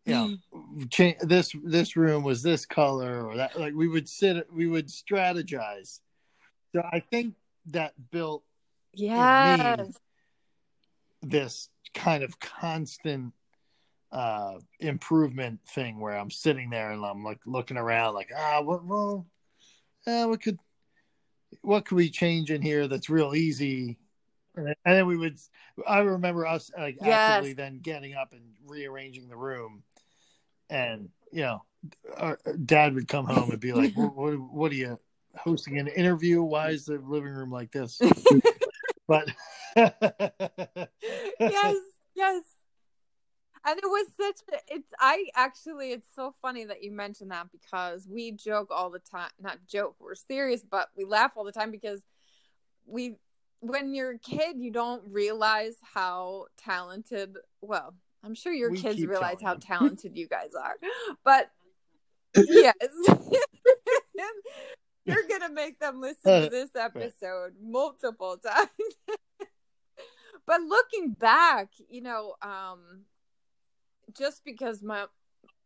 you 0.06 0.14
know, 0.14 0.38
mm. 0.54 0.90
change 0.90 1.18
this, 1.22 1.54
this 1.64 1.96
room 1.96 2.24
was 2.24 2.42
this 2.42 2.66
color 2.66 3.28
or 3.28 3.36
that, 3.38 3.60
like 3.60 3.74
we 3.74 3.88
would 3.88 4.08
sit, 4.10 4.52
we 4.52 4.68
would 4.68 4.88
strategize. 4.88 6.00
So 6.74 6.82
I 6.92 7.00
think 7.00 7.36
that 7.68 7.94
built 8.12 8.44
Yes. 8.96 9.92
this 11.22 11.70
kind 11.94 12.24
of 12.24 12.40
constant 12.40 13.34
uh 14.14 14.60
improvement 14.80 15.60
thing 15.68 16.00
where 16.00 16.16
I'm 16.16 16.30
sitting 16.30 16.70
there 16.70 16.92
and 16.92 17.04
I'm 17.04 17.24
like 17.24 17.40
looking 17.48 17.78
around 17.78 18.14
like 18.14 18.30
ah 18.38 18.62
what 18.62 18.86
well 18.86 19.26
uh, 20.06 20.26
what 20.26 20.42
could 20.42 20.60
what 21.62 21.86
could 21.86 21.96
we 21.96 22.12
change 22.12 22.52
in 22.52 22.62
here 22.62 22.88
that's 22.88 23.10
real 23.10 23.34
easy 23.34 23.98
and 24.56 24.76
then, 24.86 25.08
we 25.08 25.18
would 25.18 25.40
I 25.88 26.02
remember 26.02 26.46
us 26.46 26.70
like 26.78 27.00
Yes. 27.02 27.28
actively 27.28 27.54
then 27.54 27.80
getting 27.82 28.14
up 28.14 28.34
and 28.34 28.44
rearranging 28.68 29.28
the 29.28 29.36
room 29.36 29.82
and 30.70 31.10
you 31.32 31.42
know 31.42 31.64
our 32.16 32.38
dad 32.66 32.94
would 32.94 33.08
come 33.08 33.26
home 33.26 33.50
and 33.50 33.60
be 33.60 33.74
like 33.74 33.96
what, 33.96 34.16
what, 34.16 34.40
what 34.40 34.72
are 34.72 34.76
you 34.76 35.00
hosting 35.36 35.80
an 35.80 35.88
interview 35.88 36.44
why 36.44 36.70
is 36.70 36.86
the 36.86 37.00
living 37.00 37.34
room 37.34 37.50
like 37.50 37.72
this 37.72 38.00
but 39.08 39.28
yes, 39.76 41.80
yes. 42.16 42.44
And 43.66 43.80
it 43.80 43.86
was 43.86 44.08
such 44.20 44.42
a, 44.52 44.76
it's 44.76 44.90
I 45.00 45.26
actually 45.36 45.92
it's 45.92 46.08
so 46.16 46.34
funny 46.42 46.66
that 46.66 46.84
you 46.84 46.92
mentioned 46.92 47.32
that 47.32 47.48
because 47.52 48.08
we 48.10 48.32
joke 48.32 48.70
all 48.72 48.90
the 48.90 49.00
time 49.00 49.30
not 49.40 49.60
joke, 49.68 49.96
we're 50.00 50.16
serious, 50.16 50.62
but 50.70 50.90
we 50.98 51.06
laugh 51.06 51.32
all 51.36 51.46
the 51.46 51.52
time 51.52 51.72
because 51.72 52.02
we 52.86 53.16
when 53.62 53.94
you're 53.94 54.12
a 54.12 54.20
kid 54.20 54.58
you 54.60 54.72
don't 54.72 55.02
realize 55.08 55.76
how 55.94 56.48
talented 56.58 57.38
well, 57.62 57.94
I'm 58.24 58.36
sure 58.36 58.52
your 58.54 58.72
We 58.72 58.82
kids 58.82 59.06
realize 59.06 59.42
how 59.42 59.56
talented 59.56 60.18
you 60.18 60.28
guys 60.28 60.52
are. 60.54 60.76
But 61.24 61.50
yes. 62.36 62.74
You're 65.06 65.28
gonna 65.30 65.54
make 65.54 65.80
them 65.80 66.00
listen 66.00 66.44
to 66.44 66.50
this 66.50 66.70
episode 66.76 67.54
multiple 67.62 68.38
times. 68.46 68.70
but 70.46 70.62
looking 70.62 71.12
back, 71.12 71.70
you 71.90 72.02
know, 72.02 72.36
um, 72.42 73.02
just 74.16 74.44
because 74.44 74.82
my 74.84 75.06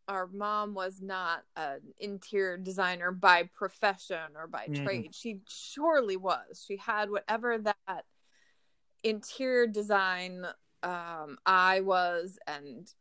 our 0.07 0.27
mom 0.27 0.73
was 0.73 1.01
not 1.01 1.43
an 1.57 1.81
interior 1.99 2.57
designer 2.57 3.11
by 3.11 3.43
profession 3.43 4.37
or 4.37 4.47
by 4.47 4.67
Mhm. 4.67 4.83
trade, 4.85 5.13
she 5.13 5.41
surely 5.49 6.15
was. 6.15 6.63
She 6.65 6.77
had 6.77 7.09
whatever 7.09 7.57
that 7.57 8.05
interior 9.03 9.67
design 9.67 10.45
um, 10.83 11.37
eye 11.45 11.81
was, 11.81 12.39
and 12.47 12.93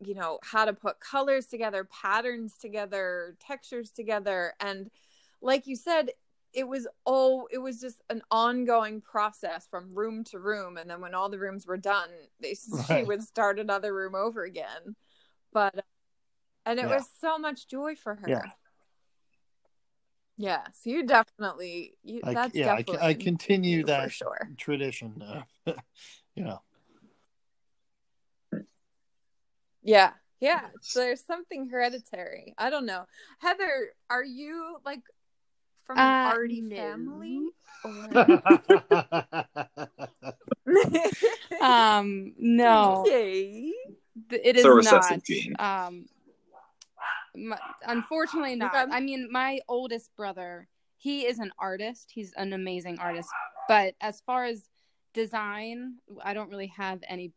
you 0.00 0.14
know 0.14 0.38
how 0.42 0.64
to 0.64 0.72
put 0.72 1.00
colors 1.00 1.46
together, 1.46 1.84
patterns 1.84 2.56
together, 2.56 3.36
textures 3.38 3.90
together, 3.90 4.54
and 4.60 4.90
like 5.42 5.66
you 5.66 5.76
said 5.76 6.10
it 6.52 6.66
was 6.66 6.86
all 7.04 7.48
it 7.50 7.58
was 7.58 7.80
just 7.80 8.02
an 8.10 8.22
ongoing 8.30 9.00
process 9.00 9.66
from 9.70 9.94
room 9.94 10.24
to 10.24 10.38
room 10.38 10.76
and 10.76 10.90
then 10.90 11.00
when 11.00 11.14
all 11.14 11.28
the 11.28 11.38
rooms 11.38 11.66
were 11.66 11.76
done 11.76 12.08
they 12.40 12.54
she 12.86 13.04
would 13.04 13.22
start 13.22 13.58
another 13.58 13.94
room 13.94 14.14
over 14.14 14.44
again. 14.44 14.96
But 15.52 15.84
and 16.66 16.78
it 16.78 16.88
Yeah. 16.88 16.96
was 16.96 17.08
so 17.20 17.38
much 17.38 17.68
joy 17.68 17.94
for 17.94 18.14
her. 18.16 18.28
Yeah. 18.28 18.42
yeah 20.36 20.62
so 20.72 20.90
you 20.90 21.06
definitely 21.06 21.94
you, 22.02 22.20
I, 22.24 22.34
that's 22.34 22.54
yeah 22.54 22.74
I, 22.74 22.82
definitely 22.82 23.08
I 23.08 23.14
continue 23.14 23.84
that 23.84 24.12
sure. 24.12 24.50
tradition 24.56 25.22
uh, 25.22 25.72
you 26.34 26.44
know. 26.44 26.60
Yeah 29.82 30.12
yeah 30.40 30.68
so 30.80 31.00
there's 31.00 31.24
something 31.24 31.68
hereditary. 31.68 32.54
I 32.58 32.70
don't 32.70 32.86
know. 32.86 33.06
Heather 33.38 33.92
are 34.08 34.24
you 34.24 34.78
like 34.84 35.02
from 35.90 35.98
an 35.98 36.04
Uh, 36.04 36.28
arty 36.28 36.60
no. 36.60 36.76
family 36.80 37.40
Um, 41.60 42.32
no, 42.38 43.02
okay 43.02 43.72
It's 44.30 44.60
is 44.60 44.64
a 44.64 44.72
recessive 44.72 45.16
not. 45.16 45.24
gene. 45.24 45.54
Um, 45.58 46.06
unfortunately 47.86 48.54
not. 48.54 48.72
Okay. 48.74 48.86
I 48.92 49.00
mean, 49.00 49.28
my 49.32 49.58
oldest 49.68 50.14
brother, 50.16 50.68
he 50.98 51.26
is 51.26 51.38
an 51.40 51.50
artist. 51.58 52.10
He's 52.14 52.32
an 52.36 52.52
amazing 52.52 52.98
artist. 53.00 53.28
But 53.66 53.94
as 54.00 54.20
far 54.20 54.44
as 54.44 54.68
design, 55.12 55.94
I 56.22 56.34
don't 56.34 56.50
really 56.50 56.72
have 56.76 57.00
any. 57.08 57.32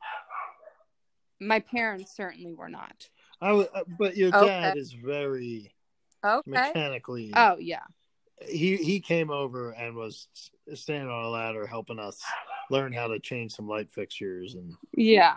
My 1.39 1.59
parents 1.59 2.15
certainly 2.15 2.53
were 2.53 2.69
not. 2.69 3.09
I 3.41 3.47
w- 3.47 3.67
uh, 3.73 3.83
but 3.97 4.15
your 4.15 4.29
Okay. 4.33 4.45
dad 4.47 4.77
is 4.77 4.93
very 4.93 5.73
okay 6.23 6.49
mechanically 6.49 7.31
Oh 7.35 7.57
yeah, 7.59 7.81
he 8.41 8.77
he 8.77 8.99
came 8.99 9.29
over 9.29 9.71
and 9.71 9.95
was 9.95 10.27
standing 10.73 11.09
on 11.09 11.23
a 11.25 11.29
ladder 11.29 11.65
helping 11.67 11.99
us 11.99 12.21
learn 12.69 12.91
how 12.93 13.07
to 13.07 13.19
change 13.19 13.51
some 13.53 13.67
light 13.67 13.91
fixtures 13.91 14.55
and 14.55 14.73
yeah. 14.95 15.35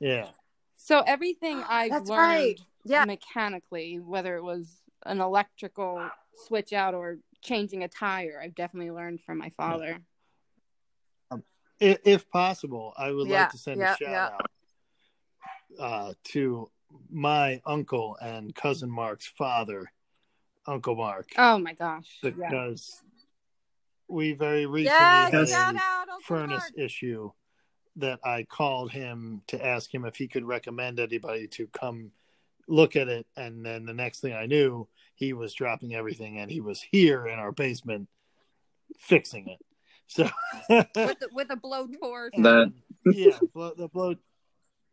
yeah 0.00 0.28
So 0.76 1.00
everything 1.06 1.62
I've 1.68 1.90
That's 1.90 2.08
learned 2.08 2.18
right. 2.18 2.60
Yeah. 2.84 3.04
mechanically, 3.04 3.98
whether 3.98 4.36
it 4.36 4.44
was 4.44 4.80
an 5.04 5.20
electrical 5.20 6.08
switch 6.46 6.72
out 6.72 6.94
or 6.94 7.18
changing 7.42 7.82
a 7.82 7.88
tire, 7.88 8.40
I've 8.42 8.54
definitely 8.54 8.90
learned 8.92 9.20
from 9.22 9.38
my 9.38 9.50
father. 9.50 9.98
if, 11.78 11.98
if 12.04 12.30
possible 12.30 12.94
i 12.96 13.10
would 13.10 13.28
Yeah, 13.28 13.40
like 13.42 13.50
to 13.50 13.58
send 13.58 13.80
yeah, 13.80 13.92
a 13.92 13.96
shout 13.96 14.10
yeah. 14.10 14.30
out 14.30 14.50
uh, 15.78 16.12
to 16.24 16.70
my 17.10 17.60
uncle 17.66 18.16
and 18.22 18.54
cousin 18.54 18.90
mark's 18.90 19.26
father 19.26 19.90
uncle 20.66 20.94
mark 20.96 21.30
Oh 21.38 21.58
my 21.58 21.72
gosh. 21.74 22.18
Yeah. 22.22 22.30
because 22.32 23.02
we 24.08 24.32
very 24.32 24.66
recently 24.66 24.84
Yes, 24.92 25.52
had 25.52 25.74
a 25.74 25.78
out 25.78 26.06
furnace 26.22 26.50
Mark. 26.50 26.72
issue 26.76 27.30
that 27.96 28.20
I 28.24 28.44
called 28.44 28.92
him 28.92 29.42
to 29.48 29.64
ask 29.64 29.92
him 29.92 30.04
if 30.04 30.16
he 30.16 30.28
could 30.28 30.44
recommend 30.44 31.00
anybody 31.00 31.48
to 31.48 31.66
come 31.68 32.12
look 32.68 32.94
at 32.94 33.08
it. 33.08 33.26
And 33.36 33.64
then 33.64 33.86
the 33.86 33.94
next 33.94 34.20
thing 34.20 34.32
I 34.34 34.46
knew, 34.46 34.86
he 35.14 35.32
was 35.32 35.54
dropping 35.54 35.94
everything 35.94 36.38
and 36.38 36.50
he 36.50 36.60
was 36.60 36.84
here 36.92 37.26
in 37.26 37.38
our 37.38 37.52
basement 37.52 38.08
fixing 38.98 39.48
it. 39.48 39.58
So, 40.08 40.28
with 40.68 40.86
the, 40.94 41.28
with 41.32 41.50
a 41.50 41.56
blowtorch. 41.56 42.30
That- 42.42 42.72
yeah, 43.06 43.38
blow, 43.54 43.72
the 43.76 43.88
blow, 43.88 44.14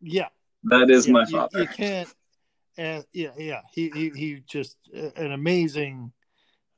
yeah, 0.02 0.30
That 0.64 0.90
is 0.90 1.06
yeah, 1.08 1.14
my 1.14 1.26
you, 1.28 1.32
father. 1.38 1.60
you 1.60 1.68
can't. 1.68 2.14
And 2.78 3.06
yeah, 3.14 3.32
yeah, 3.38 3.62
he 3.72 3.90
he, 3.90 4.10
he 4.16 4.44
just 4.48 4.78
an 4.94 5.32
amazing 5.32 6.12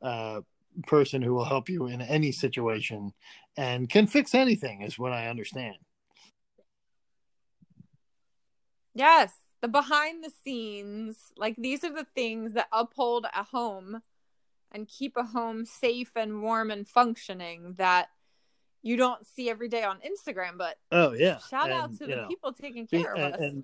uh, 0.02 0.42
person 0.88 1.22
who 1.22 1.34
will 1.34 1.46
help 1.46 1.70
you 1.70 1.88
in 1.88 2.02
any 2.02 2.32
situation 2.32 3.14
and 3.58 3.90
can 3.90 4.08
fix 4.08 4.36
anything, 4.36 4.82
is 4.82 5.00
what 5.00 5.14
I 5.14 5.28
understand. 5.28 5.78
Yes, 8.94 9.34
the 9.62 9.68
behind 9.68 10.24
the 10.24 10.32
scenes, 10.44 11.18
like 11.38 11.56
these 11.58 11.84
are 11.84 11.94
the 11.94 12.08
things 12.16 12.54
that 12.54 12.68
uphold 12.72 13.26
a 13.34 13.44
home 13.44 14.02
and 14.72 14.88
keep 14.88 15.16
a 15.18 15.24
home 15.24 15.66
safe 15.66 16.12
and 16.16 16.42
warm 16.42 16.72
and 16.72 16.88
functioning 16.88 17.76
that 17.78 18.10
you 18.82 18.98
don't 18.98 19.26
see 19.26 19.50
every 19.50 19.68
day 19.68 19.84
on 19.84 20.00
Instagram. 20.00 20.58
But 20.58 20.78
Oh 20.92 21.14
yeah, 21.14 21.40
shout 21.50 21.72
and, 21.72 21.74
out 21.74 21.98
to 21.98 22.06
the 22.06 22.16
know, 22.16 22.28
people 22.28 22.54
taking 22.54 22.88
be- 22.92 23.04
care 23.04 23.16
of 23.16 23.34
us. 23.34 23.40
and 23.40 23.64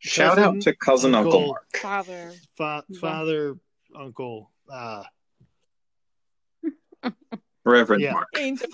Shout 0.00 0.36
Cousin, 0.36 0.44
out 0.56 0.60
to 0.62 0.74
cousin 0.76 1.14
Uncle, 1.14 1.32
uncle, 1.32 1.46
Mark. 1.48 1.76
Father. 1.76 2.32
fa- 2.56 2.84
Yeah. 2.88 3.00
father, 3.00 3.56
uncle. 3.94 4.50
Uh, 4.68 5.04
Reverend 7.64 8.02
Yeah. 8.02 8.12
Mark. 8.12 8.28
Angel. 8.36 8.68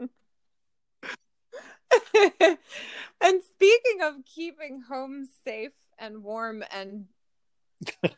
and 3.20 3.42
speaking 3.54 4.02
of 4.02 4.14
keeping 4.24 4.80
homes 4.82 5.28
safe 5.44 5.72
and 5.98 6.22
warm 6.24 6.64
and 6.72 7.06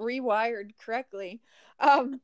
rewired 0.00 0.70
correctly, 0.78 1.40
um, 1.78 2.20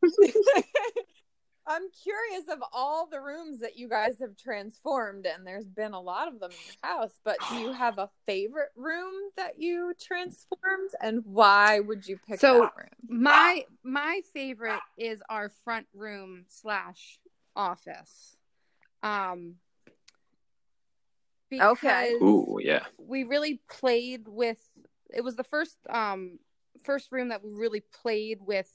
I'm 1.67 1.83
curious 2.03 2.49
of 2.49 2.59
all 2.73 3.07
the 3.07 3.21
rooms 3.21 3.61
that 3.61 3.77
you 3.77 3.89
guys 3.89 4.19
have 4.21 4.37
transformed, 4.37 5.27
and 5.27 5.47
there's 5.47 5.69
been 5.69 5.93
a 5.93 6.01
lot 6.01 6.27
of 6.27 6.41
them 6.41 6.51
in 6.51 6.57
your 6.67 6.91
house, 6.91 7.21
but 7.25 7.39
do 7.49 7.57
you 7.59 7.73
have 7.73 7.99
a 7.99 8.11
favorite 8.27 8.71
room 8.77 9.13
that 9.37 9.59
you 9.59 9.93
transformed, 10.01 10.91
and 11.01 11.23
why 11.25 11.81
would 11.81 12.07
you 12.07 12.19
pick 12.27 12.41
So, 12.41 12.61
that 12.61 12.73
room? 12.77 12.89
My 13.23 13.65
my 13.85 14.21
favorite 14.33 14.81
is 14.99 15.23
our 15.29 15.51
front 15.65 15.87
room 15.95 16.45
slash 16.49 17.19
office. 17.55 18.37
Um 19.03 19.57
because 21.51 21.73
Okay. 21.79 22.13
Ooh, 22.23 22.59
yeah. 22.63 22.85
we 22.99 23.25
really 23.25 23.61
played 23.69 24.29
with 24.29 24.59
it 25.13 25.23
was 25.23 25.37
the 25.37 25.45
first 25.45 25.77
um 25.89 26.39
first 26.85 27.11
room 27.13 27.29
that 27.29 27.43
we 27.45 27.51
really 27.53 27.83
played 28.03 28.39
with 28.41 28.71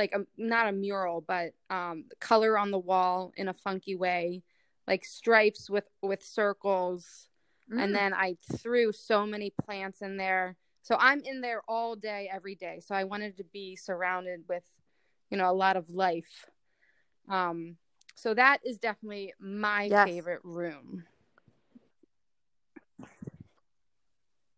like 0.00 0.12
a, 0.12 0.20
not 0.38 0.66
a 0.66 0.72
mural 0.72 1.20
but 1.20 1.48
um 1.68 2.04
color 2.20 2.56
on 2.56 2.70
the 2.70 2.78
wall 2.78 3.32
in 3.36 3.46
a 3.48 3.54
funky 3.54 3.94
way 3.94 4.42
like 4.88 5.04
stripes 5.04 5.68
with 5.68 5.84
with 6.02 6.22
circles 6.24 7.28
Mm. 7.70 7.80
and 7.84 7.94
then 7.94 8.12
I 8.12 8.36
threw 8.58 8.90
so 8.90 9.24
many 9.24 9.52
plants 9.64 10.02
in 10.02 10.16
there. 10.16 10.56
So 10.82 10.96
I'm 10.98 11.20
in 11.20 11.40
there 11.40 11.62
all 11.68 11.94
day, 11.94 12.28
every 12.32 12.56
day. 12.56 12.80
So 12.84 12.96
I 12.96 13.04
wanted 13.04 13.36
to 13.36 13.44
be 13.44 13.76
surrounded 13.76 14.40
with, 14.48 14.64
you 15.30 15.36
know, 15.38 15.48
a 15.48 15.54
lot 15.54 15.76
of 15.76 15.88
life. 15.88 16.46
Um, 17.28 17.76
so 18.16 18.34
that 18.34 18.58
is 18.64 18.78
definitely 18.78 19.34
my 19.38 19.84
Yes. 19.84 20.04
favorite 20.08 20.40
room. 20.42 21.04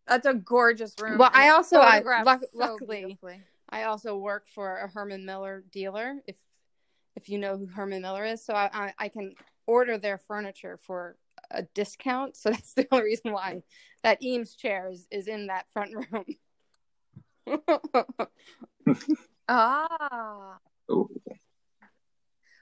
That's 0.07 0.25
a 0.25 0.33
gorgeous 0.33 0.95
room. 0.99 1.19
Well, 1.19 1.29
I 1.33 1.49
also- 1.49 1.81
I- 1.81 1.99
luck- 2.23 2.41
so 2.41 2.47
luckily- 2.57 3.01
beautifully. 3.01 3.43
I 3.73 3.85
also 3.85 4.15
work 4.15 4.47
for 4.47 4.77
a 4.77 4.87
Herman 4.87 5.25
Miller 5.25 5.63
dealer. 5.71 6.21
If 6.27 6.35
if 7.15 7.27
you 7.27 7.39
know 7.39 7.57
who 7.57 7.65
Herman 7.65 8.03
Miller 8.03 8.23
is, 8.23 8.45
so 8.45 8.53
I 8.53 8.69
I, 8.71 8.93
I 8.99 9.09
can 9.09 9.33
order 9.65 9.97
their 9.97 10.19
furniture 10.19 10.77
for 10.77 11.17
a 11.49 11.63
discount. 11.63 12.37
So 12.37 12.49
that's 12.51 12.75
the 12.75 12.87
only 12.91 13.05
reason 13.05 13.31
why 13.31 13.63
that 14.03 14.21
Eames 14.21 14.53
chair 14.53 14.89
is, 14.91 15.07
is 15.09 15.27
in 15.27 15.47
that 15.47 15.65
front 15.73 15.91
room. 16.11 16.25
Ah. 19.49 20.57
Ooh. 20.89 21.09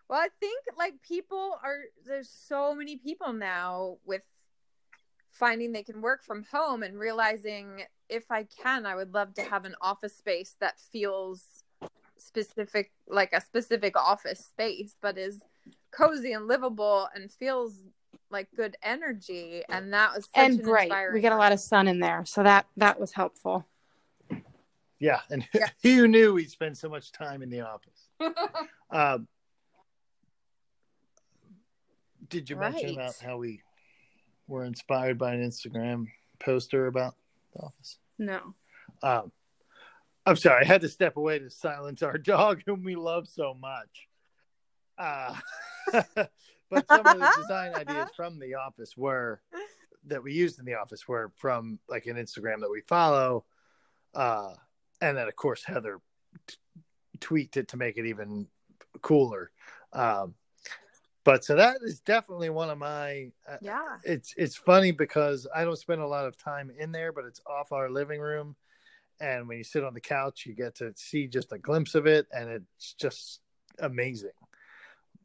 Well, 0.09 0.19
I 0.19 0.29
think 0.39 0.65
like 0.75 0.95
people 1.03 1.59
are 1.63 1.81
there's 2.03 2.27
so 2.27 2.73
many 2.73 2.97
people 2.97 3.33
now 3.33 3.97
with 4.03 4.23
finding 5.31 5.71
they 5.71 5.83
can 5.83 6.01
work 6.01 6.23
from 6.23 6.43
home 6.51 6.83
and 6.83 6.99
realizing 6.99 7.83
if 8.09 8.29
I 8.29 8.43
can, 8.43 8.85
I 8.85 8.95
would 8.95 9.13
love 9.13 9.33
to 9.35 9.41
have 9.43 9.65
an 9.65 9.75
office 9.81 10.15
space 10.15 10.55
that 10.59 10.79
feels 10.79 11.63
specific 12.17 12.91
like 13.07 13.33
a 13.33 13.41
specific 13.41 13.97
office 13.97 14.45
space, 14.45 14.95
but 15.01 15.17
is 15.17 15.41
cozy 15.91 16.33
and 16.33 16.47
livable 16.47 17.07
and 17.15 17.31
feels 17.31 17.83
like 18.29 18.47
good 18.55 18.75
energy. 18.83 19.63
And 19.69 19.93
that 19.93 20.15
was 20.15 20.25
such 20.25 20.49
and 20.49 20.59
an 20.59 20.65
bright. 20.65 20.83
inspiring 20.83 21.15
We 21.15 21.21
get 21.21 21.31
a 21.31 21.37
lot 21.37 21.51
of 21.51 21.59
sun 21.59 21.87
in 21.87 21.99
there, 21.99 22.23
so 22.25 22.43
that 22.43 22.67
that 22.77 22.99
was 22.99 23.13
helpful. 23.13 23.65
yeah, 24.99 25.21
and 25.29 25.47
Yeah. 25.53 25.69
who 25.83 26.07
knew 26.07 26.33
we'd 26.33 26.51
spend 26.51 26.77
so 26.77 26.89
much 26.89 27.11
time 27.11 27.41
in 27.41 27.49
the 27.49 27.61
office? 27.61 28.09
Um, 28.93 29.25
did 32.27 32.49
you 32.49 32.57
mention 32.57 32.89
Right. 32.89 32.97
about 32.97 33.15
how 33.21 33.37
we 33.37 33.61
were 34.51 34.65
inspired 34.65 35.17
by 35.17 35.33
an 35.33 35.41
Instagram 35.41 36.07
poster 36.39 36.87
about 36.87 37.15
the 37.55 37.61
office? 37.61 37.97
No. 38.19 38.53
Um, 39.01 39.31
I'm 40.25 40.35
sorry, 40.35 40.63
I 40.63 40.67
had 40.67 40.81
to 40.81 40.89
step 40.89 41.17
away 41.17 41.39
to 41.39 41.49
silence 41.49 42.03
our 42.03 42.17
dog, 42.17 42.61
whom 42.65 42.83
we 42.83 42.95
love 42.95 43.27
so 43.27 43.55
much. 43.59 44.07
Uh, 44.97 45.35
but 46.69 46.87
some 46.87 47.07
of 47.07 47.17
the 47.17 47.33
design 47.41 47.73
ideas 47.75 48.09
from 48.15 48.39
the 48.39 48.55
office 48.55 48.95
were 48.95 49.41
that 50.07 50.21
we 50.21 50.33
used 50.33 50.59
in 50.59 50.65
the 50.65 50.75
office 50.75 51.07
were 51.07 51.31
from 51.37 51.79
like 51.87 52.05
an 52.07 52.17
Instagram 52.17 52.59
that 52.59 52.69
we 52.69 52.81
follow, 52.81 53.45
uh, 54.13 54.53
and 54.99 55.17
then 55.17 55.27
of 55.27 55.35
course 55.35 55.63
Heather 55.63 55.99
t- 56.47 56.55
tweaked 57.19 57.57
it 57.57 57.69
to 57.69 57.77
make 57.77 57.97
it 57.97 58.05
even 58.05 58.47
cooler. 59.01 59.51
Um, 59.93 60.35
but 61.23 61.43
so 61.43 61.55
that 61.55 61.77
is 61.83 61.99
definitely 62.01 62.49
one 62.49 62.69
of 62.69 62.77
my. 62.77 63.31
Uh, 63.47 63.57
Yeah. 63.61 63.97
it's 64.03 64.33
it's 64.37 64.55
funny 64.55 64.91
because 64.91 65.47
I 65.53 65.63
don't 65.63 65.77
spend 65.77 66.01
a 66.01 66.07
lot 66.07 66.25
of 66.25 66.37
time 66.37 66.71
in 66.77 66.91
there, 66.91 67.11
but 67.11 67.25
it's 67.25 67.41
off 67.45 67.71
our 67.71 67.89
living 67.89 68.19
room, 68.19 68.55
and 69.19 69.47
when 69.47 69.57
you 69.57 69.63
sit 69.63 69.83
on 69.83 69.93
the 69.93 70.01
couch, 70.01 70.45
you 70.45 70.53
get 70.53 70.75
to 70.75 70.93
see 70.95 71.27
just 71.27 71.51
a 71.51 71.57
glimpse 71.57 71.95
of 71.95 72.07
it, 72.07 72.27
and 72.31 72.49
it's 72.49 72.93
just 72.93 73.41
amazing. 73.79 74.31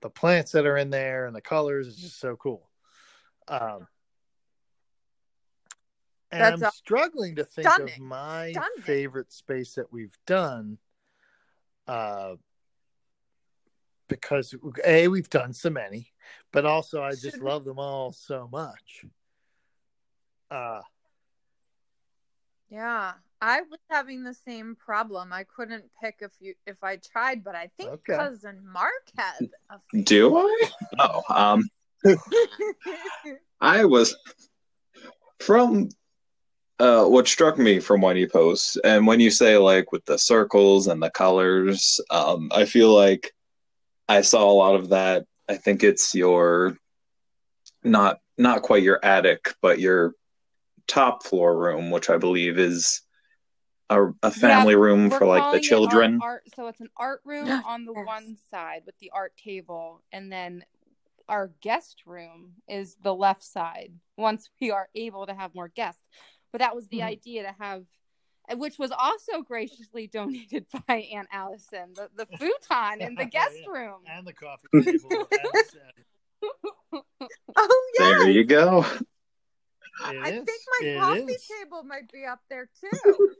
The 0.01 0.11
plants 0.11 0.53
that 0.53 0.67
are 0.67 0.77
in 0.77 0.91
there 0.91 1.27
and 1.27 1.35
the 1.35 1.41
colors 1.41 1.87
is 1.87 1.97
just 1.97 2.21
so 2.21 2.37
cool. 2.37 2.69
Um, 3.49 3.87
and 6.31 6.43
That's 6.43 6.63
I'm 6.63 6.71
struggling 6.73 7.37
to 7.37 7.45
think 7.45 7.67
of 7.79 7.99
my 7.99 8.51
stunning. 8.51 8.83
favorite 8.83 9.33
space 9.33 9.75
that 9.75 9.93
we've 9.93 10.17
done. 10.27 10.79
Uh, 11.87 12.35
because 14.09 14.55
a 14.85 15.09
we've 15.09 15.31
done 15.31 15.53
so 15.53 15.71
many, 15.71 16.13
but 16.53 16.65
also 16.65 17.03
I 17.03 17.13
just 17.13 17.39
love 17.43 17.65
them 17.65 17.79
all 17.79 18.13
so 18.13 18.49
much. 18.51 19.05
Uh, 20.51 20.83
Yeah. 22.71 23.13
I 23.41 23.61
was 23.63 23.81
having 23.91 24.25
the 24.25 24.35
same 24.35 24.77
problem. 24.77 25.33
I 25.33 25.45
couldn't 25.45 25.85
pick 26.03 26.17
if 26.21 26.33
you 26.41 26.55
if 26.67 26.83
I 26.83 26.97
tried, 26.97 27.45
but 27.45 27.55
I 27.55 27.71
think 27.77 27.91
Okay. 27.93 28.17
cousin 28.17 28.63
Mark 28.67 29.11
had 29.17 29.51
a 29.71 30.03
Do 30.03 30.37
I? 30.37 30.65
Oh, 30.99 31.23
um, 31.29 31.69
I 33.61 33.85
was 33.85 34.17
from 35.41 35.91
uh, 36.79 37.05
what 37.05 37.29
struck 37.29 37.59
me 37.59 37.79
from 37.79 38.01
what 38.01 38.17
you 38.17 38.29
post, 38.29 38.79
and 38.85 39.07
when 39.07 39.21
you 39.21 39.31
say 39.31 39.59
like 39.59 39.93
with 39.93 40.05
the 40.07 40.19
circles 40.19 40.87
and 40.87 41.03
the 41.03 41.11
colors, 41.11 42.01
um, 42.11 42.51
I 42.55 42.65
feel 42.65 42.95
like 42.95 43.35
I 44.09 44.21
saw 44.21 44.51
a 44.51 44.53
lot 44.53 44.75
of 44.75 44.91
that. 44.91 45.27
I 45.49 45.57
think 45.57 45.83
it's 45.83 46.15
your 46.15 46.77
not 47.83 48.19
not 48.39 48.63
quite 48.63 48.83
your 48.83 49.01
attic, 49.05 49.55
but 49.63 49.81
your 49.81 50.15
top 50.87 51.25
floor 51.25 51.57
room, 51.57 51.91
which 51.91 52.11
I 52.11 52.17
believe 52.17 52.59
is 52.59 53.03
a, 53.91 54.07
a 54.23 54.31
family 54.31 54.75
room 54.75 55.11
for 55.11 55.27
like 55.27 55.53
the 55.53 55.61
children. 55.61 56.19
Art, 56.21 56.43
art, 56.47 56.55
so 56.55 56.67
it's 56.69 56.81
an 56.81 56.91
art 56.97 57.21
room 57.25 57.49
on 57.65 57.85
the 57.85 57.93
Yes. 57.95 58.07
one 58.07 58.37
side 58.51 58.83
with 58.87 58.99
the 58.99 59.11
art 59.15 59.37
table, 59.37 60.03
and 60.13 60.31
then 60.31 60.65
our 61.29 61.53
guest 61.61 62.03
room 62.07 62.55
is 62.69 62.97
the 63.03 63.15
left 63.15 63.43
side. 63.43 63.93
Once 64.17 64.49
we 64.61 64.71
are 64.71 64.89
able 64.95 65.27
to 65.27 65.35
have 65.35 65.55
more 65.55 65.69
guests, 65.69 66.09
but 66.53 66.61
that 66.61 66.75
was 66.75 66.89
the 66.89 67.01
Mhm. 67.01 67.05
idea 67.05 67.43
to 67.43 67.55
have, 67.59 67.85
which 68.55 68.79
was 68.79 68.93
also 68.93 69.43
graciously 69.43 70.07
donated 70.07 70.67
by 70.87 71.09
Aunt 71.13 71.29
Allison, 71.33 71.95
the, 71.95 72.09
the 72.17 72.27
futon 72.39 73.01
in 73.01 73.15
the 73.15 73.25
guest 73.31 73.57
Yeah. 73.65 73.71
room. 73.81 74.01
and 74.07 74.27
the 74.27 74.33
coffee 74.33 74.69
table. 74.73 75.11
and 75.11 75.27
the 75.31 75.65
set. 75.71 77.03
Oh 77.57 77.91
yeah. 77.99 78.19
There 78.19 78.31
you 78.31 78.45
go. 78.45 78.85
It 80.09 80.17
I 80.23 80.29
is. 80.31 80.45
think 80.45 80.61
my 80.81 80.87
It 80.87 80.99
coffee 81.01 81.33
is. 81.33 81.47
table 81.47 81.83
might 81.83 82.11
be 82.13 82.25
up 82.25 82.41
there 82.51 82.69
too. 82.81 83.31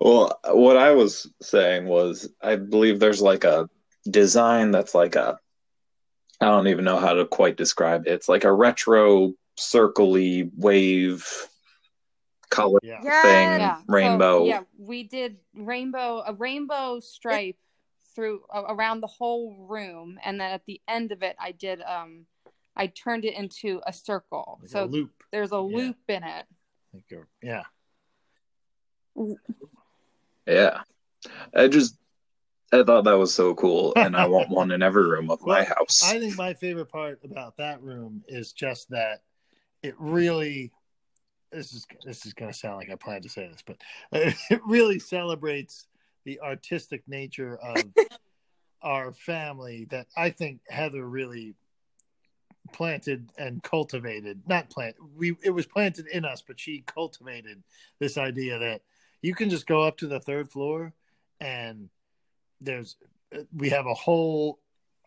Well, 0.00 0.40
what 0.48 0.76
I 0.76 0.90
was 0.90 1.30
saying 1.40 1.86
was, 1.86 2.28
I 2.42 2.56
believe 2.56 2.98
there's 2.98 3.22
like 3.22 3.44
a 3.44 3.70
design 4.10 4.72
that's 4.72 4.92
like 4.92 5.14
a, 5.14 5.38
I 6.40 6.46
don't 6.46 6.66
even 6.66 6.84
know 6.84 6.98
how 6.98 7.12
to 7.12 7.26
quite 7.26 7.56
describe 7.56 8.06
it. 8.08 8.12
It's 8.12 8.28
like 8.28 8.42
a 8.42 8.52
retro 8.52 9.34
circly 9.56 10.50
wave 10.56 11.24
color 12.52 12.78
Yeah. 12.82 13.00
Yes. 13.02 13.24
thing, 13.24 13.60
yeah 13.60 13.76
so, 13.78 13.84
rainbow. 13.88 14.44
yeah 14.46 14.60
we 14.78 15.02
did 15.02 15.38
rainbow 15.54 16.22
a 16.26 16.32
rainbow 16.34 17.00
stripe 17.00 17.56
through 18.14 18.42
a- 18.52 18.74
around 18.74 19.00
the 19.00 19.06
whole 19.08 19.66
room 19.68 20.18
and 20.24 20.40
then 20.40 20.52
at 20.52 20.64
the 20.66 20.80
end 20.86 21.12
of 21.12 21.22
it 21.22 21.34
i 21.40 21.50
did 21.52 21.80
um 21.82 22.26
i 22.76 22.86
turned 22.86 23.24
it 23.24 23.34
into 23.34 23.80
a 23.86 23.92
circle 23.92 24.58
Like 24.60 24.70
so 24.70 24.84
a 24.84 24.86
loop. 24.86 25.10
there's 25.32 25.50
a 25.52 25.58
loop 25.58 25.96
in 26.08 26.22
it 26.22 26.46
Like 26.92 27.10
a- 27.12 27.26
yeah. 27.46 27.62
Yeah. 30.46 30.80
I 31.54 31.68
just 31.68 31.96
I 32.72 32.82
thought 32.82 33.04
that 33.04 33.18
was 33.18 33.34
so 33.34 33.54
cool 33.54 33.92
and 33.96 34.16
I 34.16 34.26
want 34.26 34.48
one 34.48 34.70
in 34.70 34.82
every 34.82 35.04
room 35.08 35.30
of 35.30 35.40
my 35.42 35.62
house. 35.62 36.02
I 36.02 36.18
think 36.18 36.36
my 36.36 36.54
favorite 36.54 36.88
part 36.90 37.20
about 37.22 37.56
that 37.58 37.82
room 37.82 38.24
is 38.28 38.52
just 38.52 38.88
that 38.90 39.22
it 39.82 39.94
really 39.98 40.72
this 41.52 41.72
is 41.72 41.86
this 42.04 42.26
is 42.26 42.32
going 42.32 42.50
to 42.50 42.56
sound 42.56 42.78
like 42.78 42.90
I 42.90 42.94
plan 42.96 43.22
to 43.22 43.28
say 43.28 43.48
this, 43.48 43.62
but 43.64 43.76
it 44.12 44.60
really 44.66 44.98
celebrates 44.98 45.86
the 46.24 46.40
artistic 46.40 47.02
nature 47.06 47.56
of 47.56 47.84
our 48.82 49.12
family 49.12 49.86
that 49.90 50.06
I 50.16 50.30
think 50.30 50.60
Heather 50.68 51.06
really 51.06 51.54
planted 52.72 53.30
and 53.38 53.62
cultivated. 53.62 54.42
Not 54.46 54.70
plant 54.70 54.96
we 55.16 55.36
it 55.42 55.50
was 55.50 55.66
planted 55.66 56.06
in 56.08 56.24
us, 56.24 56.42
but 56.46 56.58
she 56.58 56.84
cultivated 56.86 57.62
this 57.98 58.16
idea 58.16 58.58
that 58.58 58.82
you 59.20 59.34
can 59.34 59.50
just 59.50 59.66
go 59.66 59.82
up 59.82 59.98
to 59.98 60.06
the 60.06 60.20
third 60.20 60.50
floor 60.50 60.92
and 61.40 61.88
there's 62.60 62.96
we 63.56 63.68
have 63.70 63.86
a 63.86 63.94
whole 63.94 64.58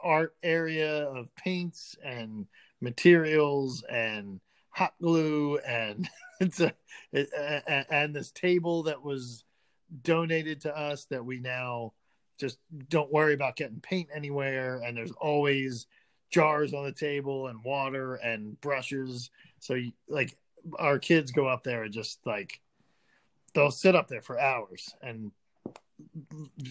art 0.01 0.35
area 0.43 1.07
of 1.07 1.33
paints 1.35 1.95
and 2.03 2.45
materials 2.81 3.83
and 3.89 4.39
hot 4.76 4.93
glue 5.01 5.57
and 5.59 6.09
it's 6.41 6.59
a 6.59 6.73
it, 7.13 7.30
a- 7.38 7.93
and 7.93 8.13
this 8.13 8.32
table 8.32 8.84
that 8.84 9.01
was 9.01 9.45
donated 10.03 10.59
to 10.61 10.78
us 10.78 11.05
that 11.05 11.23
we 11.23 11.39
now 11.39 11.93
just 12.38 12.57
don't 12.89 13.11
worry 13.11 13.34
about 13.34 13.55
getting 13.55 13.80
paint 13.80 14.09
anywhere 14.13 14.82
and 14.86 14.97
there's 14.97 15.13
always 15.13 15.88
jars 16.30 16.73
on 16.73 16.84
the 16.84 16.91
table 16.91 17.47
and 17.47 17.63
water 17.63 18.15
and 18.15 18.59
brushes 18.59 19.30
so 19.59 19.76
you, 19.76 19.93
like 20.09 20.36
our 20.78 20.99
kids 20.99 21.32
go 21.32 21.47
up 21.47 21.63
there 21.63 21.84
and 21.84 21.93
just 21.93 22.19
like 22.26 22.59
they'll 23.53 23.71
sit 23.71 23.95
up 23.95 24.09
there 24.09 24.21
for 24.21 24.38
hours 24.38 24.93
and 25.01 25.32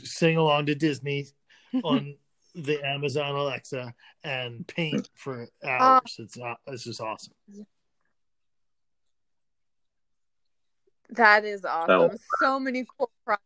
sing 0.02 0.36
along 0.36 0.66
to 0.66 0.74
Disney 0.74 1.26
on 1.82 2.16
the 2.54 2.84
Amazon 2.86 3.34
Alexa 3.34 3.94
and 4.22 4.66
paint 4.66 5.08
for 5.14 5.48
hours. 5.64 6.16
it's 6.18 6.38
uh, 6.38 6.54
it's 6.66 6.84
just 6.84 7.00
awesome. 7.00 7.32
That 11.10 11.44
is 11.44 11.64
awesome. 11.64 11.90
Oh. 11.90 12.10
So 12.40 12.58
many 12.58 12.86
cool 12.98 13.10
projects 13.24 13.44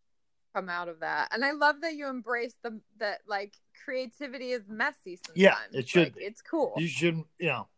come 0.55 0.69
out 0.69 0.89
of 0.89 1.01
that, 1.01 1.29
and 1.33 1.45
I 1.45 1.53
love 1.53 1.81
that 1.83 1.95
you 1.95 2.09
embrace 2.09 2.55
the 2.63 2.81
that 2.99 3.21
like 3.27 3.55
creativity 3.85 4.53
is 4.53 4.69
messy. 4.69 5.19
Sometimes. 5.27 5.37
Yeah, 5.37 5.57
it 5.73 5.89
should 5.89 6.05
Like, 6.05 6.17
be. 6.17 6.25
It's 6.25 6.43
cool. 6.43 6.75
You 6.77 6.87
shouldn't, 6.87 7.27
you 7.39 7.49
know. 7.49 7.69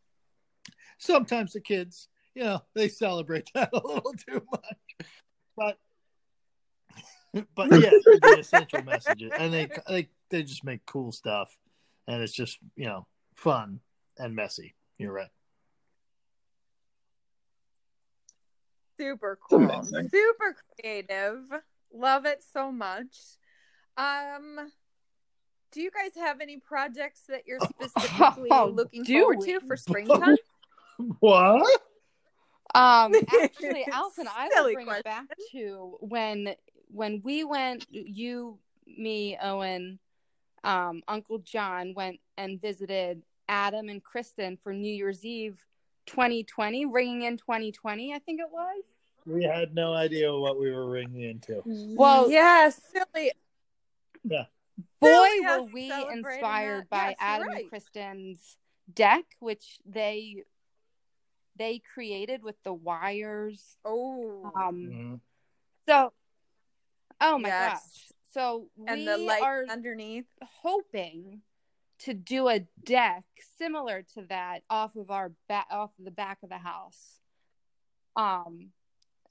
Sometimes 0.98 1.54
the 1.54 1.60
kids, 1.60 2.08
you 2.34 2.44
know, 2.44 2.62
they 2.74 2.88
celebrate 2.88 3.50
that 3.54 3.70
a 3.72 3.76
little 3.76 4.12
too 4.12 4.42
much, 4.50 5.08
but 5.56 5.78
but 7.54 7.70
yeah, 7.70 7.90
the 7.90 8.36
essential 8.40 8.82
messages, 8.82 9.32
and 9.38 9.52
they 9.52 9.68
they 9.88 10.08
they 10.30 10.42
just 10.42 10.64
make 10.64 10.84
cool 10.86 11.12
stuff, 11.12 11.56
and 12.06 12.22
it's 12.22 12.32
just 12.32 12.58
you 12.76 12.86
know 12.86 13.06
fun 13.34 13.80
and 14.18 14.34
messy. 14.34 14.74
You're 14.98 15.12
right. 15.12 15.30
Super 19.00 19.38
cool. 19.48 19.82
Super 20.10 20.56
creative. 20.78 21.40
Love 21.92 22.26
it 22.26 22.42
so 22.52 22.70
much. 22.70 23.16
Um 23.96 24.70
do 25.72 25.80
you 25.80 25.90
guys 25.90 26.10
have 26.16 26.40
any 26.40 26.58
projects 26.58 27.22
that 27.28 27.42
you're 27.46 27.60
specifically 27.60 28.48
Oh, 28.50 28.66
looking 28.74 29.04
do 29.04 29.20
forward 29.20 29.38
we? 29.38 29.46
to 29.52 29.60
for 29.60 29.76
springtime? 29.76 30.36
What? 31.20 31.80
Um, 32.74 33.14
actually, 33.42 33.86
Allison, 33.90 34.28
I 34.28 34.48
will 34.48 34.52
Silly 34.56 34.74
bring 34.74 34.86
question. 34.86 35.00
it 35.00 35.04
back 35.04 35.26
to 35.52 35.96
when 36.00 36.54
when 36.88 37.22
we 37.24 37.42
went. 37.44 37.86
You, 37.90 38.58
me, 38.86 39.38
Owen, 39.42 39.98
um, 40.62 41.02
Uncle 41.08 41.38
John 41.38 41.94
went 41.96 42.20
and 42.36 42.60
visited 42.60 43.22
Adam 43.48 43.88
and 43.88 44.02
Kristen 44.04 44.58
for 44.62 44.74
New 44.74 44.92
Year's 44.92 45.24
Eve, 45.24 45.58
2020, 46.10 46.86
ringing 46.86 47.22
in 47.22 47.36
2020. 47.36 48.12
I 48.14 48.18
think 48.18 48.40
it 48.40 48.48
was. 48.50 48.84
We 49.26 49.44
had 49.44 49.74
no 49.74 49.92
idea 49.94 50.34
what 50.34 50.58
we 50.58 50.70
were 50.70 50.88
ringing 50.88 51.22
into. 51.22 51.62
Well- 51.64 52.30
yeah, 52.30 52.70
silly. 52.70 53.32
Yeah. 54.24 54.44
Boy, 55.00 55.08
Silly 55.08 55.40
were 55.40 55.62
we 55.62 55.92
inspired 56.12 56.84
that. 56.84 56.90
by 56.90 57.06
Yes, 57.08 57.16
Adam 57.20 57.48
right. 57.48 57.60
and 57.60 57.68
Kristen's 57.68 58.56
deck, 58.92 59.24
which 59.40 59.78
they 59.86 60.44
they 61.56 61.78
created 61.78 62.42
with 62.42 62.56
the 62.62 62.72
wires. 62.72 63.76
Oh, 63.84 64.50
Um, 64.54 64.76
Mhm. 64.80 65.20
so, 65.86 66.12
oh 67.20 67.38
my 67.38 67.48
Yes. 67.50 67.72
gosh! 67.82 68.12
So 68.32 68.70
and 68.86 69.06
the 69.06 69.18
light 69.18 69.42
are 69.42 69.66
underneath. 69.68 70.26
hoping 70.42 71.42
to 72.00 72.14
do 72.14 72.48
a 72.48 72.60
deck 72.84 73.24
similar 73.58 74.04
to 74.14 74.22
that 74.28 74.62
off 74.70 74.96
of 74.96 75.10
our 75.10 75.32
back 75.48 75.66
off 75.70 75.90
of 75.98 76.04
the 76.04 76.10
back 76.10 76.38
of 76.42 76.48
the 76.48 76.58
house. 76.58 77.20
Um 78.16 78.70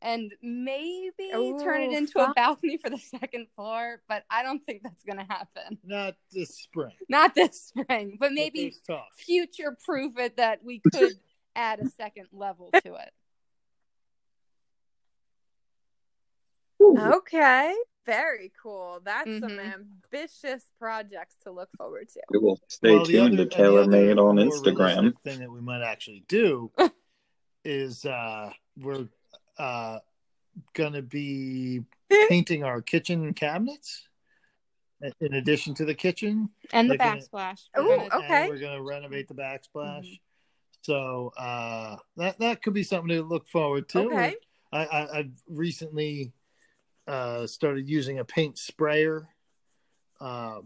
and 0.01 0.31
maybe 0.41 1.29
turn 1.61 1.81
it 1.81 1.91
into 1.91 2.13
fun. 2.13 2.31
a 2.31 2.33
balcony 2.33 2.77
for 2.77 2.89
the 2.89 2.97
second 2.97 3.47
floor 3.53 4.01
but 4.07 4.23
i 4.29 4.43
don't 4.43 4.63
think 4.65 4.81
that's 4.81 5.03
gonna 5.03 5.25
happen. 5.27 5.77
Not 5.83 6.15
this 6.31 6.55
spring. 6.55 6.93
not 7.09 7.35
this 7.35 7.61
spring 7.61 8.15
but 8.19 8.29
but 8.29 8.33
maybe 8.33 8.73
future 9.17 9.77
proof 9.83 10.17
it 10.17 10.37
that 10.37 10.63
we 10.63 10.81
could 10.93 11.13
add 11.55 11.79
a 11.79 11.89
second 11.89 12.27
level 12.31 12.71
to 12.85 12.95
it. 12.95 13.11
Okay, 16.81 17.75
very 18.09 18.51
cool. 18.61 18.99
That's 19.03 19.29
some 19.39 19.51
Mhm. 19.51 19.73
ambitious 20.13 20.63
projects 20.79 21.35
to 21.43 21.51
look 21.51 21.69
forward 21.77 22.09
to. 22.09 22.21
We 22.29 22.39
will 22.39 22.59
stay 22.67 22.95
Well, 22.95 23.05
tuned 23.05 23.27
other- 23.27 23.35
to 23.37 23.41
and 23.43 23.51
Taylor 23.51 23.87
Made 23.87 24.17
on 24.17 24.35
Instagram. 24.37 24.77
realistic 24.97 25.19
Thing 25.21 25.39
that 25.39 25.51
we 25.51 25.61
might 25.61 25.81
actually 25.83 26.23
do 26.27 26.71
is 27.63 28.05
uh, 28.05 28.51
we're 28.77 29.07
uh, 29.57 29.99
gonna 30.73 31.01
be 31.01 31.83
painting 32.29 32.63
our 32.63 32.81
kitchen 32.81 33.33
cabinets 33.33 34.07
in 35.21 35.33
addition 35.35 35.73
to 35.75 35.85
the 35.85 35.93
kitchen. 35.93 36.49
and 36.73 36.89
the 36.89 36.97
They're 36.97 37.07
backsplash 37.15 37.61
Ooh, 37.77 37.87
We're 37.87 37.97
gonna- 38.09 38.25
okay. 38.25 38.41
And 38.43 38.49
we're 38.49 38.59
gonna 38.59 38.81
renovate 38.83 39.27
the 39.27 39.35
backsplash. 39.35 40.05
Mhm. 40.05 40.19
So 40.81 41.31
uh, 41.37 41.97
that 42.17 42.39
that 42.39 42.63
could 42.63 42.73
be 42.73 42.83
something 42.83 43.09
to 43.09 43.21
look 43.23 43.47
forward 43.47 43.87
to. 43.89 43.99
Okay. 44.07 44.35
I, 44.71 44.85
I 44.85 45.17
I've 45.19 45.31
recently 45.47 46.31
uh, 47.09 47.47
started 47.47 47.89
using 47.89 48.19
a 48.19 48.25
paint 48.25 48.57
sprayer, 48.57 49.27
uh, 50.21 50.59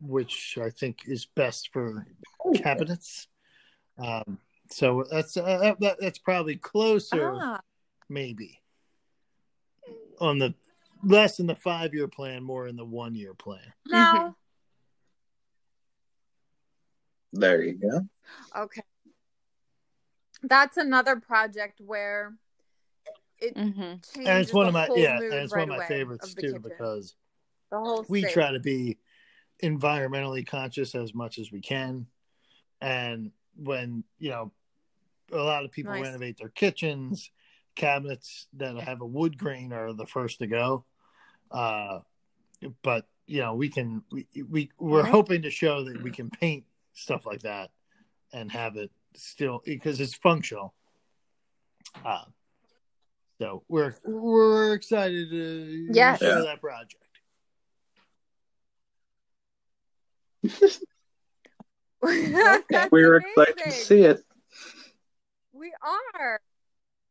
which 0.00 0.58
I 0.60 0.70
think 0.70 1.02
is 1.06 1.26
best 1.26 1.70
for 1.72 2.06
cabinets. 2.54 3.28
Um, 3.98 4.38
so 4.70 5.04
that's 5.10 5.36
uh, 5.36 5.74
that, 5.80 5.96
that's 6.00 6.18
probably 6.18 6.56
closer, 6.56 7.38
Ah, 7.42 7.60
maybe 8.08 8.58
on 10.18 10.38
the 10.38 10.54
less 11.04 11.38
in 11.40 11.46
the 11.46 11.54
five 11.54 11.92
year 11.94 12.08
plan, 12.08 12.42
more 12.42 12.66
in 12.66 12.76
the 12.76 12.84
one 12.84 13.14
year 13.14 13.34
plan. 13.34 13.60
now, 13.86 14.34
There 17.32 17.62
you 17.62 17.74
go. 17.74 18.06
okay. 18.56 18.82
That's 20.42 20.76
another 20.76 21.16
project 21.16 21.80
where 21.80 22.34
it 23.38 23.54
Mhm. 23.54 24.00
And 24.26 24.38
it's 24.42 24.52
one 24.52 24.66
of 24.66 24.72
my 24.72 24.88
yeah, 24.94 25.16
and 25.16 25.34
it's 25.34 25.52
right 25.52 25.60
one 25.68 25.70
of 25.70 25.76
my 25.78 25.86
favorites 25.86 26.28
of 26.28 26.34
too 26.36 26.40
kitchen. 26.40 26.62
because 26.62 27.14
the 27.70 27.78
whole 27.78 28.04
we 28.08 28.22
space. 28.22 28.32
try 28.32 28.52
to 28.52 28.60
be 28.60 28.98
environmentally 29.62 30.46
conscious 30.46 30.94
as 30.94 31.14
much 31.14 31.38
as 31.38 31.50
we 31.50 31.60
can 31.60 32.06
and 32.82 33.32
when 33.56 34.04
you 34.18 34.28
know 34.30 34.52
a 35.32 35.36
lot 35.36 35.64
of 35.64 35.72
people 35.72 35.92
Nice. 35.92 36.02
renovate 36.02 36.36
their 36.36 36.50
kitchens 36.50 37.30
cabinets 37.74 38.48
that 38.54 38.76
have 38.76 39.00
a 39.00 39.06
wood 39.06 39.38
grain 39.38 39.72
are 39.72 39.92
the 39.94 40.06
first 40.06 40.38
to 40.38 40.46
go 40.46 40.84
uh 41.50 42.00
but 42.82 43.06
you 43.26 43.40
know 43.40 43.54
we 43.54 43.68
can 43.70 44.02
we, 44.12 44.26
we 44.48 44.70
we're 44.78 45.02
Mhm. 45.04 45.08
hoping 45.10 45.42
to 45.42 45.50
show 45.50 45.84
that 45.84 46.02
we 46.02 46.10
can 46.10 46.28
paint 46.28 46.64
stuff 46.92 47.24
like 47.24 47.40
that 47.40 47.70
and 48.32 48.52
have 48.52 48.76
it 48.76 48.90
still 49.14 49.62
because 49.64 50.00
it's 50.00 50.14
functional 50.14 50.74
uh 52.04 52.24
so 53.40 53.62
we're 53.68 53.94
we're 54.04 54.74
excited 54.74 55.30
to 55.30 55.88
Yes. 55.92 56.20
show 56.20 56.26
Yeah. 56.26 56.42
that 56.42 56.60
project 56.60 57.02
That's 62.02 62.92
We're 62.92 63.16
excited 63.16 63.56
to 63.64 63.72
see 63.72 64.02
it. 64.02 64.20
We 65.52 65.72
are. 65.82 66.40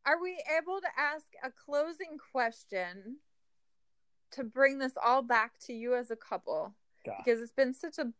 are 0.06 0.22
we 0.22 0.42
able 0.58 0.80
to 0.80 0.88
ask 0.98 1.26
a 1.44 1.52
closing 1.52 2.18
question 2.32 3.18
to 4.32 4.44
bring 4.44 4.78
this 4.78 4.94
all 5.04 5.22
back 5.22 5.54
to 5.66 5.74
you 5.74 5.96
as 5.96 6.12
a 6.12 6.16
couple? 6.16 6.74
God. 7.06 7.16
Because 7.24 7.42
it's 7.42 7.52
been 7.52 7.74
such 7.74 7.98
a 7.98 8.12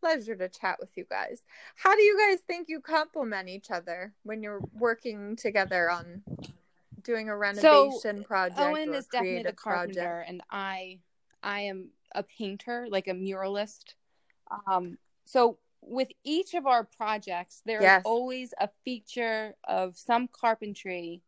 pleasure 0.00 0.36
to 0.36 0.48
chat 0.48 0.78
with 0.80 0.90
you 0.96 1.04
guys. 1.10 1.44
How 1.76 1.94
do 1.94 2.02
you 2.02 2.16
guys 2.18 2.38
think 2.46 2.68
you 2.68 2.80
complement 2.80 3.48
each 3.48 3.70
other 3.70 4.14
when 4.22 4.42
you're 4.42 4.62
working 4.72 5.36
together 5.36 5.90
on 5.90 6.22
doing 7.04 7.28
a 7.28 7.36
renovation 7.36 8.24
project 8.24 8.58
Owen 8.60 8.92
is 8.94 9.06
definitely 9.06 9.42
the 9.44 9.52
carpenter, 9.52 10.00
project? 10.00 10.30
and 10.30 10.42
I, 10.50 10.98
I 11.42 11.60
am 11.60 11.90
a 12.14 12.22
painter, 12.22 12.86
like 12.90 13.06
a 13.06 13.12
muralist. 13.12 13.94
Um, 14.66 14.98
so 15.24 15.58
with 15.80 16.08
each 16.24 16.54
of 16.54 16.66
our 16.66 16.84
projects, 16.84 17.62
there's 17.64 17.82
Yes. 17.82 18.02
always 18.04 18.54
a 18.58 18.68
feature 18.84 19.54
of 19.64 19.96
some 19.96 20.28
carpentry, 20.28 21.22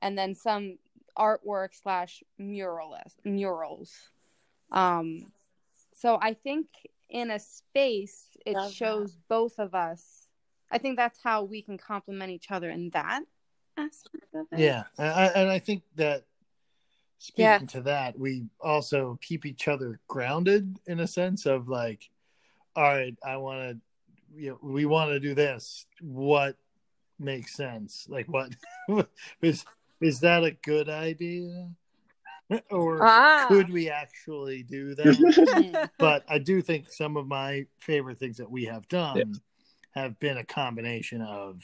and 0.00 0.16
then 0.16 0.34
some 0.34 0.78
artwork 1.18 1.70
slash 1.74 2.22
muralist 2.40 3.16
murals. 3.24 3.92
Um, 4.70 5.32
so 5.94 6.18
I 6.20 6.34
think 6.34 6.68
in 7.08 7.30
a 7.30 7.38
space, 7.38 8.28
it 8.46 8.54
Love 8.54 8.70
that. 8.70 8.74
shows 8.74 9.16
both 9.28 9.58
of 9.58 9.74
us. 9.74 10.28
I 10.70 10.78
think 10.78 10.96
that's 10.96 11.18
how 11.22 11.42
we 11.44 11.60
can 11.60 11.76
complement 11.76 12.30
each 12.30 12.50
other 12.50 12.70
in 12.70 12.90
that 12.90 13.22
aspect 13.76 14.34
of 14.34 14.46
it. 14.52 14.58
Yeah, 14.58 14.84
and 14.98 15.08
I, 15.08 15.26
and 15.26 15.50
I 15.50 15.58
think 15.58 15.82
that 15.96 16.24
speaking 17.18 17.44
Yeah. 17.44 17.58
to 17.58 17.80
that, 17.82 18.18
we 18.18 18.44
also 18.60 19.18
keep 19.22 19.46
each 19.46 19.68
other 19.68 20.00
grounded 20.08 20.78
in 20.86 21.00
a 21.00 21.06
sense 21.06 21.46
of 21.46 21.68
like, 21.68 22.10
all 22.74 22.82
right, 22.84 23.16
I 23.24 23.36
want 23.36 23.60
to, 23.70 23.78
you 24.34 24.50
know, 24.50 24.58
we 24.62 24.86
want 24.86 25.10
to 25.10 25.20
do 25.20 25.34
this. 25.34 25.86
What 26.00 26.56
makes 27.18 27.54
sense? 27.54 28.06
Like, 28.08 28.26
what 28.28 28.50
is 29.42 29.64
is 30.00 30.20
that 30.20 30.42
a 30.42 30.50
good 30.50 30.88
idea, 30.88 31.70
or 32.70 32.98
Ah. 33.02 33.46
could 33.46 33.70
we 33.70 33.88
actually 33.88 34.62
do 34.64 34.94
that? 34.96 35.90
But 35.98 36.24
I 36.28 36.38
do 36.38 36.60
think 36.60 36.90
some 36.90 37.16
of 37.16 37.28
my 37.28 37.66
favorite 37.78 38.18
things 38.18 38.38
that 38.38 38.50
we 38.50 38.64
have 38.64 38.88
done 38.88 39.40
have 39.92 40.18
been 40.18 40.38
a 40.38 40.44
combination 40.44 41.20
of 41.22 41.62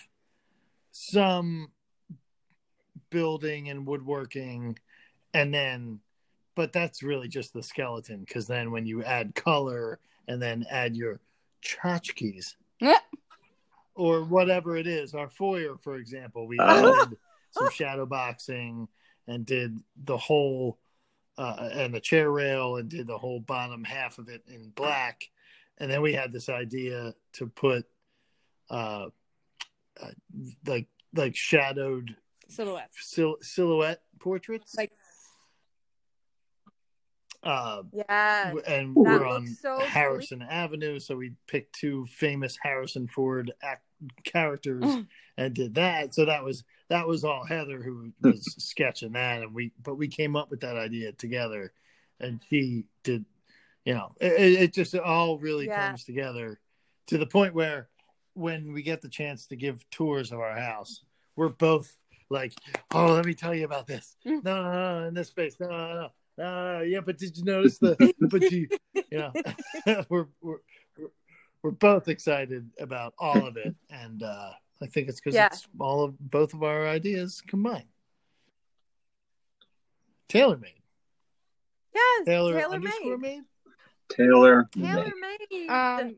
some 0.92 1.72
building 3.10 3.68
and 3.68 3.86
woodworking 3.86 4.78
and 5.34 5.52
then 5.52 6.00
but 6.54 6.72
that's 6.72 7.02
really 7.02 7.28
just 7.28 7.52
the 7.52 7.62
skeleton 7.62 8.20
because 8.20 8.46
then 8.46 8.70
when 8.70 8.86
you 8.86 9.02
add 9.04 9.34
color 9.34 9.98
and 10.26 10.42
then 10.42 10.66
add 10.70 10.96
your 10.96 11.20
tchotchkes 11.62 12.54
Yeah. 12.80 12.98
or 13.94 14.24
whatever 14.24 14.76
it 14.76 14.86
is 14.86 15.14
our 15.14 15.28
foyer 15.28 15.76
for 15.76 15.96
example 15.96 16.46
we 16.46 16.58
added 16.58 17.16
some 17.50 17.70
shadow 17.70 18.06
boxing 18.06 18.88
and 19.26 19.44
did 19.46 19.78
the 20.04 20.16
whole 20.16 20.78
uh, 21.36 21.70
and 21.72 21.94
the 21.94 22.00
chair 22.00 22.30
rail 22.30 22.76
and 22.76 22.88
did 22.88 23.06
the 23.06 23.18
whole 23.18 23.38
bottom 23.40 23.84
half 23.84 24.18
of 24.18 24.28
it 24.28 24.42
in 24.48 24.70
black 24.70 25.28
and 25.78 25.90
then 25.90 26.02
we 26.02 26.12
had 26.12 26.32
this 26.32 26.48
idea 26.48 27.14
to 27.32 27.46
put 27.46 27.86
uh, 28.70 29.06
uh 30.00 30.10
like 30.66 30.86
like 31.14 31.36
shadowed 31.36 32.16
Silhouette. 32.48 32.90
sil- 32.96 33.38
silhouette 33.42 34.02
portraits 34.18 34.74
Like 34.76 34.92
uh 37.42 37.82
Yeah. 37.92 38.52
and 38.66 38.94
That 38.96 39.00
we're 39.00 39.26
on 39.26 39.46
so 39.46 39.78
Harrison 39.80 40.42
Avenue, 40.42 40.98
so 40.98 41.16
we 41.16 41.34
picked 41.46 41.74
two 41.78 42.06
famous 42.06 42.58
Harrison 42.62 43.06
Ford 43.06 43.52
act- 43.62 43.84
characters 44.24 44.84
and 45.36 45.54
did 45.54 45.74
that. 45.76 46.14
So 46.14 46.24
that 46.24 46.42
was 46.44 46.64
that 46.88 47.06
was 47.06 47.22
all 47.24 47.44
Heather 47.44 47.80
who 47.82 48.12
was 48.22 48.42
sketching 48.58 49.12
that, 49.12 49.42
and 49.42 49.54
we 49.54 49.72
but 49.82 49.94
we 49.94 50.08
came 50.08 50.34
up 50.34 50.50
with 50.50 50.60
that 50.60 50.76
idea 50.76 51.12
together, 51.12 51.72
and 52.20 52.40
she 52.50 52.86
did. 53.04 53.24
You 53.84 53.94
know, 53.94 54.14
it, 54.20 54.32
it 54.32 54.62
it 54.62 54.74
just 54.74 54.94
all 54.96 55.38
really 55.38 55.66
Yeah. 55.66 55.88
comes 55.88 56.04
together 56.04 56.58
to 57.06 57.18
the 57.18 57.26
point 57.26 57.54
where 57.54 57.88
when 58.34 58.72
we 58.72 58.82
get 58.82 59.00
the 59.00 59.08
chance 59.08 59.46
to 59.46 59.56
give 59.56 59.88
tours 59.90 60.32
of 60.32 60.40
our 60.40 60.58
house, 60.58 61.04
we're 61.36 61.48
both 61.48 61.96
like, 62.30 62.52
"Oh, 62.92 63.12
let 63.14 63.24
me 63.24 63.34
tell 63.34 63.54
you 63.54 63.64
about 63.64 63.86
this." 63.86 64.16
No, 64.24 64.40
no, 64.42 64.72
no, 65.00 65.08
in 65.08 65.14
this 65.14 65.28
space. 65.28 65.56
No, 65.60 65.68
no, 65.68 66.10
no. 66.38 66.44
Uh, 66.44 66.80
yeah, 66.82 67.00
but 67.00 67.18
did 67.18 67.36
you 67.36 67.44
notice 67.44 67.78
the? 67.78 67.96
but 68.20 68.42
you, 68.50 68.68
you 69.10 69.18
know, 69.18 69.32
we're, 70.08 70.26
we're 70.40 70.56
we're 70.98 71.08
we're 71.62 71.70
both 71.72 72.08
excited 72.08 72.70
about 72.78 73.14
all 73.18 73.46
of 73.46 73.56
it, 73.56 73.74
and 73.90 74.22
uh, 74.22 74.50
I 74.80 74.86
think 74.86 75.08
it's 75.08 75.20
because 75.20 75.34
Yeah. 75.34 75.46
it's 75.46 75.66
all 75.80 76.04
of 76.04 76.18
both 76.18 76.54
of 76.54 76.62
our 76.62 76.86
ideas 76.86 77.42
combined. 77.46 77.88
Tailor 80.28 80.58
made, 80.58 80.74
Yes. 81.94 82.26
Taylor, 82.26 82.52
Tailor 82.52 82.74
underscore 82.74 83.18
made. 83.18 83.36
made. 83.38 83.42
Taylor. 84.10 84.68
Tailor 84.72 85.12
made. 85.50 85.68
um 85.68 86.16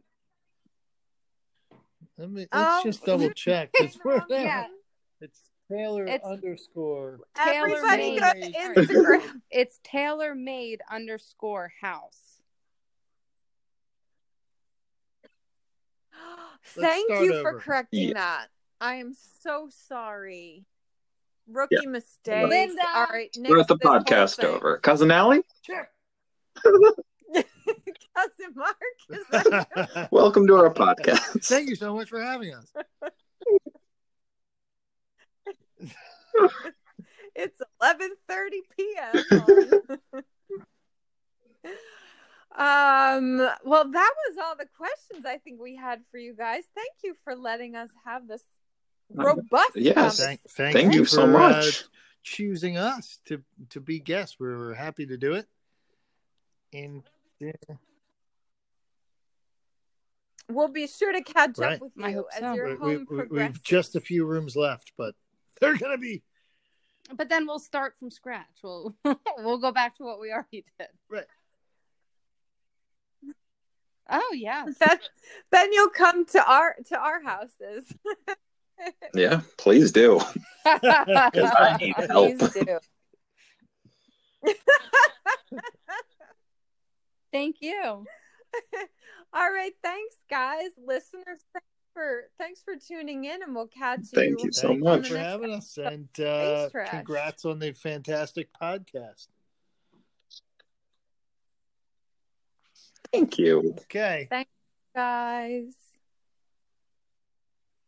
Let 2.18 2.30
me 2.30 2.40
let's 2.40 2.48
Oh. 2.52 2.80
just 2.84 3.04
double 3.04 3.30
check. 3.34 3.70
It's, 3.74 3.98
we're 4.04 4.22
there. 4.28 4.42
Yeah. 4.44 4.66
It's 5.70 5.76
Taylor 5.78 6.06
It's- 6.06 6.20
underscore. 6.24 7.20
Everybody 7.38 8.18
Tailor 8.18 8.34
go 8.34 8.40
to 8.40 8.52
Instagram. 8.52 9.40
it's 9.50 9.80
tailor 9.84 10.34
made 10.34 10.80
underscore 10.90 11.72
house. 11.80 12.18
Thank 16.62 17.06
start 17.10 17.24
you 17.24 17.42
for 17.42 17.58
correcting 17.58 18.08
Yeah. 18.08 18.14
that. 18.14 18.46
I 18.80 18.96
am 18.96 19.14
so 19.42 19.68
sorry. 19.88 20.66
Rookie 21.48 21.86
mistake. 21.86 22.48
Linda. 22.48 22.82
All 22.94 23.06
right, 23.06 23.34
Start 23.34 23.46
the 23.48 23.54
nix 23.56 23.68
this 23.68 23.78
whole 23.82 24.00
podcast 24.00 24.44
over. 24.44 24.78
Cousin 24.78 25.10
Allie, 25.10 25.42
Check. 25.62 25.90
Cousin 26.64 28.54
Mark, 28.54 28.76
is 29.10 29.24
that 29.30 30.08
welcome 30.12 30.46
to 30.46 30.54
our 30.56 30.72
podcast. 30.72 31.46
Thank 31.46 31.70
you 31.70 31.76
so 31.76 31.94
much 31.94 32.08
for 32.08 32.20
having 32.20 32.54
us. 32.54 32.66
It's 37.34 37.60
11:30 37.80 38.50
p.m. 38.76 39.24
um 42.58 43.48
well 43.64 43.88
that 43.88 44.12
was 44.28 44.36
all 44.42 44.56
the 44.56 44.66
questions 44.76 45.24
I 45.24 45.38
think 45.38 45.60
we 45.60 45.76
had 45.76 46.00
for 46.10 46.18
you 46.18 46.34
guys. 46.34 46.64
Thank 46.74 46.90
you 47.04 47.14
for 47.22 47.36
letting 47.36 47.76
us 47.76 47.90
have 48.04 48.26
this 48.26 48.42
robust 49.14 49.76
Yes. 49.76 50.18
Thank, 50.18 50.40
thank, 50.48 50.76
Thank 50.76 50.94
you 50.94 51.04
for, 51.04 51.10
so 51.10 51.26
much. 51.26 51.82
Uh, 51.82 51.86
choosing 52.22 52.76
us 52.76 53.18
to 53.26 53.42
to 53.70 53.80
be 53.80 54.00
guests. 54.00 54.36
We 54.38 54.48
were 54.48 54.74
happy 54.74 55.06
to 55.06 55.16
do 55.16 55.34
it. 55.34 55.46
And 56.72 57.02
yeah, 57.38 57.52
We'll 60.48 60.68
be 60.68 60.86
sure 60.86 61.12
to 61.12 61.22
catch 61.22 61.58
Right. 61.58 61.74
up 61.74 61.80
with 61.80 61.92
I 62.02 62.10
you 62.10 62.26
as 62.32 62.40
so. 62.40 62.54
your 62.54 62.76
home 62.76 62.88
we, 62.88 62.96
we, 62.98 63.04
progresses. 63.04 63.54
we've 63.54 63.62
just 63.62 63.96
a 63.96 64.00
few 64.00 64.24
rooms 64.26 64.56
left, 64.56 64.92
but 64.96 65.14
they're 65.60 65.76
gonna 65.76 65.98
be 65.98 66.22
But 67.14 67.28
then 67.28 67.46
we'll 67.46 67.58
start 67.58 67.94
from 67.98 68.10
scratch. 68.10 68.46
We'll 68.62 68.94
we'll 69.38 69.58
go 69.58 69.72
back 69.72 69.96
to 69.96 70.04
what 70.04 70.20
we 70.20 70.32
already 70.32 70.64
did. 70.78 70.88
Right. 71.08 71.26
Oh 74.10 74.32
yeah. 74.34 74.66
then, 74.80 74.98
then 75.50 75.72
you'll 75.72 75.90
come 75.90 76.26
to 76.26 76.44
our 76.44 76.76
to 76.86 76.98
our 76.98 77.22
houses. 77.22 77.84
Yeah, 79.12 79.42
please 79.58 79.92
do. 79.92 80.18
I 80.64 81.76
need 81.78 81.94
help. 81.96 82.38
Please 82.38 82.54
do. 82.54 82.78
Thank 87.30 87.56
you. 87.60 88.06
All 89.32 89.52
right, 89.52 89.72
thanks 89.82 90.16
guys, 90.30 90.70
listeners. 90.78 91.44
Thanks 91.52 91.66
for 92.00 92.30
thanks 92.38 92.62
for 92.62 92.76
tuning 92.76 93.26
in, 93.26 93.42
and 93.42 93.54
we'll 93.54 93.66
catch 93.66 94.00
you. 94.00 94.08
Thank 94.14 94.38
you. 94.40 94.46
you 94.46 94.52
so 94.52 94.68
Thank 94.68 94.82
much. 94.82 95.08
for 95.08 95.18
having 95.18 95.52
us, 95.52 95.76
and 95.76 96.08
uh, 96.18 96.70
Space 96.70 96.88
congrats 96.88 97.44
on 97.44 97.58
the 97.58 97.72
fantastic 97.72 98.48
podcast. 98.60 99.28
Thank 103.12 103.38
you. 103.38 103.74
Okay, 103.82 104.28
Thanks, 104.30 104.50
guys. 104.94 105.74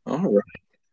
All 0.04 0.18
right. 0.18 0.44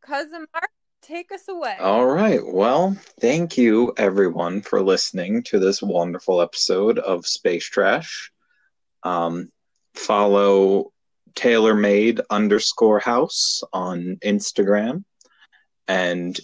Cousin 0.02 0.46
Mark, 0.54 0.70
take 1.02 1.34
us 1.34 1.50
away. 1.50 1.76
All 1.78 2.06
right. 2.06 2.40
Well, 2.42 2.96
thank 3.20 3.58
you 3.58 3.94
everyone 3.98 4.62
for 4.62 4.82
listening 4.82 5.44
to 5.44 5.60
this 5.60 5.82
wonderful 5.82 6.42
episode 6.42 7.00
of 7.00 7.28
Space 7.28 7.66
Trash. 7.66 8.32
Um, 9.04 9.52
follow 9.94 10.94
TaylorMade 11.36 12.22
underscore 12.30 13.00
house 13.00 13.62
on 13.74 14.18
Instagram. 14.24 15.04
And 15.88 16.40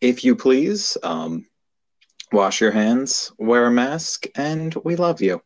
if 0.00 0.24
you 0.24 0.36
please, 0.36 0.96
um, 1.02 1.46
wash 2.32 2.60
your 2.60 2.72
hands, 2.72 3.32
wear 3.38 3.66
a 3.66 3.70
mask, 3.70 4.26
and 4.34 4.74
we 4.84 4.96
love 4.96 5.22
you. 5.22 5.40